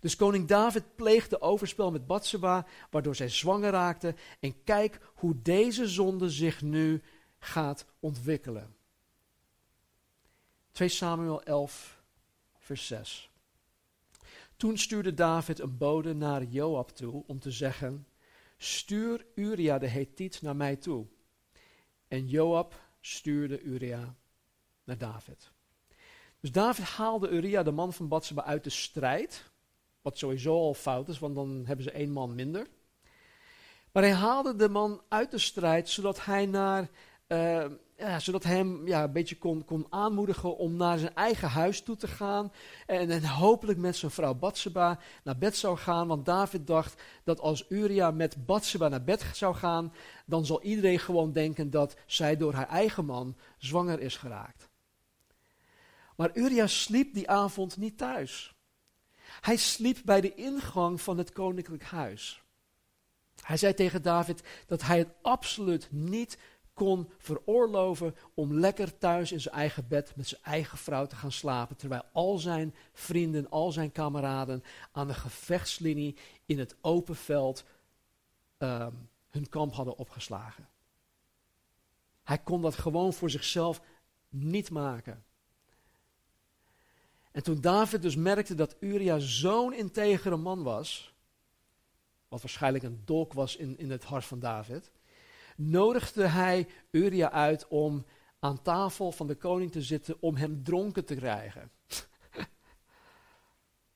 Dus 0.00 0.16
koning 0.16 0.48
David 0.48 0.96
pleegde 0.96 1.40
overspel 1.40 1.90
met 1.90 2.06
Batseba, 2.06 2.66
waardoor 2.90 3.16
zij 3.16 3.28
zwanger 3.28 3.70
raakte. 3.70 4.14
En 4.40 4.64
kijk 4.64 5.00
hoe 5.14 5.42
deze 5.42 5.88
zonde 5.88 6.30
zich 6.30 6.62
nu 6.62 7.02
gaat 7.44 7.86
ontwikkelen. 8.00 8.76
2 10.70 10.88
Samuel 10.88 11.42
11, 11.42 12.02
vers 12.58 12.86
6. 12.86 13.30
Toen 14.56 14.78
stuurde 14.78 15.14
David 15.14 15.58
een 15.58 15.76
bode 15.76 16.14
naar 16.14 16.44
Joab 16.44 16.90
toe 16.90 17.24
om 17.26 17.38
te 17.38 17.50
zeggen: 17.50 18.06
Stuur 18.56 19.26
Uria 19.34 19.78
de 19.78 19.86
Hethiet 19.86 20.42
naar 20.42 20.56
mij 20.56 20.76
toe. 20.76 21.06
En 22.08 22.28
Joab 22.28 22.80
stuurde 23.00 23.60
Uria 23.60 24.14
naar 24.84 24.98
David. 24.98 25.50
Dus 26.40 26.52
David 26.52 26.84
haalde 26.84 27.28
Uria, 27.28 27.62
de 27.62 27.70
man 27.70 27.92
van 27.92 28.08
Batseba, 28.08 28.44
uit 28.44 28.64
de 28.64 28.70
strijd. 28.70 29.50
Wat 30.02 30.18
sowieso 30.18 30.54
al 30.54 30.74
fout 30.74 31.08
is, 31.08 31.18
want 31.18 31.34
dan 31.34 31.62
hebben 31.66 31.84
ze 31.84 31.90
één 31.90 32.10
man 32.10 32.34
minder. 32.34 32.66
Maar 33.92 34.02
hij 34.02 34.12
haalde 34.12 34.56
de 34.56 34.68
man 34.68 35.02
uit 35.08 35.30
de 35.30 35.38
strijd, 35.38 35.88
zodat 35.88 36.24
hij 36.24 36.46
naar, 36.46 36.90
uh, 37.32 38.18
zodat 38.18 38.44
hem 38.44 38.86
ja, 38.86 39.02
een 39.02 39.12
beetje 39.12 39.38
kon, 39.38 39.64
kon 39.64 39.86
aanmoedigen 39.90 40.56
om 40.56 40.76
naar 40.76 40.98
zijn 40.98 41.14
eigen 41.14 41.48
huis 41.48 41.82
toe 41.82 41.96
te 41.96 42.08
gaan. 42.08 42.52
En, 42.86 43.10
en 43.10 43.24
hopelijk 43.24 43.78
met 43.78 43.96
zijn 43.96 44.10
vrouw 44.10 44.34
Batseba 44.34 44.98
naar 45.24 45.38
bed 45.38 45.56
zou 45.56 45.76
gaan. 45.76 46.06
Want 46.06 46.26
David 46.26 46.66
dacht 46.66 47.02
dat 47.24 47.40
als 47.40 47.64
Uria 47.68 48.10
met 48.10 48.46
Batseba 48.46 48.88
naar 48.88 49.04
bed 49.04 49.24
zou 49.32 49.54
gaan, 49.54 49.92
dan 50.26 50.46
zal 50.46 50.62
iedereen 50.62 50.98
gewoon 50.98 51.32
denken 51.32 51.70
dat 51.70 51.96
zij 52.06 52.36
door 52.36 52.52
haar 52.52 52.68
eigen 52.68 53.04
man 53.04 53.36
zwanger 53.58 54.00
is 54.00 54.16
geraakt. 54.16 54.70
Maar 56.16 56.30
Uria 56.34 56.66
sliep 56.66 57.14
die 57.14 57.30
avond 57.30 57.76
niet 57.76 57.98
thuis. 57.98 58.54
Hij 59.40 59.56
sliep 59.56 59.98
bij 60.04 60.20
de 60.20 60.34
ingang 60.34 61.00
van 61.00 61.18
het 61.18 61.32
koninklijk 61.32 61.82
huis. 61.82 62.42
Hij 63.40 63.56
zei 63.56 63.74
tegen 63.74 64.02
David 64.02 64.42
dat 64.66 64.82
hij 64.82 64.98
het 64.98 65.08
absoluut 65.22 65.88
niet 65.90 66.38
kon 66.74 67.10
veroorloven 67.18 68.14
om 68.34 68.54
lekker 68.54 68.98
thuis 68.98 69.32
in 69.32 69.40
zijn 69.40 69.54
eigen 69.54 69.88
bed 69.88 70.16
met 70.16 70.28
zijn 70.28 70.42
eigen 70.42 70.78
vrouw 70.78 71.06
te 71.06 71.16
gaan 71.16 71.32
slapen, 71.32 71.76
terwijl 71.76 72.02
al 72.12 72.38
zijn 72.38 72.74
vrienden, 72.92 73.50
al 73.50 73.72
zijn 73.72 73.92
kameraden 73.92 74.62
aan 74.92 75.06
de 75.06 75.14
gevechtslinie 75.14 76.16
in 76.46 76.58
het 76.58 76.76
open 76.80 77.16
veld 77.16 77.64
ehm, 78.58 78.92
hun 79.30 79.48
kamp 79.48 79.72
hadden 79.72 79.96
opgeslagen. 79.96 80.68
Hij 82.22 82.38
kon 82.38 82.62
dat 82.62 82.74
gewoon 82.74 83.12
voor 83.12 83.30
zichzelf 83.30 83.80
niet 84.28 84.70
maken. 84.70 85.24
En 87.30 87.42
toen 87.42 87.60
David 87.60 88.02
dus 88.02 88.16
merkte 88.16 88.54
dat 88.54 88.76
Uria 88.80 89.18
zo'n 89.18 89.74
integere 89.74 90.36
man 90.36 90.62
was, 90.62 91.14
wat 92.28 92.40
waarschijnlijk 92.40 92.84
een 92.84 93.02
dolk 93.04 93.32
was 93.32 93.56
in, 93.56 93.78
in 93.78 93.90
het 93.90 94.04
hart 94.04 94.24
van 94.24 94.38
David, 94.38 94.90
nodigde 95.56 96.26
hij 96.26 96.68
Uria 96.90 97.30
uit 97.30 97.68
om 97.68 98.04
aan 98.38 98.62
tafel 98.62 99.12
van 99.12 99.26
de 99.26 99.34
koning 99.34 99.72
te 99.72 99.82
zitten 99.82 100.16
om 100.20 100.36
hem 100.36 100.62
dronken 100.62 101.04
te 101.04 101.14
krijgen. 101.14 101.70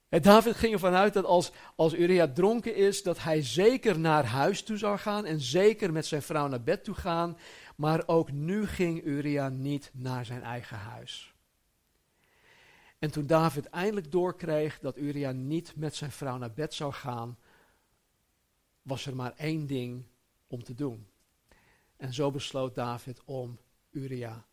en 0.08 0.22
David 0.22 0.56
ging 0.56 0.72
ervan 0.72 0.94
uit 0.94 1.14
dat 1.14 1.24
als, 1.24 1.52
als 1.76 1.94
Uria 1.94 2.32
dronken 2.32 2.74
is, 2.74 3.02
dat 3.02 3.22
hij 3.22 3.42
zeker 3.42 3.98
naar 3.98 4.24
huis 4.24 4.62
toe 4.62 4.76
zou 4.76 4.98
gaan 4.98 5.24
en 5.24 5.40
zeker 5.40 5.92
met 5.92 6.06
zijn 6.06 6.22
vrouw 6.22 6.48
naar 6.48 6.62
bed 6.62 6.84
toe 6.84 6.94
gaan. 6.94 7.38
Maar 7.76 8.02
ook 8.06 8.32
nu 8.32 8.66
ging 8.66 9.04
Uria 9.04 9.48
niet 9.48 9.90
naar 9.94 10.24
zijn 10.24 10.42
eigen 10.42 10.76
huis. 10.76 11.34
En 12.98 13.10
toen 13.10 13.26
David 13.26 13.66
eindelijk 13.66 14.12
doorkreeg 14.12 14.78
dat 14.78 14.98
Uria 14.98 15.32
niet 15.32 15.76
met 15.76 15.94
zijn 15.94 16.10
vrouw 16.10 16.36
naar 16.36 16.52
bed 16.52 16.74
zou 16.74 16.92
gaan, 16.92 17.38
was 18.82 19.06
er 19.06 19.16
maar 19.16 19.32
één 19.36 19.66
ding 19.66 20.04
om 20.46 20.62
te 20.62 20.74
doen. 20.74 21.06
En 21.96 22.14
zo 22.14 22.30
besloot 22.30 22.74
David 22.74 23.24
om 23.24 23.58
Uria 23.90 24.46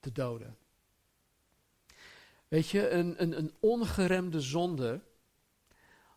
te 0.00 0.12
doden. 0.12 0.56
Weet 2.48 2.68
je, 2.68 2.90
een, 2.90 3.22
een, 3.22 3.38
een 3.38 3.54
ongeremde 3.60 4.40
zonde 4.40 5.00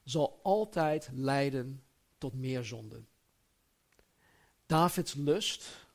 zal 0.04 0.40
altijd 0.44 1.10
leiden 1.14 1.84
tot 2.18 2.34
meer 2.34 2.64
zonden. 2.64 3.08
Davids 4.66 5.14
lust 5.14 5.88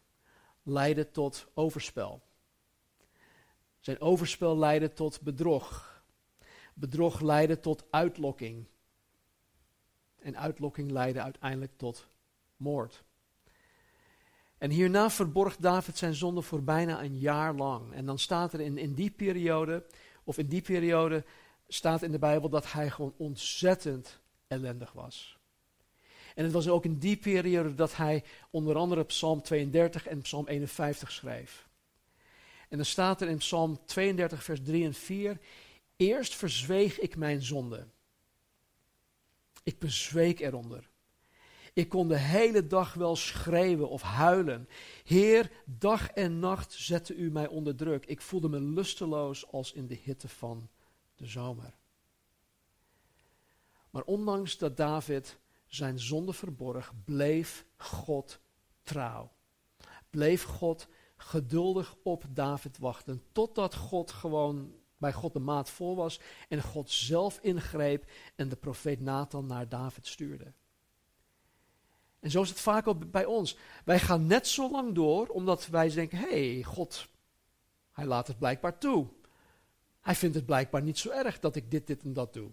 leidde 0.62 1.10
tot 1.10 1.46
overspel. 1.54 2.22
Zijn 3.80 4.00
overspel 4.00 4.58
leidde 4.58 4.92
tot 4.92 5.20
bedrog. 5.20 5.92
Bedrog 6.74 7.20
leidde 7.20 7.60
tot 7.60 7.84
uitlokking. 7.90 8.66
En 10.18 10.36
uitlokking 10.36 10.90
leidde 10.90 11.22
uiteindelijk 11.22 11.72
tot 11.76 12.08
moord. 12.56 13.04
En 14.64 14.70
hierna 14.70 15.10
verborg 15.10 15.56
David 15.56 15.98
zijn 15.98 16.14
zonde 16.14 16.42
voor 16.42 16.62
bijna 16.62 17.02
een 17.02 17.18
jaar 17.18 17.54
lang. 17.54 17.92
En 17.92 18.06
dan 18.06 18.18
staat 18.18 18.52
er 18.52 18.60
in, 18.60 18.78
in 18.78 18.94
die 18.94 19.10
periode, 19.10 19.84
of 20.24 20.38
in 20.38 20.46
die 20.46 20.62
periode, 20.62 21.24
staat 21.68 22.02
in 22.02 22.10
de 22.10 22.18
Bijbel 22.18 22.48
dat 22.48 22.72
hij 22.72 22.90
gewoon 22.90 23.14
ontzettend 23.16 24.20
ellendig 24.46 24.92
was. 24.92 25.38
En 26.34 26.44
het 26.44 26.52
was 26.52 26.68
ook 26.68 26.84
in 26.84 26.98
die 26.98 27.16
periode 27.16 27.74
dat 27.74 27.96
hij 27.96 28.24
onder 28.50 28.76
andere 28.76 29.04
Psalm 29.04 29.42
32 29.42 30.06
en 30.06 30.20
Psalm 30.20 30.46
51 30.46 31.12
schreef. 31.12 31.68
En 32.68 32.76
dan 32.76 32.86
staat 32.86 33.20
er 33.20 33.28
in 33.28 33.38
Psalm 33.38 33.78
32, 33.84 34.44
vers 34.44 34.60
3 34.62 34.84
en 34.84 34.94
4: 34.94 35.38
Eerst 35.96 36.34
verzweeg 36.34 37.00
ik 37.00 37.16
mijn 37.16 37.42
zonde. 37.42 37.86
Ik 39.62 39.78
bezweek 39.78 40.40
eronder. 40.40 40.92
Ik 41.74 41.88
kon 41.88 42.08
de 42.08 42.18
hele 42.18 42.66
dag 42.66 42.94
wel 42.94 43.16
schreeuwen 43.16 43.88
of 43.88 44.02
huilen. 44.02 44.68
Heer, 45.04 45.50
dag 45.64 46.08
en 46.08 46.38
nacht 46.38 46.72
zette 46.72 47.14
u 47.14 47.30
mij 47.30 47.48
onder 47.48 47.76
druk. 47.76 48.06
Ik 48.06 48.20
voelde 48.20 48.48
me 48.48 48.60
lusteloos 48.60 49.50
als 49.50 49.72
in 49.72 49.86
de 49.86 49.94
hitte 49.94 50.28
van 50.28 50.68
de 51.14 51.26
zomer. 51.26 51.76
Maar 53.90 54.02
ondanks 54.02 54.58
dat 54.58 54.76
David 54.76 55.38
zijn 55.66 55.98
zonde 55.98 56.32
verborg, 56.32 56.92
bleef 57.04 57.66
God 57.76 58.40
trouw. 58.82 59.32
Bleef 60.10 60.42
God 60.42 60.88
geduldig 61.16 61.96
op 62.02 62.24
David 62.28 62.78
wachten. 62.78 63.22
Totdat 63.32 63.74
God 63.74 64.10
gewoon 64.10 64.74
bij 64.98 65.12
God 65.12 65.32
de 65.32 65.38
maat 65.38 65.70
vol 65.70 65.96
was 65.96 66.20
en 66.48 66.62
God 66.62 66.90
zelf 66.90 67.38
ingreep 67.38 68.10
en 68.34 68.48
de 68.48 68.56
profeet 68.56 69.00
Nathan 69.00 69.46
naar 69.46 69.68
David 69.68 70.06
stuurde. 70.06 70.52
En 72.24 72.30
zo 72.30 72.42
is 72.42 72.48
het 72.48 72.60
vaak 72.60 72.86
ook 72.86 73.10
bij 73.10 73.24
ons. 73.24 73.56
Wij 73.84 73.98
gaan 73.98 74.26
net 74.26 74.46
zo 74.46 74.70
lang 74.70 74.94
door 74.94 75.26
omdat 75.26 75.66
wij 75.66 75.88
denken: 75.90 76.18
hé, 76.18 76.52
hey, 76.54 76.62
God, 76.62 77.08
hij 77.92 78.06
laat 78.06 78.26
het 78.26 78.38
blijkbaar 78.38 78.78
toe. 78.78 79.06
Hij 80.00 80.14
vindt 80.14 80.34
het 80.34 80.46
blijkbaar 80.46 80.82
niet 80.82 80.98
zo 80.98 81.10
erg 81.10 81.40
dat 81.40 81.56
ik 81.56 81.70
dit, 81.70 81.86
dit 81.86 82.02
en 82.02 82.12
dat 82.12 82.32
doe. 82.32 82.50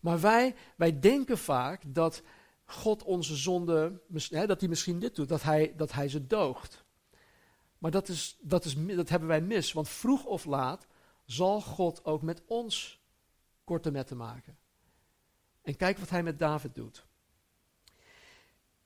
Maar 0.00 0.20
wij, 0.20 0.54
wij 0.76 1.00
denken 1.00 1.38
vaak 1.38 1.82
dat 1.86 2.22
God 2.64 3.02
onze 3.02 3.36
zonde, 3.36 4.00
dat 4.30 4.60
hij 4.60 4.68
misschien 4.68 4.98
dit 4.98 5.16
doet, 5.16 5.28
dat 5.28 5.42
hij, 5.42 5.74
dat 5.76 5.92
hij 5.92 6.08
ze 6.08 6.26
doogt. 6.26 6.84
Maar 7.78 7.90
dat, 7.90 8.08
is, 8.08 8.38
dat, 8.40 8.64
is, 8.64 8.74
dat 8.86 9.08
hebben 9.08 9.28
wij 9.28 9.40
mis, 9.40 9.72
want 9.72 9.88
vroeg 9.88 10.24
of 10.24 10.44
laat 10.44 10.86
zal 11.24 11.60
God 11.60 12.04
ook 12.04 12.22
met 12.22 12.42
ons 12.46 13.00
korte 13.64 13.90
metten 13.90 14.16
maken. 14.16 14.56
En 15.62 15.76
kijk 15.76 15.98
wat 15.98 16.10
hij 16.10 16.22
met 16.22 16.38
David 16.38 16.74
doet. 16.74 17.10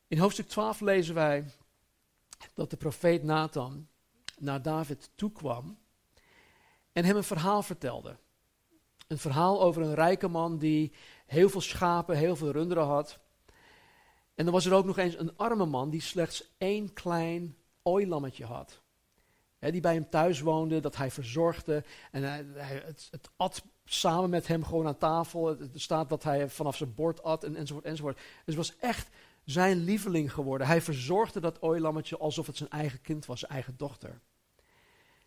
In 0.09 0.19
hoofdstuk 0.19 0.49
12 0.49 0.81
lezen 0.81 1.15
wij 1.15 1.45
dat 2.55 2.71
de 2.71 2.77
profeet 2.77 3.23
Nathan 3.23 3.89
naar 4.39 4.63
David 4.63 5.11
toekwam 5.15 5.79
en 6.93 7.05
hem 7.05 7.17
een 7.17 7.25
verhaal 7.25 7.63
vertelde. 7.63 8.17
Een 9.07 9.19
verhaal 9.19 9.63
over 9.63 9.83
een 9.83 9.95
rijke 9.95 10.29
man 10.29 10.59
die 10.59 10.93
heel 11.27 11.49
veel 11.49 11.61
schapen, 11.61 12.17
heel 12.17 12.37
veel 12.37 12.51
runderen 12.51 12.85
had. 12.85 13.19
En 14.35 14.45
dan 14.45 14.55
was 14.55 14.67
er 14.67 14.75
ook 14.75 14.85
nog 14.85 14.99
eens 14.99 15.19
een 15.19 15.37
arme 15.37 15.67
man 15.67 15.91
die 15.91 16.01
slechts 16.01 16.55
één 16.59 16.93
klein 16.93 17.57
ooilammetje 17.83 18.45
had. 18.45 18.81
die 19.59 19.81
bij 19.81 19.95
hem 19.95 20.11
thuis 20.11 20.41
woonde, 20.41 20.81
dat 20.81 20.97
hij 20.97 21.11
verzorgde. 21.11 21.85
En 22.11 22.23
hij, 22.23 22.45
het, 22.85 23.09
het, 23.11 23.31
at 23.37 23.65
samen 23.85 24.31
met 24.31 24.47
hem 24.47 24.65
gewoon 24.65 24.87
aan 24.87 24.99
tafel. 24.99 25.47
Het, 25.47 25.71
staat 25.75 26.09
dat 26.09 26.23
hij 26.23 26.49
vanaf 26.49 26.77
zijn 26.77 26.95
bord 26.95 27.23
at 27.23 27.45
en, 27.45 27.57
enzovoort 27.57 27.85
enzovoort. 27.85 28.17
Dus 28.17 28.25
het 28.45 28.57
was 28.57 28.77
echt 28.79 29.09
zijn 29.47 29.85
lieveling 29.85 30.33
geworden. 30.33 30.67
Hij 30.67 30.83
verzorgde 30.83 31.41
dat 31.41 31.63
ooilammetje 31.63 32.19
alsof 32.19 32.47
het 32.47 32.57
zijn 32.57 32.71
eigen 32.71 33.01
kind 33.01 33.27
was, 33.27 33.41
zijn 33.41 33.53
eigen 33.53 33.75
dochter. 33.77 34.21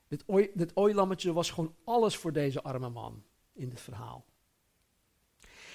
Dit, 0.08 0.24
ooi, 0.26 0.50
dit 0.54 0.72
ooilammetje 0.76 1.34
was 1.34 1.52
gewoon 1.52 1.76
alles 1.84 2.18
voor 2.18 2.34
deze 2.34 2.62
arme 2.64 2.90
man 2.90 3.24
in 3.54 3.70
het 3.70 3.82
verhaal. 3.82 4.26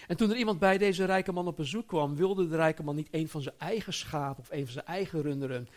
En 0.06 0.16
toen 0.16 0.30
er 0.30 0.36
iemand 0.36 0.58
bij 0.58 0.78
deze 0.78 1.04
rijke 1.04 1.32
man 1.32 1.46
op 1.46 1.56
bezoek 1.56 1.86
kwam, 1.86 2.16
wilde 2.16 2.48
de 2.48 2.56
rijke 2.56 2.82
man 2.82 2.94
niet 2.94 3.08
een 3.10 3.28
van 3.28 3.42
zijn 3.42 3.54
eigen 3.58 3.92
schapen 3.92 4.42
of 4.42 4.50
een 4.50 4.64
van 4.64 4.72
zijn 4.72 4.86
eigen 4.86 5.22
runderen 5.22 5.68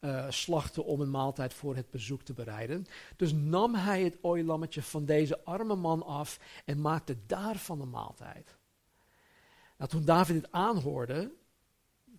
uh, 0.00 0.30
slachten 0.30 0.84
om 0.84 1.00
een 1.00 1.10
maaltijd 1.10 1.54
voor 1.54 1.76
het 1.76 1.90
bezoek 1.90 2.22
te 2.22 2.32
bereiden. 2.32 2.86
Dus 3.16 3.32
nam 3.32 3.74
hij 3.74 4.02
het 4.02 4.18
ooilammetje 4.20 4.82
van 4.82 5.04
deze 5.04 5.44
arme 5.44 5.74
man 5.74 6.02
af 6.02 6.38
en 6.64 6.80
maakte 6.80 7.16
daarvan 7.26 7.80
een 7.80 7.90
maaltijd. 7.90 8.56
Nou, 9.76 9.90
toen 9.90 10.04
David 10.04 10.34
dit 10.34 10.52
aanhoorde, 10.52 11.32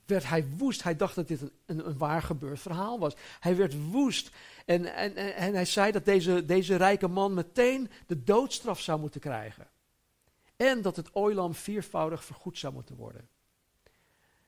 werd 0.05 0.27
hij 0.27 0.47
woest. 0.57 0.83
Hij 0.83 0.95
dacht 0.95 1.15
dat 1.15 1.27
dit 1.27 1.41
een, 1.41 1.51
een, 1.65 1.97
waar 1.97 2.21
gebeurd 2.21 2.59
verhaal 2.59 2.99
was. 2.99 3.13
Hij 3.39 3.55
werd 3.55 3.89
woest. 3.89 4.31
En, 4.65 4.93
en, 4.95 5.15
en 5.15 5.53
hij 5.53 5.65
zei 5.65 5.91
dat 5.91 6.05
deze, 6.05 6.45
deze 6.45 6.75
rijke 6.75 7.07
man 7.07 7.33
meteen 7.33 7.89
de 8.07 8.23
doodstraf 8.23 8.79
zou 8.79 8.99
moeten 8.99 9.21
krijgen. 9.21 9.67
En 10.55 10.81
dat 10.81 10.95
het 10.95 11.15
ooilam 11.15 11.53
viervoudig 11.53 12.25
vergoed 12.25 12.57
zou 12.57 12.73
moeten 12.73 12.95
worden. 12.95 13.29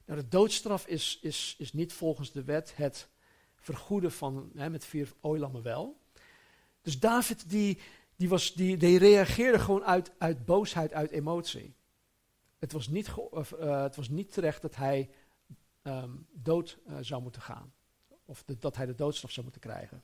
Nou, 0.06 0.20
de 0.20 0.28
doodstraf 0.28 0.88
is, 0.88 1.20
is, 1.22 1.56
is 1.58 1.74
niet 1.74 1.94
volgens 1.94 2.32
de 2.32 2.44
wet 2.44 2.74
het 2.76 3.08
vergoeden 3.56 4.12
van, 4.12 4.52
hè, 4.56 4.70
met 4.70 4.86
vier 4.86 5.14
ooilammen 5.22 5.62
wel. 5.62 6.00
Dus 6.82 7.00
David 7.00 7.50
die, 7.50 7.80
die, 8.16 8.30
was, 8.30 8.54
die, 8.54 8.78
die 8.78 8.98
reageerde 8.98 9.60
gewoon 9.60 9.84
uit, 9.84 10.12
uit 10.18 10.46
boosheid, 10.46 10.94
uit 10.94 11.12
emotie. 11.12 11.76
het, 12.60 12.72
was 12.72 12.88
niet 12.88 13.08
ge- 13.08 13.46
eh, 13.60 13.82
het 13.82 13.96
was 13.96 14.10
niet 14.10 14.34
terecht 14.34 14.62
dat 14.62 14.76
hij 14.76 15.10
ehm, 15.88 16.12
dood 16.34 16.78
eh, 16.88 16.98
zou 17.02 17.22
moeten 17.22 17.42
gaan. 17.42 17.74
Of 18.26 18.44
dat 18.60 18.76
hij 18.76 18.86
de 18.86 18.96
doodstraf 18.96 19.32
zou 19.32 19.46
moeten 19.46 19.62
krijgen. 19.62 20.04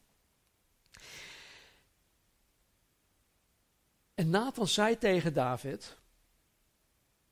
En 4.14 4.30
Nathan 4.30 4.68
zei 4.68 4.98
tegen 4.98 5.34
David, 5.34 5.98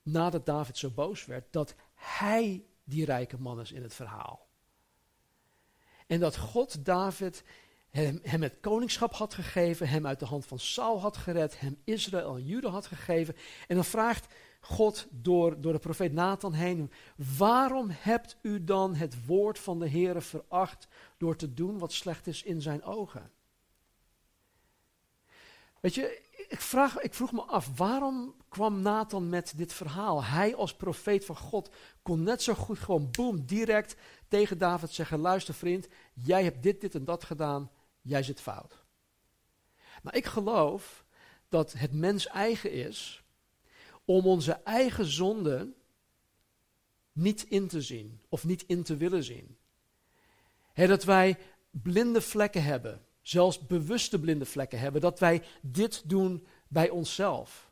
nadat 0.01 0.45
David 0.45 0.77
zo 0.77 0.89
boos 0.89 1.25
werd, 1.25 1.53
dat 1.53 1.75
hij 1.93 2.65
die 2.83 3.05
rijke 3.05 3.37
man 3.39 3.59
is 3.59 3.71
in 3.71 3.83
het 3.83 3.93
verhaal. 3.93 4.47
En 6.07 6.19
dat 6.19 6.37
God 6.37 6.85
David 6.85 7.43
hem, 7.89 8.19
hem 8.23 8.41
het 8.41 8.59
koningschap 8.59 9.13
had 9.13 9.33
gegeven, 9.33 9.87
hem 9.87 10.07
uit 10.07 10.19
de 10.19 10.25
hand 10.25 10.45
van 10.45 10.59
Saul 10.59 11.01
had 11.01 11.17
gered, 11.17 11.59
hem 11.59 11.81
Israël 11.83 12.35
en 12.35 12.45
Juda 12.45 12.69
had 12.69 12.85
gegeven. 12.85 13.35
En 13.67 13.75
dan 13.75 13.85
vraagt 13.85 14.33
God 14.61 15.07
door, 15.09 15.61
door 15.61 15.73
de 15.73 15.79
profeet 15.79 16.13
Nathan 16.13 16.53
heen, 16.53 16.91
waarom 17.37 17.87
hebt 17.89 18.37
u 18.41 18.63
dan 18.63 18.95
het 18.95 19.25
woord 19.25 19.59
van 19.59 19.79
de 19.79 19.89
Heere 19.89 20.21
veracht 20.21 20.87
door 21.17 21.35
te 21.35 21.53
doen 21.53 21.77
wat 21.77 21.91
slecht 21.91 22.27
is 22.27 22.43
in 22.43 22.61
zijn 22.61 22.83
ogen? 22.83 23.31
Weet 25.79 25.95
je, 25.95 26.21
ik, 26.49 26.61
vraag, 26.61 26.99
ik 26.99 27.13
vroeg 27.13 27.31
me 27.31 27.41
af, 27.41 27.77
waarom 27.77 28.35
kwam 28.49 28.81
Nathan 28.81 29.29
met 29.29 29.53
dit 29.55 29.73
verhaal? 29.73 30.23
Hij 30.23 30.55
als 30.55 30.75
profeet 30.75 31.25
van 31.25 31.37
God 31.37 31.69
kon 32.01 32.23
net 32.23 32.41
zo 32.41 32.53
goed 32.53 32.79
gewoon 32.79 33.11
boem, 33.11 33.45
direct 33.45 33.95
tegen 34.27 34.57
David 34.57 34.89
zeggen, 34.89 35.19
luister 35.19 35.53
vriend, 35.53 35.87
jij 36.13 36.43
hebt 36.43 36.63
dit, 36.63 36.81
dit 36.81 36.95
en 36.95 37.05
dat 37.05 37.23
gedaan, 37.23 37.71
jij 38.01 38.23
zit 38.23 38.41
fout. 38.41 38.83
Maar 40.03 40.15
ik 40.15 40.25
geloof 40.25 41.05
dat 41.49 41.73
het 41.73 41.93
mens 41.93 42.27
eigen 42.27 42.71
is 42.71 43.23
om 44.15 44.25
onze 44.25 44.51
eigen 44.51 45.05
zonde 45.05 45.73
niet 47.11 47.43
in 47.43 47.67
te 47.67 47.81
zien 47.81 48.21
of 48.29 48.43
niet 48.43 48.63
in 48.67 48.83
te 48.83 48.97
willen 48.97 49.23
zien. 49.23 49.57
Hè, 50.73 50.87
dat 50.87 51.03
wij 51.03 51.37
blinde 51.69 52.21
vlekken 52.21 52.63
hebben, 52.63 53.05
zelfs 53.21 53.67
bewuste 53.67 54.19
blinde 54.19 54.45
vlekken 54.45 54.79
hebben, 54.79 55.01
dat 55.01 55.19
wij 55.19 55.43
dit 55.61 56.09
doen 56.09 56.47
bij 56.67 56.89
onszelf. 56.89 57.71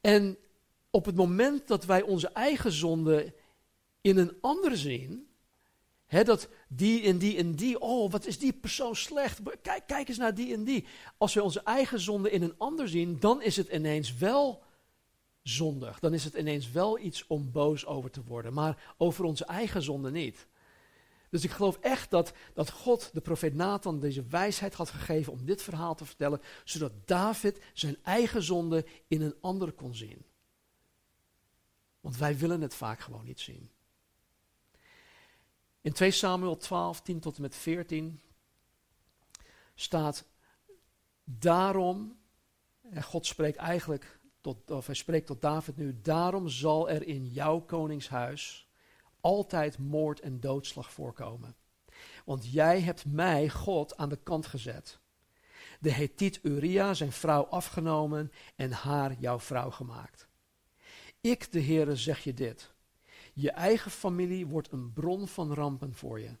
En 0.00 0.38
op 0.90 1.04
het 1.04 1.16
moment 1.16 1.68
dat 1.68 1.84
wij 1.84 2.02
onze 2.02 2.28
eigen 2.28 2.72
zonde 2.72 3.34
in 4.00 4.18
een 4.18 4.36
ander 4.40 4.76
zien, 4.76 5.25
dat 6.08 6.48
die 6.68 7.02
en 7.02 7.18
die 7.18 7.36
en 7.36 7.54
die, 7.54 7.80
oh 7.80 8.10
wat 8.10 8.26
is 8.26 8.38
die 8.38 8.52
persoon 8.52 8.96
slecht, 8.96 9.40
kijk, 9.62 9.86
kijk 9.86 10.08
eens 10.08 10.18
naar 10.18 10.34
die 10.34 10.54
en 10.54 10.64
die. 10.64 10.86
Als 11.16 11.34
we 11.34 11.42
onze 11.42 11.60
eigen 11.60 12.00
zonde 12.00 12.30
in 12.30 12.42
een 12.42 12.54
ander 12.58 12.88
zien, 12.88 13.20
dan 13.20 13.42
is 13.42 13.56
het 13.56 13.68
ineens 13.68 14.16
wel 14.16 14.62
zondig. 15.42 15.98
Dan 15.98 16.14
is 16.14 16.24
het 16.24 16.34
ineens 16.34 16.70
wel 16.70 16.98
iets 16.98 17.26
om 17.26 17.50
boos 17.50 17.86
over 17.86 18.10
te 18.10 18.24
worden, 18.24 18.52
maar 18.52 18.94
over 18.96 19.24
onze 19.24 19.44
eigen 19.44 19.82
zonde 19.82 20.10
niet. 20.10 20.46
Dus 21.30 21.44
ik 21.44 21.50
geloof 21.50 21.78
echt 21.80 22.10
dat, 22.10 22.32
dat 22.54 22.70
God 22.70 23.10
de 23.12 23.20
profeet 23.20 23.54
Nathan 23.54 24.00
deze 24.00 24.26
wijsheid 24.26 24.74
had 24.74 24.90
gegeven 24.90 25.32
om 25.32 25.44
dit 25.44 25.62
verhaal 25.62 25.94
te 25.94 26.04
vertellen, 26.04 26.40
zodat 26.64 26.92
David 27.04 27.60
zijn 27.72 27.96
eigen 28.02 28.42
zonde 28.42 28.86
in 29.08 29.22
een 29.22 29.34
ander 29.40 29.72
kon 29.72 29.94
zien. 29.94 30.24
Want 32.00 32.16
wij 32.16 32.36
willen 32.36 32.60
het 32.60 32.74
vaak 32.74 33.00
gewoon 33.00 33.24
niet 33.24 33.40
zien. 33.40 33.70
In 35.86 35.92
2 35.92 36.10
Samuel 36.10 36.56
12, 36.56 37.00
10 37.00 37.20
tot 37.20 37.36
en 37.36 37.42
met 37.42 37.54
14 37.54 38.20
staat 39.74 40.24
daarom, 41.24 42.18
en 42.90 43.02
God 43.02 43.26
spreekt 43.26 43.56
eigenlijk 43.56 44.20
tot, 44.40 44.70
of 44.70 44.86
hij 44.86 44.94
spreekt 44.94 45.26
tot 45.26 45.40
David 45.40 45.76
nu, 45.76 46.00
daarom 46.00 46.48
zal 46.48 46.90
er 46.90 47.02
in 47.02 47.26
jouw 47.26 47.60
koningshuis 47.60 48.68
altijd 49.20 49.78
moord 49.78 50.20
en 50.20 50.40
doodslag 50.40 50.92
voorkomen. 50.92 51.56
Want 52.24 52.52
jij 52.52 52.80
hebt 52.80 53.04
mij, 53.04 53.48
God, 53.48 53.96
aan 53.96 54.08
de 54.08 54.18
kant 54.22 54.46
gezet. 54.46 54.98
De 55.80 55.92
Hethiet 55.92 56.40
Uria, 56.42 56.94
zijn 56.94 57.12
vrouw, 57.12 57.44
afgenomen 57.44 58.32
en 58.56 58.72
haar 58.72 59.16
jouw 59.18 59.40
vrouw 59.40 59.70
gemaakt. 59.70 60.28
Ik, 61.20 61.52
de 61.52 61.62
Heere, 61.62 61.96
zeg 61.96 62.24
je 62.24 62.34
dit. 62.34 62.74
Je 63.38 63.50
eigen 63.50 63.90
familie 63.90 64.46
wordt 64.46 64.72
een 64.72 64.92
bron 64.92 65.28
van 65.28 65.54
rampen 65.54 65.94
voor 65.94 66.20
je. 66.20 66.36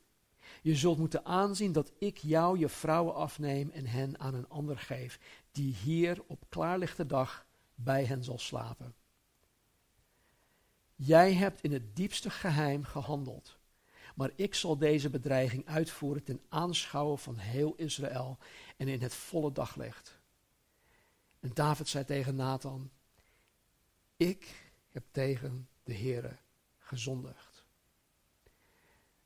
Je 0.62 0.76
zult 0.76 0.98
moeten 0.98 1.24
aanzien 1.24 1.72
dat 1.72 1.92
ik 1.98 2.18
jou 2.18 2.58
je 2.58 2.68
vrouwen 2.68 3.14
afneem 3.14 3.70
en 3.70 3.86
hen 3.86 4.18
aan 4.18 4.34
een 4.34 4.48
ander 4.48 4.78
geef, 4.78 5.20
die 5.52 5.74
hier 5.74 6.22
op 6.26 6.44
klaarlichte 6.48 7.06
dag 7.06 7.46
bij 7.74 8.04
hen 8.04 8.24
zal 8.24 8.38
slapen. 8.38 8.94
Jij 10.94 11.34
hebt 11.34 11.60
in 11.60 11.72
het 11.72 11.96
diepste 11.96 12.30
geheim 12.30 12.84
gehandeld, 12.84 13.58
maar 14.14 14.30
ik 14.34 14.54
zal 14.54 14.78
deze 14.78 15.10
bedreiging 15.10 15.66
uitvoeren 15.66 16.24
ten 16.24 16.40
aanschouwen 16.48 17.18
van 17.18 17.36
heel 17.36 17.74
Israël 17.74 18.38
en 18.76 18.88
in 18.88 19.02
het 19.02 19.14
volle 19.14 19.52
daglicht. 19.52 20.20
En 21.40 21.50
David 21.54 21.88
zei 21.88 22.04
tegen 22.04 22.34
Nathan, 22.34 22.90
ik 24.16 24.70
heb 24.88 25.04
tegen 25.10 25.68
de 25.82 25.94
Heere 25.94 26.36
gezondigd. 26.86 27.64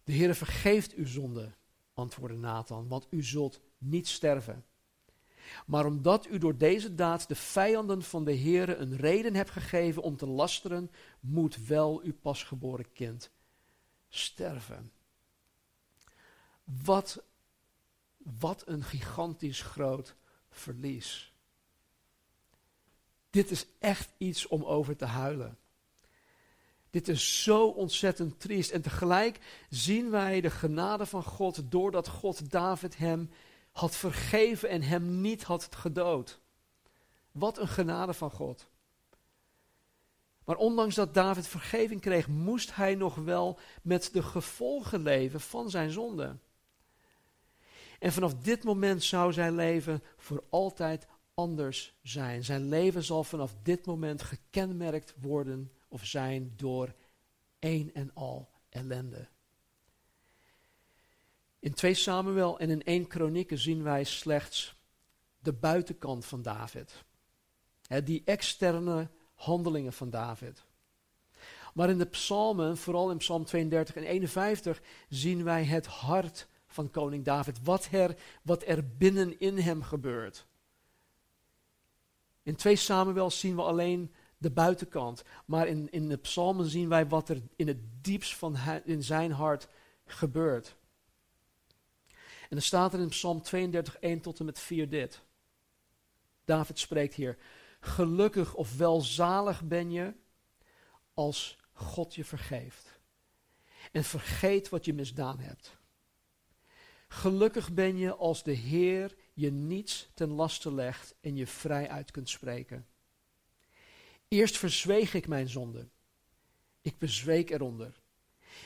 De 0.04 0.12
Heere 0.12 0.34
vergeeft 0.34 0.94
uw 0.94 1.06
zonde, 1.06 1.54
antwoordde 1.92 2.38
Nathan, 2.38 2.88
want 2.88 3.06
u 3.10 3.22
zult 3.22 3.60
niet 3.78 4.08
sterven. 4.08 4.64
Maar 5.66 5.86
omdat 5.86 6.26
u 6.26 6.38
door 6.38 6.56
deze 6.56 6.94
daad 6.94 7.28
de 7.28 7.34
vijanden 7.34 8.02
van 8.02 8.24
de 8.24 8.36
Heere 8.36 8.74
een 8.76 8.96
reden 8.96 9.34
hebt 9.34 9.50
gegeven 9.50 10.02
om 10.02 10.16
te 10.16 10.26
lasteren, 10.26 10.90
moet 11.20 11.66
wel 11.66 12.00
uw 12.02 12.14
pasgeboren 12.14 12.92
kind 12.92 13.30
sterven. 14.08 14.92
Wat, 16.64 17.24
wat 18.16 18.62
een 18.66 18.82
gigantisch 18.82 19.62
groot 19.62 20.14
verlies. 20.50 21.34
Dit 23.30 23.50
is 23.50 23.66
echt 23.78 24.12
iets 24.18 24.46
om 24.46 24.64
over 24.64 24.96
te 24.96 25.04
huilen. 25.04 25.58
Dit 26.90 27.08
is 27.08 27.42
zo 27.42 27.66
ontzettend 27.66 28.40
triest. 28.40 28.70
En 28.70 28.82
tegelijk 28.82 29.38
zien 29.68 30.10
wij 30.10 30.40
de 30.40 30.50
genade 30.50 31.06
van 31.06 31.22
God 31.22 31.70
doordat 31.70 32.08
God 32.08 32.50
David 32.50 32.98
hem 32.98 33.30
had 33.72 33.96
vergeven 33.96 34.68
en 34.68 34.82
hem 34.82 35.20
niet 35.20 35.42
had 35.42 35.68
gedood. 35.74 36.40
Wat 37.32 37.58
een 37.58 37.68
genade 37.68 38.14
van 38.14 38.30
God. 38.30 38.68
Maar 40.44 40.56
ondanks 40.56 40.94
dat 40.94 41.14
David 41.14 41.46
vergeving 41.46 42.00
kreeg, 42.00 42.28
moest 42.28 42.74
hij 42.74 42.94
nog 42.94 43.14
wel 43.14 43.58
met 43.82 44.10
de 44.12 44.22
gevolgen 44.22 45.02
leven 45.02 45.40
van 45.40 45.70
zijn 45.70 45.90
zonde. 45.90 46.36
En 47.98 48.12
vanaf 48.12 48.34
dit 48.34 48.64
moment 48.64 49.02
zou 49.02 49.32
zijn 49.32 49.54
leven 49.54 50.02
voor 50.16 50.44
altijd 50.48 51.06
anders 51.34 51.98
zijn. 52.02 52.44
Zijn 52.44 52.68
leven 52.68 53.04
zal 53.04 53.24
vanaf 53.24 53.54
dit 53.62 53.86
moment 53.86 54.22
gekenmerkt 54.22 55.14
worden 55.20 55.72
of 55.90 56.06
zijn 56.06 56.52
door 56.56 56.94
één 57.58 57.94
en 57.94 58.10
al 58.14 58.48
ellende. 58.68 59.28
In 61.58 61.74
2 61.74 61.94
Samuel 61.94 62.58
en 62.58 62.70
in 62.70 62.82
1 62.82 63.06
Kronieken 63.06 63.58
zien 63.58 63.82
wij 63.82 64.04
slechts 64.04 64.74
de 65.38 65.52
buitenkant 65.52 66.24
van 66.24 66.42
David. 66.42 67.04
die 68.04 68.22
externe 68.24 69.08
handelingen 69.34 69.92
van 69.92 70.10
David. 70.10 70.64
Maar 71.74 71.90
in 71.90 71.98
de 71.98 72.06
psalmen, 72.06 72.76
vooral 72.76 73.10
in 73.10 73.16
psalm 73.16 73.44
32 73.44 73.96
en 73.96 74.02
51, 74.02 74.80
zien 75.08 75.44
wij 75.44 75.64
het 75.64 75.86
hart 75.86 76.46
van 76.66 76.90
koning 76.90 77.24
David. 77.24 77.62
Wat 77.62 77.88
er, 77.90 78.16
wat 78.42 78.62
er 78.66 78.96
binnenin 78.96 79.58
hem 79.58 79.82
gebeurt. 79.82 80.46
In 82.42 82.56
2 82.56 82.76
Samuel 82.76 83.30
zien 83.30 83.56
we 83.56 83.62
alleen 83.62 84.14
de 84.40 84.50
buitenkant. 84.50 85.22
Maar 85.44 85.66
in, 85.66 85.90
in 85.90 86.08
de 86.08 86.16
psalmen 86.16 86.66
zien 86.66 86.88
wij 86.88 87.06
wat 87.06 87.28
er 87.28 87.42
in 87.56 87.68
het 87.68 88.04
diepst 88.04 88.36
van 88.36 88.56
in 88.84 89.02
zijn 89.02 89.32
hart 89.32 89.68
gebeurt. 90.04 90.76
En 92.40 92.56
dan 92.56 92.62
staat 92.62 92.92
er 92.92 93.00
in 93.00 93.08
Psalm 93.08 93.42
32, 93.42 93.98
1 93.98 94.20
tot 94.20 94.38
en 94.38 94.44
met 94.44 94.58
4 94.58 94.88
dit. 94.88 95.20
David 96.44 96.78
spreekt 96.78 97.14
hier. 97.14 97.38
Gelukkig 97.80 98.54
of 98.54 98.76
welzalig 98.76 99.62
ben 99.62 99.90
je 99.90 100.14
als 101.14 101.58
God 101.72 102.14
je 102.14 102.24
vergeeft. 102.24 102.98
En 103.92 104.04
vergeet 104.04 104.68
wat 104.68 104.84
je 104.84 104.94
misdaan 104.94 105.38
hebt. 105.38 105.76
Gelukkig 107.08 107.72
ben 107.72 107.96
je 107.96 108.14
als 108.14 108.42
de 108.42 108.52
Heer 108.52 109.14
je 109.34 109.50
niets 109.50 110.08
ten 110.14 110.30
laste 110.30 110.72
legt 110.72 111.14
en 111.20 111.36
je 111.36 111.46
vrij 111.46 111.88
uit 111.88 112.10
kunt 112.10 112.28
spreken. 112.28 112.86
Eerst 114.30 114.58
verzweeg 114.58 115.14
ik 115.14 115.28
mijn 115.28 115.48
zonde. 115.48 115.88
Ik 116.80 116.98
bezweek 116.98 117.50
eronder. 117.50 118.00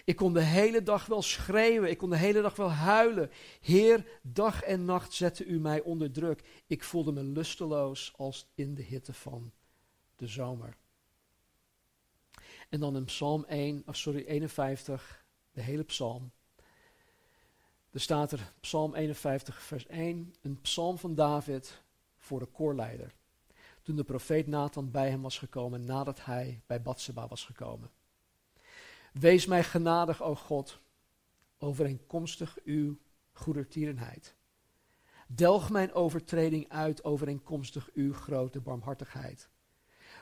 Ik 0.05 0.17
kon 0.17 0.33
de 0.33 0.43
hele 0.43 0.83
dag 0.83 1.07
wel 1.07 1.23
schreeuwen, 1.23 1.91
ik 1.91 1.99
kon 1.99 2.11
de 2.11 2.17
hele 2.17 2.43
dag 2.43 2.57
wel 2.57 2.71
huilen. 2.71 3.31
Heer, 3.61 4.21
dag 4.23 4.63
en 4.63 4.85
nacht 4.85 5.13
zette 5.13 5.45
u 5.45 5.61
mij 5.61 5.81
onder 5.81 6.13
druk. 6.13 6.63
Ik 6.67 6.85
voelde 6.85 7.13
me 7.13 7.23
lusteloos 7.23 8.13
als 8.17 8.51
in 8.55 8.75
de 8.75 8.83
hitte 8.83 9.13
van 9.13 9.53
de 10.17 10.27
zomer. 10.27 10.77
En 12.69 12.81
dan 12.81 12.97
in 12.97 13.05
Psalm 13.05 13.45
1, 13.45 13.83
of 13.87 13.97
sorry, 13.97 14.25
51, 14.25 15.25
de 15.53 15.61
hele 15.61 15.85
psalm. 15.85 16.33
Er 17.91 18.01
staat 18.01 18.33
er, 18.33 18.53
Psalm 18.61 18.95
51, 18.95 19.63
vers 19.63 19.87
1, 19.87 20.35
een 20.43 20.61
psalm 20.61 20.99
van 20.99 21.15
David 21.15 21.83
voor 22.17 22.39
de 22.39 22.47
koorleider. 22.47 23.15
Toen 23.85 23.97
de 23.97 24.05
profeet 24.05 24.47
Nathan 24.47 24.91
bij 24.91 25.11
hem 25.11 25.23
was 25.23 25.39
gekomen 25.39 25.85
nadat 25.85 26.25
hij 26.25 26.63
bij 26.67 26.83
Batseba 26.83 27.29
was 27.29 27.45
gekomen. 27.45 27.91
Wees 29.13 29.47
mij 29.47 29.65
genadig, 29.65 30.23
o 30.23 30.35
God, 30.35 30.81
overeenkomstig 31.59 32.59
uw 32.65 32.99
goedertierenheid. 33.33 34.35
Delg 35.27 35.71
mijn 35.71 35.93
overtreding 35.93 36.69
uit 36.69 37.05
overeenkomstig 37.05 37.91
uw 37.95 38.13
grote 38.13 38.61
barmhartigheid. 38.61 39.49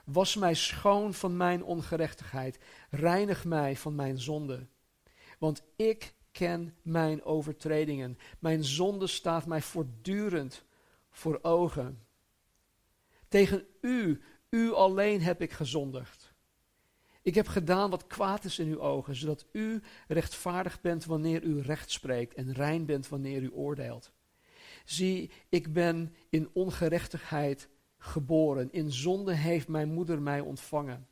Was 0.05 0.37
mij 0.37 0.55
schoon 0.55 1.15
van 1.15 1.37
mijn 1.37 1.65
ongerechtigheid, 1.65 2.59
reinig 2.91 3.45
mij 3.45 3.77
van 3.77 3.95
mijn 3.95 4.19
zonde. 4.19 4.67
Want 5.39 5.63
ik 5.77 6.15
ken 6.33 6.77
mijn 6.83 7.25
overtredingen, 7.25 8.19
mijn 8.39 8.65
zonde 8.65 9.07
staat 9.07 9.47
mij 9.47 9.63
voortdurend 9.63 10.65
voor 11.11 11.39
ogen. 11.43 12.07
Tegen 13.33 13.67
u, 13.81 14.21
u 14.51 14.73
alleen 14.73 15.23
heb 15.23 15.43
ik 15.43 15.53
gezondigd. 15.53 16.35
Ik 17.23 17.35
heb 17.35 17.47
gedaan 17.47 17.91
wat 17.91 18.07
kwaad 18.07 18.45
is 18.45 18.59
in 18.59 18.69
uw 18.69 18.81
ogen, 18.81 19.17
zodat 19.17 19.47
u 19.53 19.83
rechtvaardig 20.09 20.81
bent 20.81 21.05
wanneer 21.05 21.43
u 21.43 21.61
recht 21.61 21.91
spreekt 21.91 22.35
en 22.35 22.53
rein 22.53 22.87
bent 22.87 23.09
wanneer 23.09 23.43
u 23.43 23.51
oordeelt. 23.53 24.13
Zie, 24.85 25.31
ik 25.49 25.73
ben 25.73 26.15
in 26.29 26.51
ongerechtigheid 26.53 27.69
geboren, 27.99 28.73
in 28.73 28.93
zonde 28.93 29.35
heeft 29.35 29.69
mijn 29.69 29.93
moeder 29.93 30.23
mij 30.23 30.41
ontvangen. 30.41 31.07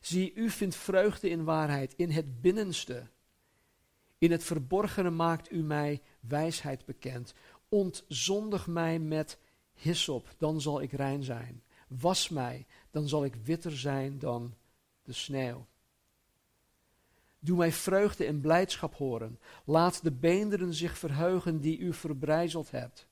Zie, 0.00 0.34
u 0.34 0.50
vindt 0.50 0.76
vreugde 0.76 1.28
in 1.28 1.44
waarheid, 1.44 1.94
in 1.96 2.10
het 2.10 2.40
binnenste. 2.40 3.08
In 4.18 4.30
het 4.30 4.44
verborgene 4.44 5.10
maakt 5.10 5.52
u 5.52 5.62
mij 5.62 6.02
wijsheid 6.20 6.84
bekend. 6.84 7.34
Ontzondig 7.68 8.66
mij 8.66 8.98
met 8.98 9.38
Hissop, 9.76 10.34
dan 10.38 10.60
zal 10.60 10.82
ik 10.82 10.92
rein 10.92 11.22
zijn. 11.22 11.62
Was 11.88 12.28
mij, 12.28 12.66
dan 12.90 13.08
zal 13.08 13.24
ik 13.24 13.34
witter 13.34 13.78
zijn 13.78 14.18
dan 14.18 14.54
de 15.02 15.12
sneeuw. 15.12 15.66
Doe 17.38 17.56
mij 17.56 17.72
vreugde 17.72 18.24
en 18.24 18.40
blijdschap 18.40 18.94
horen. 18.94 19.38
Laat 19.64 20.02
de 20.02 20.12
beenderen 20.12 20.74
zich 20.74 20.98
verheugen 20.98 21.60
die 21.60 21.78
u 21.78 21.92
verbrijzeld 21.92 22.70
hebt. 22.70 23.08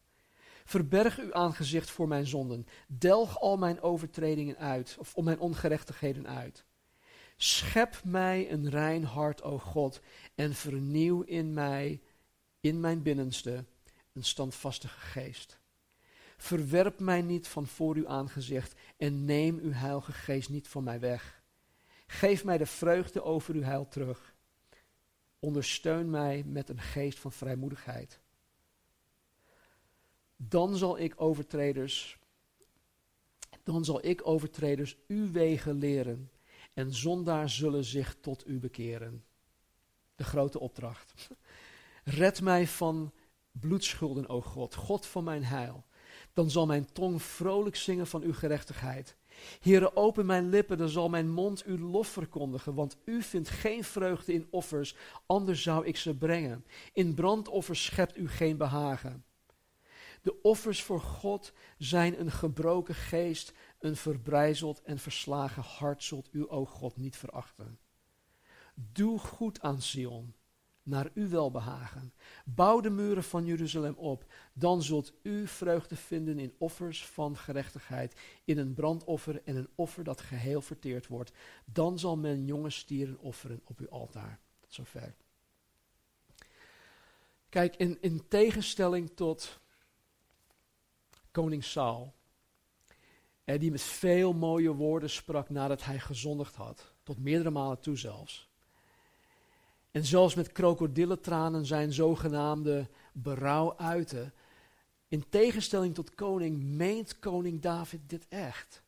Verberg 0.64 1.18
uw 1.18 1.34
aangezicht 1.34 1.90
voor 1.90 2.08
mijn 2.08 2.26
zonden. 2.26 2.66
Delg 2.86 3.40
al 3.40 3.56
mijn 3.56 3.80
overtredingen 3.80 4.56
uit, 4.56 4.96
of 4.98 5.14
om 5.14 5.24
mijn 5.24 5.38
ongerechtigheden 5.38 6.26
uit. 6.26 6.64
Schep 7.36 8.00
mij 8.04 8.52
een 8.52 8.70
rein 8.70 9.04
hart, 9.04 9.42
o 9.42 9.58
God, 9.58 10.00
en 10.34 10.54
vernieuw 10.54 11.22
in 11.22 11.52
mij, 11.52 12.00
in 12.60 12.80
mijn 12.80 13.02
binnenste, 13.02 13.64
een 14.12 14.24
standvastige 14.24 15.00
geest. 15.00 15.58
Verwerp 16.44 16.98
mij 16.98 17.22
niet 17.22 17.48
van 17.48 17.66
voor 17.66 17.94
uw 17.94 18.08
aangezicht 18.08 18.74
en 18.96 19.24
neem 19.24 19.58
uw 19.58 19.72
heilige 19.72 20.12
geest 20.12 20.48
niet 20.48 20.68
van 20.68 20.84
mij 20.84 21.00
weg. 21.00 21.42
Geef 22.06 22.44
mij 22.44 22.58
de 22.58 22.66
vreugde 22.66 23.22
over 23.22 23.54
uw 23.54 23.62
heil 23.62 23.88
terug. 23.88 24.34
Ondersteun 25.38 26.10
mij 26.10 26.42
met 26.46 26.68
een 26.68 26.80
geest 26.80 27.18
van 27.18 27.32
vrijmoedigheid. 27.32 28.20
Dan 30.36 30.76
zal 30.76 30.98
ik 30.98 31.14
overtreders, 31.16 32.18
dan 33.62 33.84
zal 33.84 34.06
ik 34.06 34.26
overtreders 34.26 34.96
uw 35.06 35.30
wegen 35.30 35.74
leren 35.74 36.30
en 36.74 36.94
zondaars 36.94 37.56
zullen 37.56 37.84
zich 37.84 38.16
tot 38.20 38.46
u 38.46 38.58
bekeren. 38.58 39.24
De 40.14 40.24
grote 40.24 40.60
opdracht. 40.60 41.28
Red 42.04 42.40
mij 42.40 42.66
van 42.66 43.12
bloedschulden, 43.50 44.28
o 44.28 44.40
God, 44.40 44.74
God 44.74 45.06
van 45.06 45.24
mijn 45.24 45.44
heil 45.44 45.84
dan 46.34 46.50
zal 46.50 46.66
mijn 46.66 46.92
tong 46.92 47.22
vrolijk 47.22 47.76
zingen 47.76 48.06
van 48.06 48.22
uw 48.22 48.32
gerechtigheid. 48.32 49.16
Heere, 49.60 49.96
open 49.96 50.26
mijn 50.26 50.48
lippen, 50.48 50.78
dan 50.78 50.88
zal 50.88 51.08
mijn 51.08 51.30
mond 51.30 51.64
uw 51.64 51.78
lof 51.78 52.08
verkondigen, 52.08 52.74
want 52.74 52.96
u 53.04 53.22
vindt 53.22 53.48
geen 53.48 53.84
vreugde 53.84 54.32
in 54.32 54.46
offers, 54.50 54.96
anders 55.26 55.62
zou 55.62 55.86
ik 55.86 55.96
ze 55.96 56.14
brengen. 56.14 56.64
In 56.92 57.14
brandoffers 57.14 57.84
schept 57.84 58.16
u 58.16 58.28
geen 58.28 58.56
behagen. 58.56 59.24
De 60.22 60.40
offers 60.42 60.82
voor 60.82 61.00
God 61.00 61.52
zijn 61.78 62.20
een 62.20 62.30
gebroken 62.30 62.94
geest, 62.94 63.52
een 63.78 63.96
verbrijzeld 63.96 64.82
en 64.82 64.98
verslagen 64.98 65.62
hart 65.62 66.02
zult 66.04 66.28
u, 66.32 66.48
o 66.48 66.64
God, 66.64 66.96
niet 66.96 67.16
verachten. 67.16 67.78
Doe 68.74 69.18
goed 69.18 69.60
aan 69.60 69.82
Sion, 69.82 70.34
naar 70.84 71.10
uw 71.14 71.28
welbehagen. 71.28 72.12
Bouw 72.44 72.80
de 72.80 72.90
muren 72.90 73.24
van 73.24 73.44
Jeruzalem 73.44 73.94
op, 73.94 74.24
dan 74.52 74.82
zult 74.82 75.12
u 75.22 75.46
vreugde 75.46 75.96
vinden 75.96 76.38
in 76.38 76.54
offers 76.58 77.06
van 77.06 77.36
gerechtigheid, 77.36 78.20
in 78.44 78.58
een 78.58 78.74
brandoffer 78.74 79.42
en 79.44 79.56
een 79.56 79.68
offer 79.74 80.04
dat 80.04 80.20
geheel 80.20 80.60
verteerd 80.60 81.06
wordt. 81.06 81.32
Dan 81.64 81.98
zal 81.98 82.16
men 82.16 82.44
jonge 82.44 82.70
stieren 82.70 83.18
offeren 83.18 83.60
op 83.64 83.78
uw 83.78 83.88
altaar. 83.88 84.40
Zover. 84.68 85.14
Kijk, 87.48 87.76
in, 87.76 87.98
in 88.00 88.28
tegenstelling 88.28 89.10
tot 89.14 89.60
koning 91.30 91.64
Saul, 91.64 92.14
eh, 93.44 93.60
die 93.60 93.70
met 93.70 93.82
veel 93.82 94.32
mooie 94.32 94.72
woorden 94.72 95.10
sprak 95.10 95.50
nadat 95.50 95.84
hij 95.84 95.98
gezondigd 95.98 96.54
had, 96.54 96.94
tot 97.02 97.18
meerdere 97.18 97.50
malen 97.50 97.80
toe 97.80 97.96
zelfs. 97.96 98.52
En 99.94 100.04
zelfs 100.04 100.34
met 100.34 100.52
krokodillentranen 100.52 101.66
zijn 101.66 101.92
zogenaamde 101.92 102.88
berouw 103.12 103.76
uiten. 103.76 104.32
In 105.08 105.28
tegenstelling 105.28 105.94
tot 105.94 106.14
koning 106.14 106.62
meent 106.62 107.18
koning 107.18 107.60
David 107.60 108.00
dit 108.06 108.28
echt. 108.28 108.82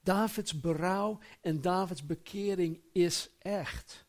Davids 0.00 0.60
berouw 0.60 1.18
en 1.40 1.60
Davids 1.60 2.06
bekering 2.06 2.80
is 2.92 3.30
echt. 3.38 4.04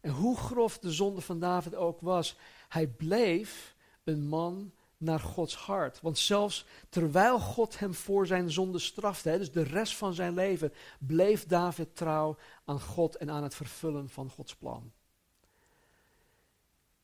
En 0.00 0.10
hoe 0.10 0.36
grof 0.36 0.78
de 0.78 0.92
zonde 0.92 1.20
van 1.20 1.38
David 1.38 1.74
ook 1.74 2.00
was, 2.00 2.36
hij 2.68 2.86
bleef 2.86 3.76
een 4.04 4.28
man 4.28 4.72
naar 5.02 5.20
Gods 5.20 5.56
hart. 5.56 6.00
Want 6.00 6.18
zelfs 6.18 6.66
terwijl 6.88 7.38
God 7.38 7.78
hem 7.78 7.94
voor 7.94 8.26
zijn 8.26 8.50
zonde 8.50 8.78
strafte, 8.78 9.28
hè, 9.28 9.38
dus 9.38 9.52
de 9.52 9.62
rest 9.62 9.96
van 9.96 10.14
zijn 10.14 10.34
leven, 10.34 10.72
bleef 10.98 11.46
David 11.46 11.96
trouw 11.96 12.36
aan 12.64 12.80
God 12.80 13.16
en 13.16 13.30
aan 13.30 13.42
het 13.42 13.54
vervullen 13.54 14.08
van 14.08 14.30
Gods 14.30 14.56
plan. 14.56 14.92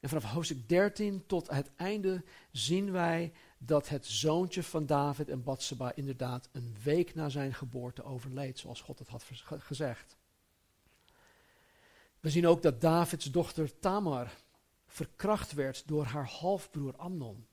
En 0.01 0.09
vanaf 0.09 0.25
hoofdstuk 0.25 0.69
13 0.69 1.27
tot 1.27 1.51
het 1.51 1.71
einde 1.77 2.25
zien 2.53 2.93
wij 2.93 3.33
dat 3.59 3.89
het 3.89 4.07
zoontje 4.07 4.63
van 4.63 4.87
David 4.87 5.29
en 5.29 5.43
Batseba 5.43 5.95
inderdaad 5.95 6.49
een 6.53 6.77
week 6.83 7.15
na 7.15 7.29
zijn 7.29 7.55
geboorte 7.55 8.03
overleed, 8.03 8.59
zoals 8.59 8.81
God 8.81 8.99
het 8.99 9.09
had 9.09 9.25
gezegd. 9.59 10.17
We 12.21 12.31
zien 12.31 12.47
ook 12.47 12.63
dat 12.63 12.81
Davids 12.81 13.25
dochter 13.25 13.79
Tamar 13.79 14.35
verkracht 14.87 15.53
werd 15.53 15.83
door 15.87 16.05
haar 16.05 16.27
halfbroer 16.27 16.97
Amnon. 16.97 17.47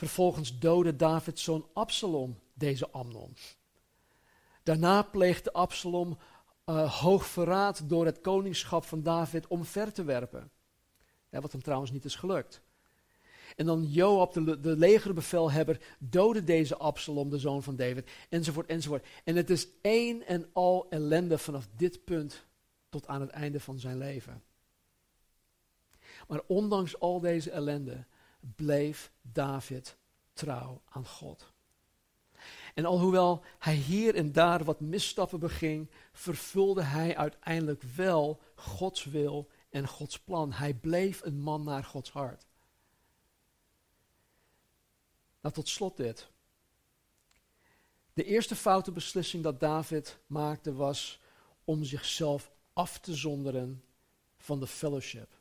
Vervolgens 0.00 0.58
doodde 0.58 0.96
Davids 0.96 1.42
zoon 1.42 1.68
Absalom 1.72 2.38
deze 2.54 2.90
Amnon. 2.90 3.36
Daarna 4.62 5.02
pleegde 5.02 5.52
Absalom 5.52 6.18
uh, 6.66 7.00
hoog 7.00 7.26
verraad 7.26 7.88
door 7.88 8.06
het 8.06 8.20
koningschap 8.20 8.84
van 8.84 9.02
David 9.02 9.46
omver 9.46 9.92
te 9.92 10.04
werpen. 10.04 10.50
wat 11.30 11.52
hem 11.52 11.62
trouwens 11.62 11.90
niet 11.90 12.04
is 12.04 12.14
gelukt. 12.14 12.62
En 13.56 13.66
dan 13.66 13.84
Joab, 13.84 14.32
de, 14.32 14.60
de 14.60 14.76
legerbevelhebber, 14.76 15.80
doodde 15.98 16.44
deze 16.44 16.76
Absalom, 16.76 17.30
de 17.30 17.38
zoon 17.38 17.62
van 17.62 17.76
David, 17.76 18.10
enzovoort, 18.28 18.66
enzovoort. 18.66 19.06
En 19.24 19.36
het 19.36 19.50
is 19.50 19.68
één 19.82 20.26
en 20.26 20.50
al 20.52 20.86
ellende 20.90 21.38
vanaf 21.38 21.68
dit 21.76 22.04
punt 22.04 22.46
tot 22.88 23.06
aan 23.06 23.20
het 23.20 23.30
einde 23.30 23.60
van 23.60 23.78
zijn 23.78 23.98
leven. 23.98 24.42
Maar 26.28 26.40
ondanks 26.46 27.00
al 27.00 27.20
deze 27.20 27.50
ellende 27.50 28.06
bleef 28.40 29.12
David 29.22 29.96
trouw 30.32 30.82
aan 30.88 31.06
God. 31.06 31.52
En 32.74 32.84
alhoewel 32.84 33.44
hij 33.58 33.74
hier 33.74 34.14
en 34.14 34.32
daar 34.32 34.64
wat 34.64 34.80
misstappen 34.80 35.38
beging, 35.38 35.90
vervulde 36.12 36.82
hij 36.82 37.16
uiteindelijk 37.16 37.82
wel 37.82 38.40
Gods 38.54 39.04
wil 39.04 39.48
en 39.70 39.88
Gods 39.88 40.20
plan. 40.20 40.52
Hij 40.52 40.74
bleef 40.74 41.22
een 41.24 41.40
man 41.40 41.64
naar 41.64 41.84
Gods 41.84 42.10
hart. 42.10 42.46
Nou, 45.40 45.54
tot 45.54 45.68
slot 45.68 45.96
dit. 45.96 46.28
De 48.12 48.24
eerste 48.24 48.56
foute 48.56 48.92
beslissing 48.92 49.42
dat 49.42 49.60
David 49.60 50.18
maakte 50.26 50.74
was 50.74 51.20
om 51.64 51.84
zichzelf 51.84 52.50
af 52.72 52.98
te 52.98 53.14
zonderen 53.14 53.84
van 54.36 54.60
de 54.60 54.66
fellowship. 54.66 55.39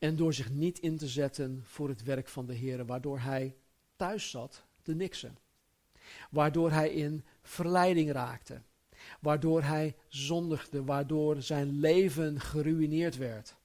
En 0.00 0.16
door 0.16 0.34
zich 0.34 0.50
niet 0.50 0.78
in 0.78 0.96
te 0.96 1.08
zetten 1.08 1.62
voor 1.64 1.88
het 1.88 2.02
werk 2.02 2.28
van 2.28 2.46
de 2.46 2.54
Heer, 2.54 2.86
waardoor 2.86 3.18
hij 3.18 3.56
thuis 3.96 4.30
zat 4.30 4.64
te 4.82 4.94
niksen. 4.94 5.38
Waardoor 6.30 6.70
hij 6.70 6.90
in 6.90 7.24
verleiding 7.42 8.12
raakte. 8.12 8.62
waardoor 9.20 9.62
hij 9.62 9.96
zondigde, 10.08 10.84
waardoor 10.84 11.42
zijn 11.42 11.78
leven 11.78 12.40
geruineerd 12.40 13.16
werd. 13.16 13.56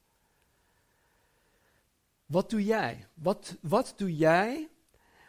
Wat 2.26 2.50
doe 2.50 2.64
jij? 2.64 3.06
Wat, 3.14 3.56
wat 3.60 3.94
doe 3.96 4.16
jij 4.16 4.68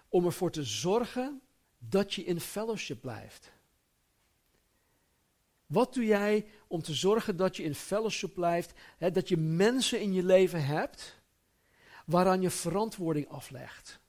om 0.10 0.26
ervoor 0.26 0.51
te 0.51 0.64
zorgen 0.64 1.41
dat 1.78 2.14
je 2.14 2.24
in 2.24 2.39
fellowship 2.39 3.01
blijft? 3.01 3.51
Wat 5.68 5.93
doe 5.93 6.05
jij 6.05 6.45
om 6.68 6.82
te 6.82 6.93
zorgen 6.93 7.38
dat 7.38 7.57
je 7.57 7.63
in 7.63 7.76
fellowship 7.76 8.34
blijft, 8.34 8.74
hè, 8.97 9.11
dat 9.11 9.28
je 9.28 9.38
mensen 9.38 10.01
in 10.01 10.13
je 10.13 10.24
leven 10.24 10.65
hebt 10.65 11.20
waaraan 12.05 12.41
je 12.41 12.49
verantwoording 12.49 13.30
aflegt? 13.30 13.99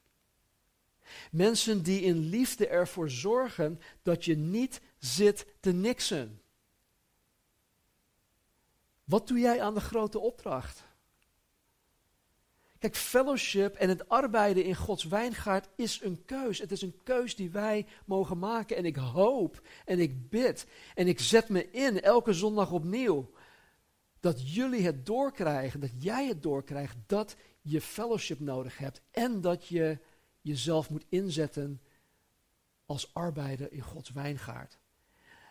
Mensen 1.30 1.82
die 1.82 2.00
in 2.00 2.18
liefde 2.18 2.68
ervoor 2.68 3.10
zorgen 3.10 3.80
dat 4.02 4.24
je 4.24 4.36
niet 4.36 4.80
zit 4.98 5.46
te 5.60 5.72
niksen. 5.72 6.40
Wat 9.04 9.28
doe 9.28 9.38
jij 9.38 9.62
aan 9.62 9.74
de 9.74 9.80
grote 9.80 10.18
opdracht? 10.18 10.84
Kijk, 12.78 12.96
fellowship 12.96 13.74
en 13.74 13.88
het 13.88 14.08
arbeiden 14.08 14.64
in 14.64 14.74
Gods 14.74 15.04
wijngaard 15.04 15.68
is 15.76 16.02
een 16.02 16.24
keus. 16.24 16.58
Het 16.58 16.72
is 16.72 16.82
een 16.82 17.00
keus 17.02 17.36
die 17.36 17.50
wij 17.50 17.86
mogen 18.04 18.38
maken. 18.38 18.76
En 18.76 18.84
ik 18.84 18.96
hoop 18.96 19.62
en 19.84 19.98
ik 19.98 20.28
bid 20.28 20.66
en 20.94 21.08
ik 21.08 21.20
zet 21.20 21.48
me 21.48 21.70
in 21.70 22.00
elke 22.00 22.32
zondag 22.32 22.72
opnieuw. 22.72 23.30
Dat 24.20 24.54
jullie 24.54 24.84
het 24.84 25.06
doorkrijgen, 25.06 25.80
dat 25.80 25.90
jij 25.98 26.26
het 26.26 26.42
doorkrijgt, 26.42 26.96
dat 27.06 27.36
je 27.60 27.80
fellowship 27.80 28.40
nodig 28.40 28.78
hebt. 28.78 29.02
En 29.10 29.40
dat 29.40 29.66
je 29.66 29.98
jezelf 30.40 30.90
moet 30.90 31.04
inzetten 31.08 31.80
als 32.86 33.14
arbeider 33.14 33.72
in 33.72 33.80
Gods 33.80 34.10
wijngaard 34.10 34.78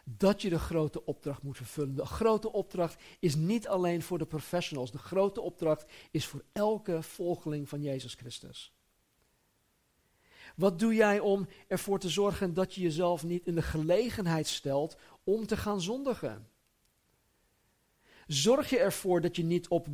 dat 0.10 0.41
je 0.41 0.49
de 0.49 0.60
grote 0.60 1.05
opdracht 1.05 1.43
moet 1.43 1.58
vervullen. 1.58 1.95
De 1.95 2.05
grote 2.05 2.51
opdracht 2.51 3.01
is 3.20 3.36
niet 3.36 3.68
alleen 3.68 4.01
voor 4.01 4.18
de 4.18 4.26
professionals. 4.26 4.91
De 4.91 4.97
grote 4.97 5.41
opdracht 5.41 5.86
is 6.12 6.26
voor 6.26 6.43
elke 6.51 7.03
volgeling 7.03 7.70
van 7.70 7.82
Jezus 7.82 8.14
Christus. 8.14 8.74
Wat 10.55 10.80
doe 10.80 10.93
jij 10.93 11.20
om 11.20 11.47
ervoor 11.68 11.99
te 11.99 12.10
zorgen 12.10 12.53
dat 12.53 12.74
je 12.74 12.82
jezelf 12.82 13.24
niet 13.24 13.45
in 13.45 13.55
de 13.55 13.62
gelegenheid 13.62 14.47
stelt 14.47 14.97
om 15.24 15.45
te 15.45 15.58
gaan 15.58 15.82
zondigen? 15.82 16.47
Zorg 18.28 18.70
je 18.70 18.80
ervoor 18.80 19.22
dat 19.22 19.36
je 19.36 19.43
niet 19.43 19.68
op 19.68 19.88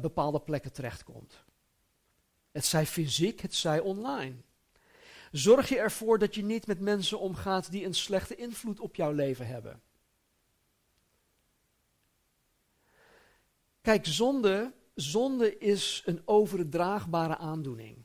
bepaalde 0.00 0.40
plekken 0.40 0.72
terechtkomt? 0.72 1.44
Het 2.52 2.64
zij 2.64 2.86
fysiek, 2.86 3.40
het 3.40 3.54
zij 3.54 3.80
online. 3.80 4.34
Zorg 5.34 5.68
je 5.68 5.78
ervoor 5.78 6.18
dat 6.18 6.34
je 6.34 6.42
niet 6.42 6.66
met 6.66 6.80
mensen 6.80 7.20
omgaat 7.20 7.70
die 7.70 7.84
een 7.84 7.94
slechte 7.94 8.34
invloed 8.34 8.80
op 8.80 8.94
jouw 8.94 9.12
leven 9.12 9.46
hebben. 9.46 9.82
Kijk, 13.80 14.06
zonde, 14.06 14.72
zonde 14.94 15.58
is 15.58 16.02
een 16.06 16.22
overdraagbare 16.24 17.36
aandoening. 17.36 18.04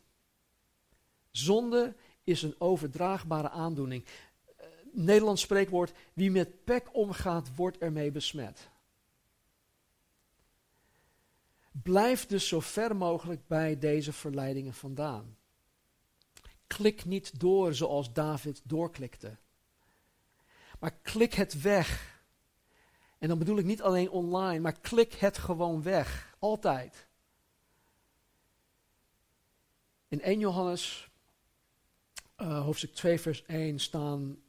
Zonde 1.32 1.96
is 2.24 2.42
een 2.42 2.56
overdraagbare 2.58 3.50
aandoening. 3.50 4.06
Uh, 4.06 4.66
Nederlands 4.92 5.42
spreekwoord, 5.42 5.94
wie 6.14 6.32
met 6.32 6.64
pek 6.64 6.96
omgaat, 6.96 7.56
wordt 7.56 7.78
ermee 7.78 8.12
besmet. 8.12 8.70
Blijf 11.72 12.26
dus 12.26 12.48
zo 12.48 12.60
ver 12.60 12.96
mogelijk 12.96 13.48
bij 13.48 13.80
deze 13.80 14.14
verleidingen 14.14 14.74
vandaan. 14.74 15.38
Klik 16.78 17.06
niet 17.06 17.40
door 17.40 17.74
zoals 17.74 18.14
David 18.14 18.62
doorklikte. 18.64 19.38
Maar 20.80 20.94
klik 21.02 21.34
het 21.34 21.62
weg. 21.62 22.22
En 23.18 23.28
dan 23.28 23.40
bedoel 23.40 23.58
ik 23.58 23.66
niet 23.66 23.82
alleen 23.82 24.10
online, 24.10 24.60
maar 24.60 24.80
klik 24.80 25.14
het 25.14 25.38
gewoon 25.38 25.84
weg. 25.84 26.36
Altijd. 26.40 27.08
In 30.08 30.22
1 30.22 30.40
Johannes, 30.40 31.10
uh, 32.38 32.64
hoofdstuk 32.64 32.94
2, 32.94 33.20
vers 33.20 33.46
1, 33.46 33.80
staan 33.80 34.42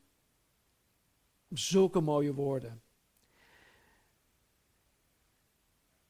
zulke 1.48 2.00
mooie 2.00 2.34
woorden. 2.34 2.82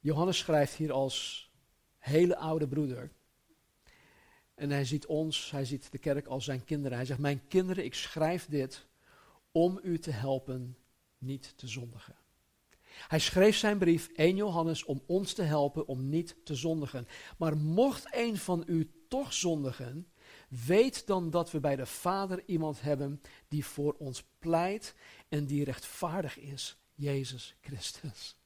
Johannes 0.01 0.39
schrijft 0.39 0.75
hier 0.75 0.93
als 0.93 1.49
hele 1.99 2.37
oude 2.37 2.69
broeder. 2.69 3.11
En 4.61 4.71
hij 4.71 4.85
ziet 4.85 5.07
ons, 5.07 5.51
hij 5.51 5.65
ziet 5.65 5.93
de 5.93 5.99
kerk 5.99 6.27
als 6.27 6.45
zijn 6.45 6.65
kinderen. 6.65 6.97
Hij 6.97 7.07
zegt, 7.07 7.21
mijn 7.21 7.49
kinderen, 7.49 7.85
ik 7.85 7.95
schrijf 7.95 8.47
dit 8.47 8.87
om 9.53 9.81
u 9.83 9.99
te 9.99 10.11
helpen 10.11 10.77
niet 11.19 11.53
te 11.57 11.69
zondigen. 11.69 12.15
Hij 13.09 13.19
schreef 13.19 13.57
zijn 13.57 13.79
brief, 13.79 14.09
1 14.09 14.37
Johannes, 14.37 14.85
om 14.85 15.03
ons 15.07 15.33
te 15.33 15.43
helpen 15.43 15.87
om 15.87 16.09
niet 16.09 16.37
te 16.45 16.55
zondigen. 16.55 17.07
Maar 17.39 17.57
mocht 17.57 18.15
een 18.15 18.37
van 18.37 18.63
u 18.67 18.91
toch 19.09 19.33
zondigen, 19.33 20.09
weet 20.49 21.07
dan 21.07 21.31
dat 21.31 21.51
we 21.51 21.61
bij 21.61 21.77
de 21.77 21.87
Vader 21.87 22.43
iemand 22.47 22.81
hebben 22.81 23.21
die 23.49 23.65
voor 23.65 23.95
ons 23.99 24.25
pleit 24.39 24.95
en 25.29 25.47
die 25.47 25.65
rechtvaardig 25.65 26.39
is, 26.39 26.79
Jezus 26.95 27.57
Christus. 27.61 28.37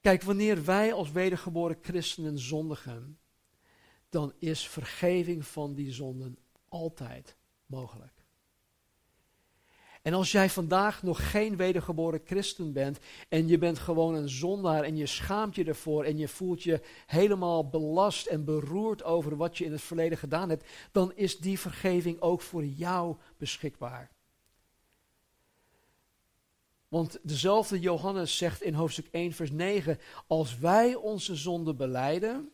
Kijk, 0.00 0.22
wanneer 0.22 0.64
wij 0.64 0.92
als 0.92 1.12
wedergeboren 1.12 1.78
christenen 1.80 2.38
zondigen, 2.38 3.18
dan 4.08 4.32
is 4.38 4.68
vergeving 4.68 5.46
van 5.46 5.74
die 5.74 5.92
zonden 5.92 6.38
altijd 6.68 7.36
mogelijk. 7.66 8.16
En 10.06 10.14
als 10.14 10.32
jij 10.32 10.50
vandaag 10.50 11.02
nog 11.02 11.30
geen 11.30 11.56
wedergeboren 11.56 12.20
christen 12.24 12.72
bent 12.72 12.98
en 13.28 13.46
je 13.48 13.58
bent 13.58 13.78
gewoon 13.78 14.14
een 14.14 14.28
zondaar 14.28 14.82
en 14.82 14.96
je 14.96 15.06
schaamt 15.06 15.54
je 15.54 15.64
ervoor 15.64 16.04
en 16.04 16.18
je 16.18 16.28
voelt 16.28 16.62
je 16.62 16.80
helemaal 17.06 17.68
belast 17.68 18.26
en 18.26 18.44
beroerd 18.44 19.02
over 19.02 19.36
wat 19.36 19.58
je 19.58 19.64
in 19.64 19.72
het 19.72 19.80
verleden 19.80 20.18
gedaan 20.18 20.48
hebt, 20.48 20.64
dan 20.92 21.12
is 21.14 21.38
die 21.38 21.58
vergeving 21.58 22.20
ook 22.20 22.40
voor 22.40 22.64
jou 22.64 23.16
beschikbaar. 23.36 24.10
Want 26.88 27.18
dezelfde 27.22 27.80
Johannes 27.80 28.36
zegt 28.36 28.62
in 28.62 28.74
hoofdstuk 28.74 29.08
1, 29.10 29.32
vers 29.32 29.50
9: 29.50 29.98
Als 30.26 30.58
wij 30.58 30.94
onze 30.94 31.34
zonde 31.34 31.74
beleiden, 31.74 32.50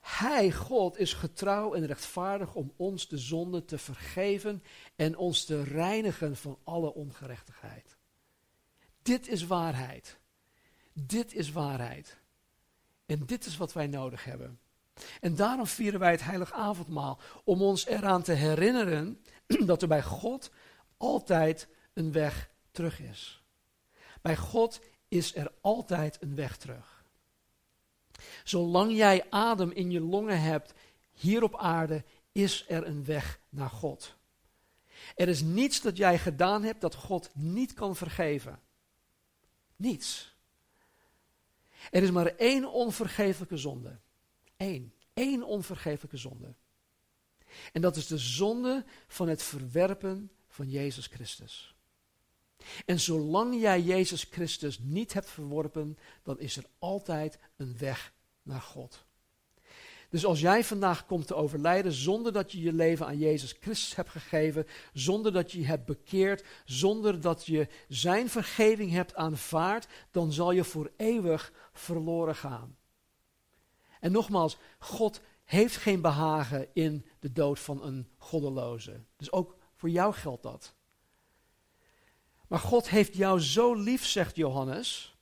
hij, 0.00 0.52
God, 0.52 0.98
is 0.98 1.12
getrouw 1.12 1.74
en 1.74 1.86
rechtvaardig 1.86 2.54
om 2.54 2.72
ons 2.76 3.08
de 3.08 3.18
zonde 3.18 3.64
te 3.64 3.78
vergeven 3.78 4.62
en 4.96 5.16
ons 5.16 5.44
te 5.44 5.62
reinigen 5.62 6.36
van 6.36 6.58
alle 6.64 6.94
ongerechtigheid. 6.94 7.96
Dit 9.02 9.28
is 9.28 9.46
waarheid. 9.46 10.18
Dit 10.92 11.34
is 11.34 11.52
waarheid. 11.52 12.16
En 13.06 13.26
dit 13.26 13.46
is 13.46 13.56
wat 13.56 13.72
wij 13.72 13.86
nodig 13.86 14.24
hebben. 14.24 14.58
En 15.20 15.36
daarom 15.36 15.66
vieren 15.66 16.00
wij 16.00 16.10
het 16.10 16.24
heilig 16.24 16.52
avondmaal, 16.52 17.20
om 17.44 17.62
ons 17.62 17.86
eraan 17.86 18.22
te 18.22 18.32
herinneren 18.32 19.24
dat 19.66 19.82
er 19.82 19.88
bij 19.88 20.02
God 20.02 20.50
altijd 20.96 21.68
een 21.92 22.12
weg 22.12 22.50
terug 22.70 23.00
is. 23.00 23.42
Bij 24.22 24.36
God 24.36 24.80
is 25.08 25.34
er 25.34 25.52
altijd 25.60 26.22
een 26.22 26.34
weg 26.34 26.56
terug. 26.56 26.97
Zolang 28.44 28.92
jij 28.92 29.26
adem 29.30 29.70
in 29.70 29.90
je 29.90 30.00
longen 30.00 30.40
hebt, 30.40 30.72
hier 31.12 31.42
op 31.42 31.56
aarde, 31.56 32.04
is 32.32 32.64
er 32.68 32.86
een 32.86 33.04
weg 33.04 33.40
naar 33.48 33.70
God. 33.70 34.16
Er 35.16 35.28
is 35.28 35.40
niets 35.40 35.80
dat 35.80 35.96
jij 35.96 36.18
gedaan 36.18 36.62
hebt 36.62 36.80
dat 36.80 36.94
God 36.94 37.30
niet 37.34 37.72
kan 37.72 37.96
vergeven. 37.96 38.60
Niets. 39.76 40.36
Er 41.90 42.02
is 42.02 42.10
maar 42.10 42.26
één 42.26 42.72
onvergeeflijke 42.72 43.56
zonde. 43.56 43.98
Eén. 44.56 44.92
Eén 45.14 45.44
onvergeeflijke 45.44 46.16
zonde. 46.16 46.54
En 47.72 47.80
dat 47.80 47.96
is 47.96 48.06
de 48.06 48.18
zonde 48.18 48.84
van 49.06 49.28
het 49.28 49.42
verwerpen 49.42 50.30
van 50.48 50.68
Jezus 50.68 51.06
Christus. 51.06 51.76
En 52.84 53.00
zolang 53.00 53.60
jij 53.60 53.80
Jezus 53.80 54.26
Christus 54.30 54.78
niet 54.78 55.12
hebt 55.12 55.30
verworpen, 55.30 55.98
dan 56.22 56.40
is 56.40 56.56
er 56.56 56.64
altijd 56.78 57.38
een 57.56 57.78
weg 57.78 58.12
naar 58.42 58.60
God. 58.60 59.06
Dus 60.10 60.24
als 60.24 60.40
jij 60.40 60.64
vandaag 60.64 61.06
komt 61.06 61.26
te 61.26 61.34
overlijden 61.34 61.92
zonder 61.92 62.32
dat 62.32 62.52
je 62.52 62.60
je 62.60 62.72
leven 62.72 63.06
aan 63.06 63.18
Jezus 63.18 63.56
Christus 63.60 63.94
hebt 63.96 64.08
gegeven, 64.08 64.66
zonder 64.92 65.32
dat 65.32 65.52
je 65.52 65.60
je 65.60 65.66
hebt 65.66 65.86
bekeerd, 65.86 66.44
zonder 66.64 67.20
dat 67.20 67.46
je 67.46 67.68
zijn 67.88 68.30
vergeving 68.30 68.90
hebt 68.90 69.14
aanvaard, 69.14 69.86
dan 70.10 70.32
zal 70.32 70.52
je 70.52 70.64
voor 70.64 70.92
eeuwig 70.96 71.52
verloren 71.72 72.36
gaan. 72.36 72.76
En 74.00 74.12
nogmaals, 74.12 74.58
God 74.78 75.20
heeft 75.44 75.76
geen 75.76 76.00
behagen 76.00 76.68
in 76.72 77.06
de 77.18 77.32
dood 77.32 77.58
van 77.58 77.82
een 77.82 78.08
goddeloze. 78.16 79.04
Dus 79.16 79.32
ook 79.32 79.56
voor 79.74 79.90
jou 79.90 80.14
geldt 80.14 80.42
dat. 80.42 80.74
Maar 82.48 82.58
God 82.58 82.88
heeft 82.88 83.16
jou 83.16 83.40
zo 83.40 83.74
lief, 83.74 84.06
zegt 84.06 84.36
Johannes, 84.36 85.16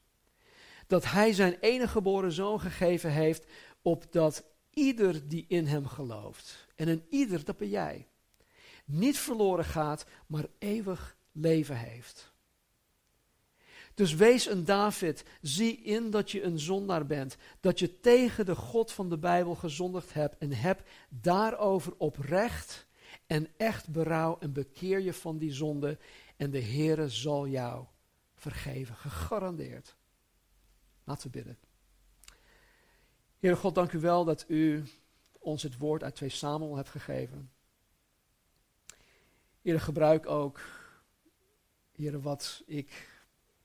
dat 0.86 1.04
hij 1.04 1.32
zijn 1.32 1.56
enige 1.60 1.88
geboren 1.88 2.32
zoon 2.32 2.60
gegeven 2.60 3.10
heeft, 3.10 3.46
opdat 3.82 4.44
ieder 4.70 5.28
die 5.28 5.44
in 5.48 5.66
hem 5.66 5.86
gelooft, 5.86 6.66
en 6.74 6.88
een 6.88 7.04
ieder, 7.10 7.44
dat 7.44 7.56
ben 7.56 7.68
jij, 7.68 8.06
niet 8.84 9.18
verloren 9.18 9.64
gaat, 9.64 10.06
maar 10.26 10.46
eeuwig 10.58 11.16
leven 11.32 11.76
heeft. 11.76 12.34
Dus 13.96 14.14
wees 14.14 14.46
een 14.46 14.64
David. 14.64 15.24
Zie 15.40 15.76
in 15.76 16.10
dat 16.10 16.30
je 16.30 16.42
een 16.42 16.58
zondaar 16.58 17.06
bent. 17.06 17.36
Dat 17.60 17.78
je 17.78 18.00
tegen 18.00 18.46
de 18.46 18.54
God 18.54 18.92
van 18.92 19.08
de 19.08 19.18
Bijbel 19.18 19.54
gezondigd 19.54 20.12
hebt. 20.12 20.38
En 20.38 20.52
heb 20.52 20.82
daarover 21.08 21.92
oprecht 21.96 22.86
en 23.26 23.48
echt 23.56 23.88
berouw. 23.88 24.36
En 24.40 24.52
bekeer 24.52 25.00
je 25.00 25.12
van 25.12 25.38
die 25.38 25.52
zonde. 25.52 25.98
En 26.36 26.50
de 26.50 26.62
Heere 26.62 27.08
zal 27.08 27.48
jou 27.48 27.86
vergeven. 28.34 28.96
Gegarandeerd. 28.96 29.96
Laten 31.04 31.30
we 31.30 31.30
bidden. 31.30 31.58
Heere 33.38 33.56
God, 33.56 33.74
dank 33.74 33.92
u 33.92 34.00
wel 34.00 34.24
dat 34.24 34.44
u 34.48 34.84
ons 35.38 35.62
het 35.62 35.78
woord 35.78 36.02
uit 36.02 36.14
2 36.14 36.28
Samuel 36.28 36.76
hebt 36.76 36.88
gegeven. 36.88 37.50
Heere, 39.62 39.78
gebruik 39.78 40.26
ook, 40.26 40.60
Heere, 41.92 42.20
wat 42.20 42.62
ik 42.66 43.14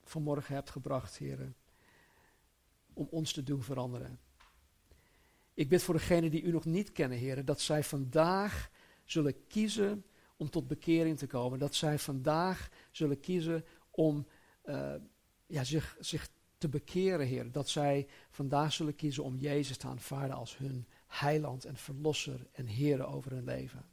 vanmorgen 0.04 0.56
hebt 0.56 0.70
gebracht, 0.70 1.18
heren. 1.18 1.56
Om 2.94 3.08
ons 3.12 3.34
te 3.34 3.44
doen 3.44 3.64
veranderen. 3.64 4.20
Ik 5.54 5.70
bid 5.70 5.84
voor 5.84 5.94
degenen 5.94 6.32
die 6.32 6.42
u 6.42 6.52
nog 6.52 6.66
niet 6.66 6.92
kennen, 6.92 7.18
heren, 7.18 7.46
dat 7.46 7.62
zij 7.62 7.84
vandaag 7.84 8.70
zullen 9.06 9.48
kiezen 9.48 10.06
om 10.42 10.50
tot 10.50 10.68
bekering 10.68 11.18
te 11.18 11.28
komen. 11.28 11.60
Dat 11.60 11.76
zij 11.76 12.00
vandaag 12.00 12.70
zullen 12.92 13.20
kiezen 13.20 13.66
om 13.92 14.28
uh, 14.66 14.94
ja, 15.46 15.64
zich, 15.64 15.98
zich 16.00 16.30
te 16.58 16.70
bekeren, 16.70 17.28
Heer. 17.28 17.52
Dat 17.52 17.70
zij 17.70 18.08
vandaag 18.30 18.74
zullen 18.74 18.96
kiezen 18.96 19.24
om 19.24 19.38
Jezus 19.38 19.78
te 19.78 19.88
aanvaarden 19.88 20.36
als 20.36 20.58
hun 20.58 20.88
heiland 21.08 21.66
en 21.66 21.78
verlosser 21.78 22.48
en 22.52 22.66
Heer 22.66 23.06
over 23.06 23.32
hun 23.32 23.44
leven. 23.44 23.86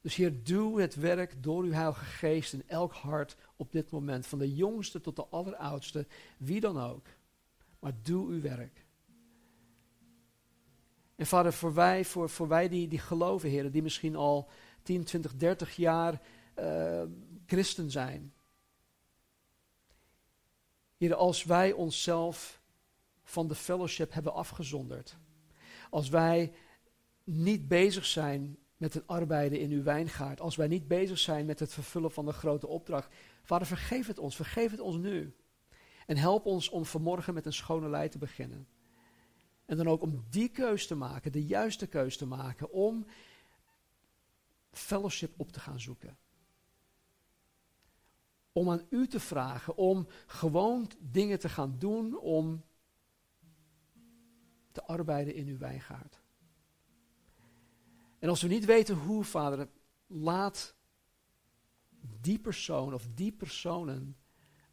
Dus 0.00 0.14
Heer, 0.14 0.44
doe 0.44 0.80
het 0.80 0.94
werk 0.94 1.42
door 1.42 1.62
uw 1.62 1.72
Heilige 1.72 2.04
Geest 2.04 2.52
in 2.52 2.68
elk 2.68 2.92
hart 2.92 3.36
op 3.56 3.72
dit 3.72 3.90
moment. 3.90 4.26
Van 4.26 4.38
de 4.38 4.54
jongste 4.54 5.00
tot 5.00 5.16
de 5.16 5.26
alleroudste, 5.26 6.06
wie 6.38 6.60
dan 6.60 6.78
ook. 6.80 7.06
Maar 7.78 7.94
doe 8.02 8.28
uw 8.28 8.40
werk. 8.40 8.84
En 11.20 11.26
vader, 11.26 11.52
voor 11.52 11.74
wij, 11.74 12.04
voor, 12.04 12.48
wij 12.48 12.68
die, 12.68 12.88
die 12.88 12.98
geloven, 12.98 13.48
Heer, 13.48 13.70
die 13.70 13.82
misschien 13.82 14.16
al 14.16 14.48
10, 14.82 15.04
20, 15.04 15.36
30 15.36 15.76
jaar 15.76 16.20
uh, 16.58 17.02
christen 17.46 17.90
zijn. 17.90 18.32
Heer, 20.96 21.14
als 21.14 21.44
wij 21.44 21.72
onszelf 21.72 22.60
van 23.22 23.48
de 23.48 23.54
fellowship 23.54 24.12
hebben 24.12 24.34
afgezonderd. 24.34 25.16
Als 25.90 26.08
wij 26.08 26.52
niet 27.24 27.68
bezig 27.68 28.06
zijn 28.06 28.56
met 28.76 28.94
het 28.94 29.06
arbeiden 29.06 29.60
in 29.60 29.70
uw 29.70 29.82
wijngaard. 29.82 30.40
Als 30.40 30.56
wij 30.56 30.68
niet 30.68 30.88
bezig 30.88 31.18
zijn 31.18 31.46
met 31.46 31.60
het 31.60 31.72
vervullen 31.72 32.10
van 32.10 32.24
de 32.24 32.32
grote 32.32 32.66
opdracht. 32.66 33.14
Vader, 33.42 33.66
vergeef 33.66 34.06
het 34.06 34.18
ons, 34.18 34.36
vergeef 34.36 34.70
het 34.70 34.80
ons 34.80 34.96
nu. 34.96 35.36
En 36.06 36.16
help 36.16 36.46
ons 36.46 36.68
om 36.68 36.84
vanmorgen 36.84 37.34
met 37.34 37.46
een 37.46 37.52
schone 37.52 37.88
lei 37.88 38.08
te 38.08 38.18
beginnen. 38.18 38.68
En 39.70 39.76
dan 39.76 39.88
ook 39.88 40.02
om 40.02 40.24
die 40.30 40.48
keus 40.48 40.86
te 40.86 40.94
maken, 40.94 41.32
de 41.32 41.46
juiste 41.46 41.86
keus 41.86 42.16
te 42.16 42.26
maken, 42.26 42.72
om 42.72 43.06
fellowship 44.70 45.32
op 45.36 45.52
te 45.52 45.60
gaan 45.60 45.80
zoeken. 45.80 46.18
Om 48.52 48.70
aan 48.70 48.86
u 48.88 49.06
te 49.06 49.20
vragen, 49.20 49.76
om 49.76 50.06
gewoon 50.26 50.90
dingen 50.98 51.38
te 51.38 51.48
gaan 51.48 51.78
doen, 51.78 52.18
om 52.18 52.64
te 54.72 54.84
arbeiden 54.84 55.34
in 55.34 55.46
uw 55.46 55.58
wijngaard. 55.58 56.20
En 58.18 58.28
als 58.28 58.42
we 58.42 58.48
niet 58.48 58.64
weten 58.64 58.96
hoe, 58.96 59.24
vader, 59.24 59.68
laat 60.06 60.74
die 62.20 62.38
persoon 62.38 62.94
of 62.94 63.06
die 63.14 63.32
personen 63.32 64.16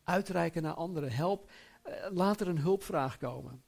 uitreiken 0.03 0.61
naar 0.61 0.73
anderen. 0.73 1.11
Help, 1.11 1.51
eh, 1.83 1.93
laat 2.11 2.41
er 2.41 2.47
een 2.47 2.59
hulpvraag 2.59 3.17
komen. 3.17 3.65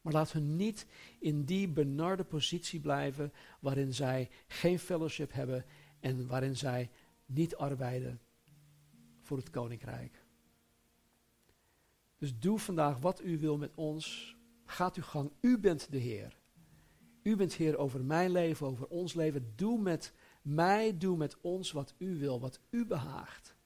Maar 0.00 0.12
laat 0.12 0.32
hun 0.32 0.56
niet 0.56 0.86
in 1.18 1.44
die 1.44 1.68
benarde 1.68 2.24
positie 2.24 2.80
blijven 2.80 3.32
waarin 3.60 3.94
zij 3.94 4.30
geen 4.46 4.78
fellowship 4.78 5.32
hebben 5.32 5.64
en 6.00 6.26
waarin 6.26 6.56
zij 6.56 6.90
niet 7.26 7.56
arbeiden 7.56 8.20
voor 9.22 9.36
het 9.36 9.50
koninkrijk. 9.50 10.24
Dus 12.18 12.38
doe 12.38 12.58
vandaag 12.58 12.98
wat 12.98 13.22
u 13.22 13.38
wil 13.38 13.58
met 13.58 13.74
ons. 13.74 14.36
Gaat 14.64 14.96
uw 14.96 15.02
gang. 15.02 15.32
U 15.40 15.58
bent 15.58 15.90
de 15.90 15.98
Heer. 15.98 16.38
U 17.22 17.36
bent 17.36 17.54
Heer 17.54 17.76
over 17.76 18.04
mijn 18.04 18.30
leven, 18.30 18.66
over 18.66 18.86
ons 18.86 19.14
leven. 19.14 19.52
Doe 19.56 19.80
met 19.80 20.12
mij, 20.42 20.98
doe 20.98 21.16
met 21.16 21.40
ons 21.40 21.72
wat 21.72 21.94
u 21.98 22.18
wil, 22.18 22.40
wat 22.40 22.60
u 22.70 22.86
behaagt. 22.86 23.56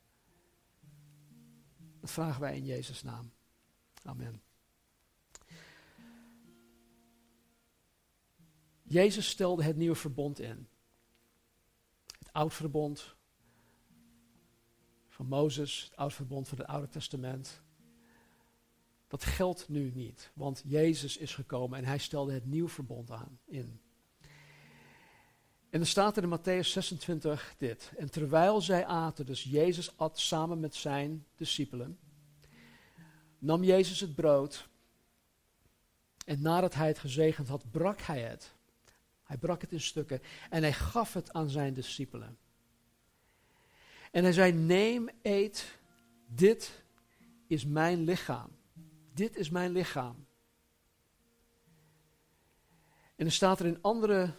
Dat 2.01 2.11
vragen 2.11 2.41
wij 2.41 2.57
in 2.57 2.65
Jezus' 2.65 3.03
naam. 3.03 3.31
Amen. 4.03 4.43
Jezus 8.95 9.29
stelde 9.29 9.63
het 9.63 9.77
nieuwe 9.77 9.95
verbond 9.95 10.41
in. 10.41 10.69
Het 12.19 12.33
oud 12.33 12.55
verbond 12.55 13.15
van 15.09 15.27
Mozes, 15.27 15.83
het 15.85 15.97
oud 15.97 16.13
verbond 16.13 16.49
van 16.49 16.59
het 16.59 16.67
Oude 16.67 16.89
Testament. 16.89 17.63
Dat 19.07 19.25
geldt 19.25 19.69
nu 19.69 19.91
niet, 19.95 20.31
want 20.35 20.63
Jezus 20.67 21.17
is 21.17 21.35
gekomen 21.35 21.79
en 21.79 21.85
hij 21.85 21.99
stelde 21.99 22.33
het 22.33 22.47
nieuw 22.47 22.69
verbond 22.69 23.11
aan 23.11 23.39
in. 23.45 23.81
En 25.71 25.81
er 25.81 25.87
staat 25.87 26.17
in 26.17 26.39
Matthäus 26.39 26.69
26 26.69 27.55
dit. 27.59 27.93
En 27.97 28.11
terwijl 28.11 28.61
zij 28.61 28.87
aten, 28.87 29.27
dus 29.27 29.43
Jezus 29.43 29.97
at 29.97 30.19
samen 30.19 30.61
met 30.61 30.75
zijn 30.75 31.27
discipelen, 31.37 31.99
nam 33.39 33.65
Jezus 33.65 34.01
het 34.01 34.15
brood 34.15 34.69
en 36.27 36.43
nadat 36.43 36.75
hij 36.75 36.87
het 36.87 36.99
gezegend 36.99 37.49
had, 37.49 37.71
brak 37.71 38.01
hij 38.01 38.21
het. 38.21 38.55
Hij 39.35 39.43
brak 39.43 39.61
het 39.61 39.73
in 39.73 39.81
stukken 39.81 40.23
en 40.51 40.63
hij 40.63 40.73
gaf 40.73 41.13
het 41.13 41.33
aan 41.33 41.51
zijn 41.51 41.75
discipelen. 41.75 42.39
En 44.11 44.23
hij 44.23 44.33
zei, 44.33 44.53
neem, 44.53 45.09
eet, 45.23 45.79
dit 46.27 46.85
is 47.47 47.67
mijn 47.67 48.05
lichaam 48.05 48.51
dit 49.15 49.37
is 49.37 49.51
mijn 49.51 49.73
lichaam. 49.73 50.27
En 53.17 53.25
dan 53.25 53.31
staat 53.31 53.61
er 53.61 53.67
in 53.67 53.83
andere 53.83 54.35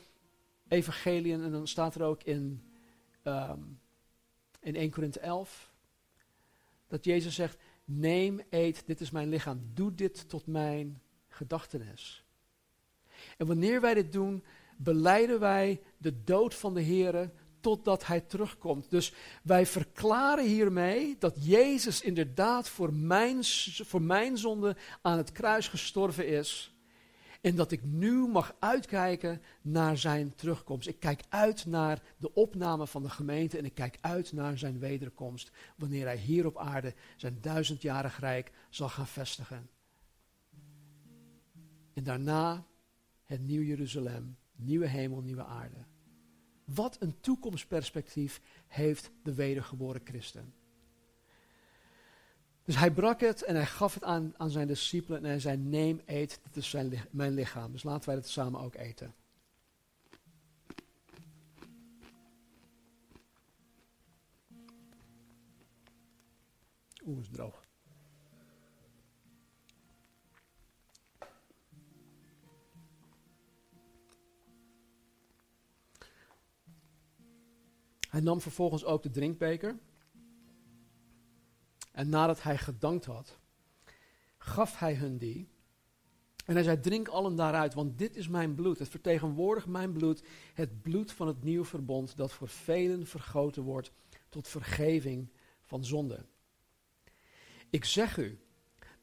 evangeliën, 0.68 1.44
en 1.44 1.52
dan 1.52 1.68
staat 1.68 1.96
er 1.96 2.04
ook 2.04 2.24
in, 2.24 2.64
um, 3.24 3.80
in 4.60 4.76
1 4.76 4.92
Korinthe 4.92 5.20
11, 5.20 5.74
dat 6.88 7.06
Jezus 7.06 7.36
zegt, 7.36 7.58
neem, 7.86 8.42
eet, 8.50 8.88
dit 8.88 9.02
is 9.02 9.12
mijn 9.12 9.30
lichaam. 9.30 9.72
Doe 9.74 9.96
dit 9.96 10.30
tot 10.30 10.48
mijn 10.48 11.02
gedachtenis. 11.28 12.26
En 13.38 13.48
wanneer 13.48 13.82
wij 13.82 13.94
dit 13.94 14.12
doen, 14.12 14.44
beleiden 14.78 15.40
wij 15.40 15.82
de 15.98 16.24
dood 16.24 16.56
van 16.56 16.74
de 16.74 16.84
Here 16.84 17.32
totdat 17.60 18.06
hij 18.06 18.22
terugkomt. 18.22 18.90
Dus 18.90 19.14
wij 19.44 19.66
verklaren 19.66 20.46
hiermee 20.46 21.16
dat 21.20 21.46
Jezus 21.46 22.02
inderdaad 22.02 22.70
voor 22.70 22.94
mijn, 22.94 23.44
voor 23.86 24.02
mijn 24.02 24.38
zonde 24.38 24.76
aan 25.02 25.18
het 25.18 25.32
kruis 25.32 25.68
gestorven 25.68 26.28
is. 26.28 26.76
En 27.42 27.56
dat 27.56 27.72
ik 27.72 27.84
nu 27.84 28.28
mag 28.28 28.56
uitkijken 28.60 29.42
naar 29.62 29.98
zijn 29.98 30.36
terugkomst. 30.36 30.88
Ik 30.88 31.00
kijk 31.00 31.24
uit 31.30 31.66
naar 31.66 32.02
de 32.18 32.34
opname 32.34 32.88
van 32.88 33.04
de 33.04 33.10
gemeente 33.10 33.58
en 33.58 33.66
ik 33.66 33.74
kijk 33.74 33.98
uit 34.02 34.32
naar 34.32 34.58
zijn 34.58 34.80
wederkomst. 34.80 35.52
Wanneer 35.78 36.06
hij 36.06 36.18
hier 36.18 36.46
op 36.46 36.58
aarde 36.58 36.94
zijn 37.16 37.38
duizendjarig 37.42 38.20
rijk 38.20 38.52
zal 38.70 38.90
gaan 38.90 39.08
vestigen. 39.08 39.70
En 41.94 42.04
daarna 42.04 42.66
het 43.24 43.42
nieuw 43.42 43.62
Jeruzalem, 43.62 44.38
nieuwe 44.56 44.88
hemel, 44.88 45.22
nieuwe 45.22 45.44
aarde. 45.44 45.86
Wat 46.66 46.98
een 47.00 47.20
toekomstperspectief 47.20 48.42
heeft 48.68 49.12
de 49.24 49.34
wedergeboren 49.34 50.02
christen. 50.04 50.54
Dus 52.64 52.76
hij 52.76 52.92
brak 52.92 53.20
het 53.20 53.44
en 53.44 53.56
hij 53.56 53.66
gaf 53.66 53.94
het 53.94 54.04
aan, 54.04 54.34
aan 54.38 54.50
zijn 54.50 54.68
discipelen 54.68 55.24
en 55.24 55.30
hij 55.30 55.40
zei, 55.40 55.58
neem, 55.58 56.02
eet, 56.06 56.40
dit 56.44 56.58
is 56.58 56.70
zijn, 56.70 56.94
mijn 57.12 57.34
lichaam. 57.34 57.72
Dus 57.72 57.84
laten 57.84 58.10
wij 58.10 58.16
het 58.16 58.30
samen 58.30 58.60
ook 58.60 58.76
eten. 58.76 59.16
Oeh, 67.06 67.20
is 67.20 67.30
droog. 67.30 67.65
Hij 78.16 78.24
nam 78.24 78.42
vervolgens 78.42 78.86
ook 78.86 79.04
de 79.04 79.10
drinkbeker. 79.10 79.78
En 81.92 82.10
nadat 82.10 82.44
hij 82.44 82.58
gedankt 82.58 83.06
had, 83.06 83.38
gaf 84.38 84.80
hij 84.80 84.96
hun 84.96 85.18
die. 85.18 85.50
En 86.46 86.54
hij 86.54 86.64
zei, 86.64 86.80
drink 86.80 87.08
allen 87.08 87.36
daaruit, 87.36 87.74
want 87.74 87.98
dit 87.98 88.16
is 88.16 88.28
mijn 88.28 88.56
bloed. 88.56 88.80
Het 88.80 88.90
vertegenwoordigt 88.90 89.68
mijn 89.68 89.92
bloed, 89.92 90.24
het 90.54 90.82
bloed 90.82 91.12
van 91.12 91.28
het 91.28 91.44
nieuwe 91.44 91.66
verbond 91.66 92.18
dat 92.18 92.34
voor 92.34 92.48
velen 92.48 93.08
vergoten 93.08 93.64
wordt 93.64 93.92
tot 94.30 94.48
vergeving 94.48 95.30
van 95.64 95.86
zonde. 95.86 96.26
Ik 97.70 97.86
zeg 97.86 98.18
u 98.18 98.40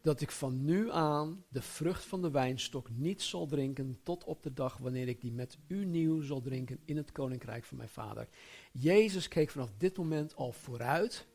dat 0.02 0.20
ik 0.20 0.30
van 0.30 0.64
nu 0.64 0.90
aan 0.90 1.44
de 1.48 1.62
vrucht 1.62 2.04
van 2.04 2.22
de 2.22 2.30
wijnstok 2.30 2.90
niet 2.90 3.22
zal 3.22 3.46
drinken 3.46 3.98
tot 4.02 4.24
op 4.24 4.42
de 4.42 4.52
dag 4.52 4.76
wanneer 4.76 5.08
ik 5.08 5.20
die 5.20 5.32
met 5.32 5.58
u 5.66 5.84
nieuw 5.84 6.20
zal 6.20 6.40
drinken 6.40 6.80
in 6.84 6.96
het 6.96 7.12
koninkrijk 7.12 7.64
van 7.64 7.76
mijn 7.76 7.88
vader. 7.88 8.28
Jezus 8.72 9.28
keek 9.28 9.50
vanaf 9.50 9.72
dit 9.76 9.96
moment 9.96 10.34
al 10.36 10.52
vooruit 10.52 11.26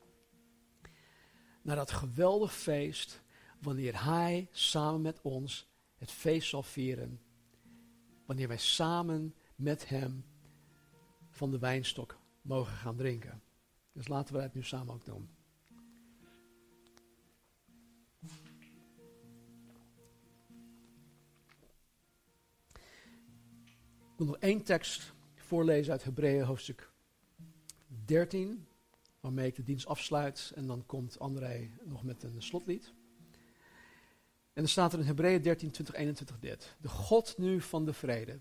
naar 1.61 1.75
dat 1.75 1.91
geweldig 1.91 2.55
feest 2.55 3.21
wanneer 3.61 4.03
hij 4.03 4.47
samen 4.51 5.01
met 5.01 5.21
ons 5.21 5.69
het 5.97 6.11
feest 6.11 6.49
zal 6.49 6.63
vieren. 6.63 7.21
Wanneer 8.25 8.47
wij 8.47 8.57
samen 8.57 9.35
met 9.55 9.89
hem 9.89 10.25
van 11.29 11.51
de 11.51 11.59
wijnstok 11.59 12.19
mogen 12.41 12.75
gaan 12.75 12.95
drinken. 12.95 13.41
Dus 13.91 14.07
laten 14.07 14.35
we 14.35 14.41
het 14.41 14.53
nu 14.53 14.63
samen 14.63 14.93
ook 14.93 15.05
doen. 15.05 15.36
Ik 24.17 24.23
wil 24.25 24.31
nog 24.31 24.41
één 24.41 24.63
tekst 24.63 25.13
voorlezen 25.35 25.91
uit 25.91 26.03
Hebreeën 26.03 26.43
hoofdstuk 26.43 26.91
13, 28.05 28.67
waarmee 29.19 29.47
ik 29.47 29.55
de 29.55 29.63
dienst 29.63 29.85
afsluit. 29.85 30.51
En 30.55 30.67
dan 30.67 30.85
komt 30.85 31.19
André 31.19 31.69
nog 31.83 32.03
met 32.03 32.23
een 32.23 32.41
slotlied. 32.41 32.93
En 34.53 34.63
dan 34.63 34.67
staat 34.67 34.93
er 34.93 34.99
in 34.99 35.05
Hebreeën 35.05 35.41
13, 35.41 35.71
20, 35.71 35.95
21 35.95 36.39
dit. 36.39 36.75
De 36.81 36.87
God 36.87 37.37
nu 37.37 37.61
van 37.61 37.85
de 37.85 37.93
vrede, 37.93 38.39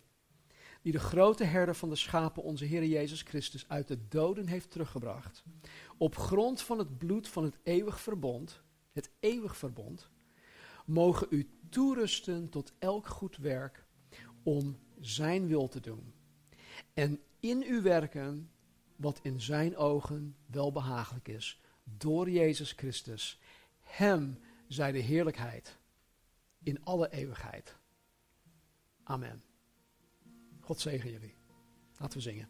die 0.83 0.93
de 0.93 0.99
grote 0.99 1.45
herder 1.45 1.74
van 1.74 1.89
de 1.89 1.97
schapen, 1.97 2.43
onze 2.43 2.64
Heer 2.64 2.85
Jezus 2.85 3.22
Christus, 3.22 3.68
uit 3.68 3.89
de 3.89 4.09
doden 4.09 4.47
heeft 4.47 4.70
teruggebracht, 4.70 5.45
op 5.99 6.16
grond 6.16 6.62
van 6.62 6.79
het 6.79 6.99
bloed 6.99 7.29
van 7.29 7.45
het 7.45 7.59
eeuwig 7.62 8.01
verbond, 8.01 8.62
het 8.93 9.11
eeuwig 9.20 9.57
verbond, 9.57 10.11
mogen 10.87 11.27
u 11.31 11.49
toerusten 11.70 12.49
tot 12.49 12.72
elk 12.79 13.07
goed 13.07 13.37
werk 13.37 13.87
om 14.43 14.85
zijn 15.01 15.47
wil 15.47 15.68
te 15.68 15.80
doen. 15.80 16.14
En 16.94 17.20
in 17.40 17.62
u 17.62 17.82
werken 17.82 18.51
wat 18.97 19.20
in 19.22 19.40
zijn 19.40 19.76
ogen 19.76 20.36
welbehagelijk 20.47 21.28
is, 21.28 21.61
door 21.84 22.30
Jezus 22.30 22.72
Christus. 22.72 23.40
Hem 23.80 24.38
zij 24.68 24.92
de 24.92 24.99
heerlijkheid 24.99 25.76
in 26.62 26.84
alle 26.84 27.11
eeuwigheid. 27.11 27.76
Amen. 29.03 29.42
God 30.61 30.80
zegen 30.80 31.11
jullie. 31.11 31.34
Laten 31.99 32.16
we 32.16 32.22
zingen. 32.22 32.49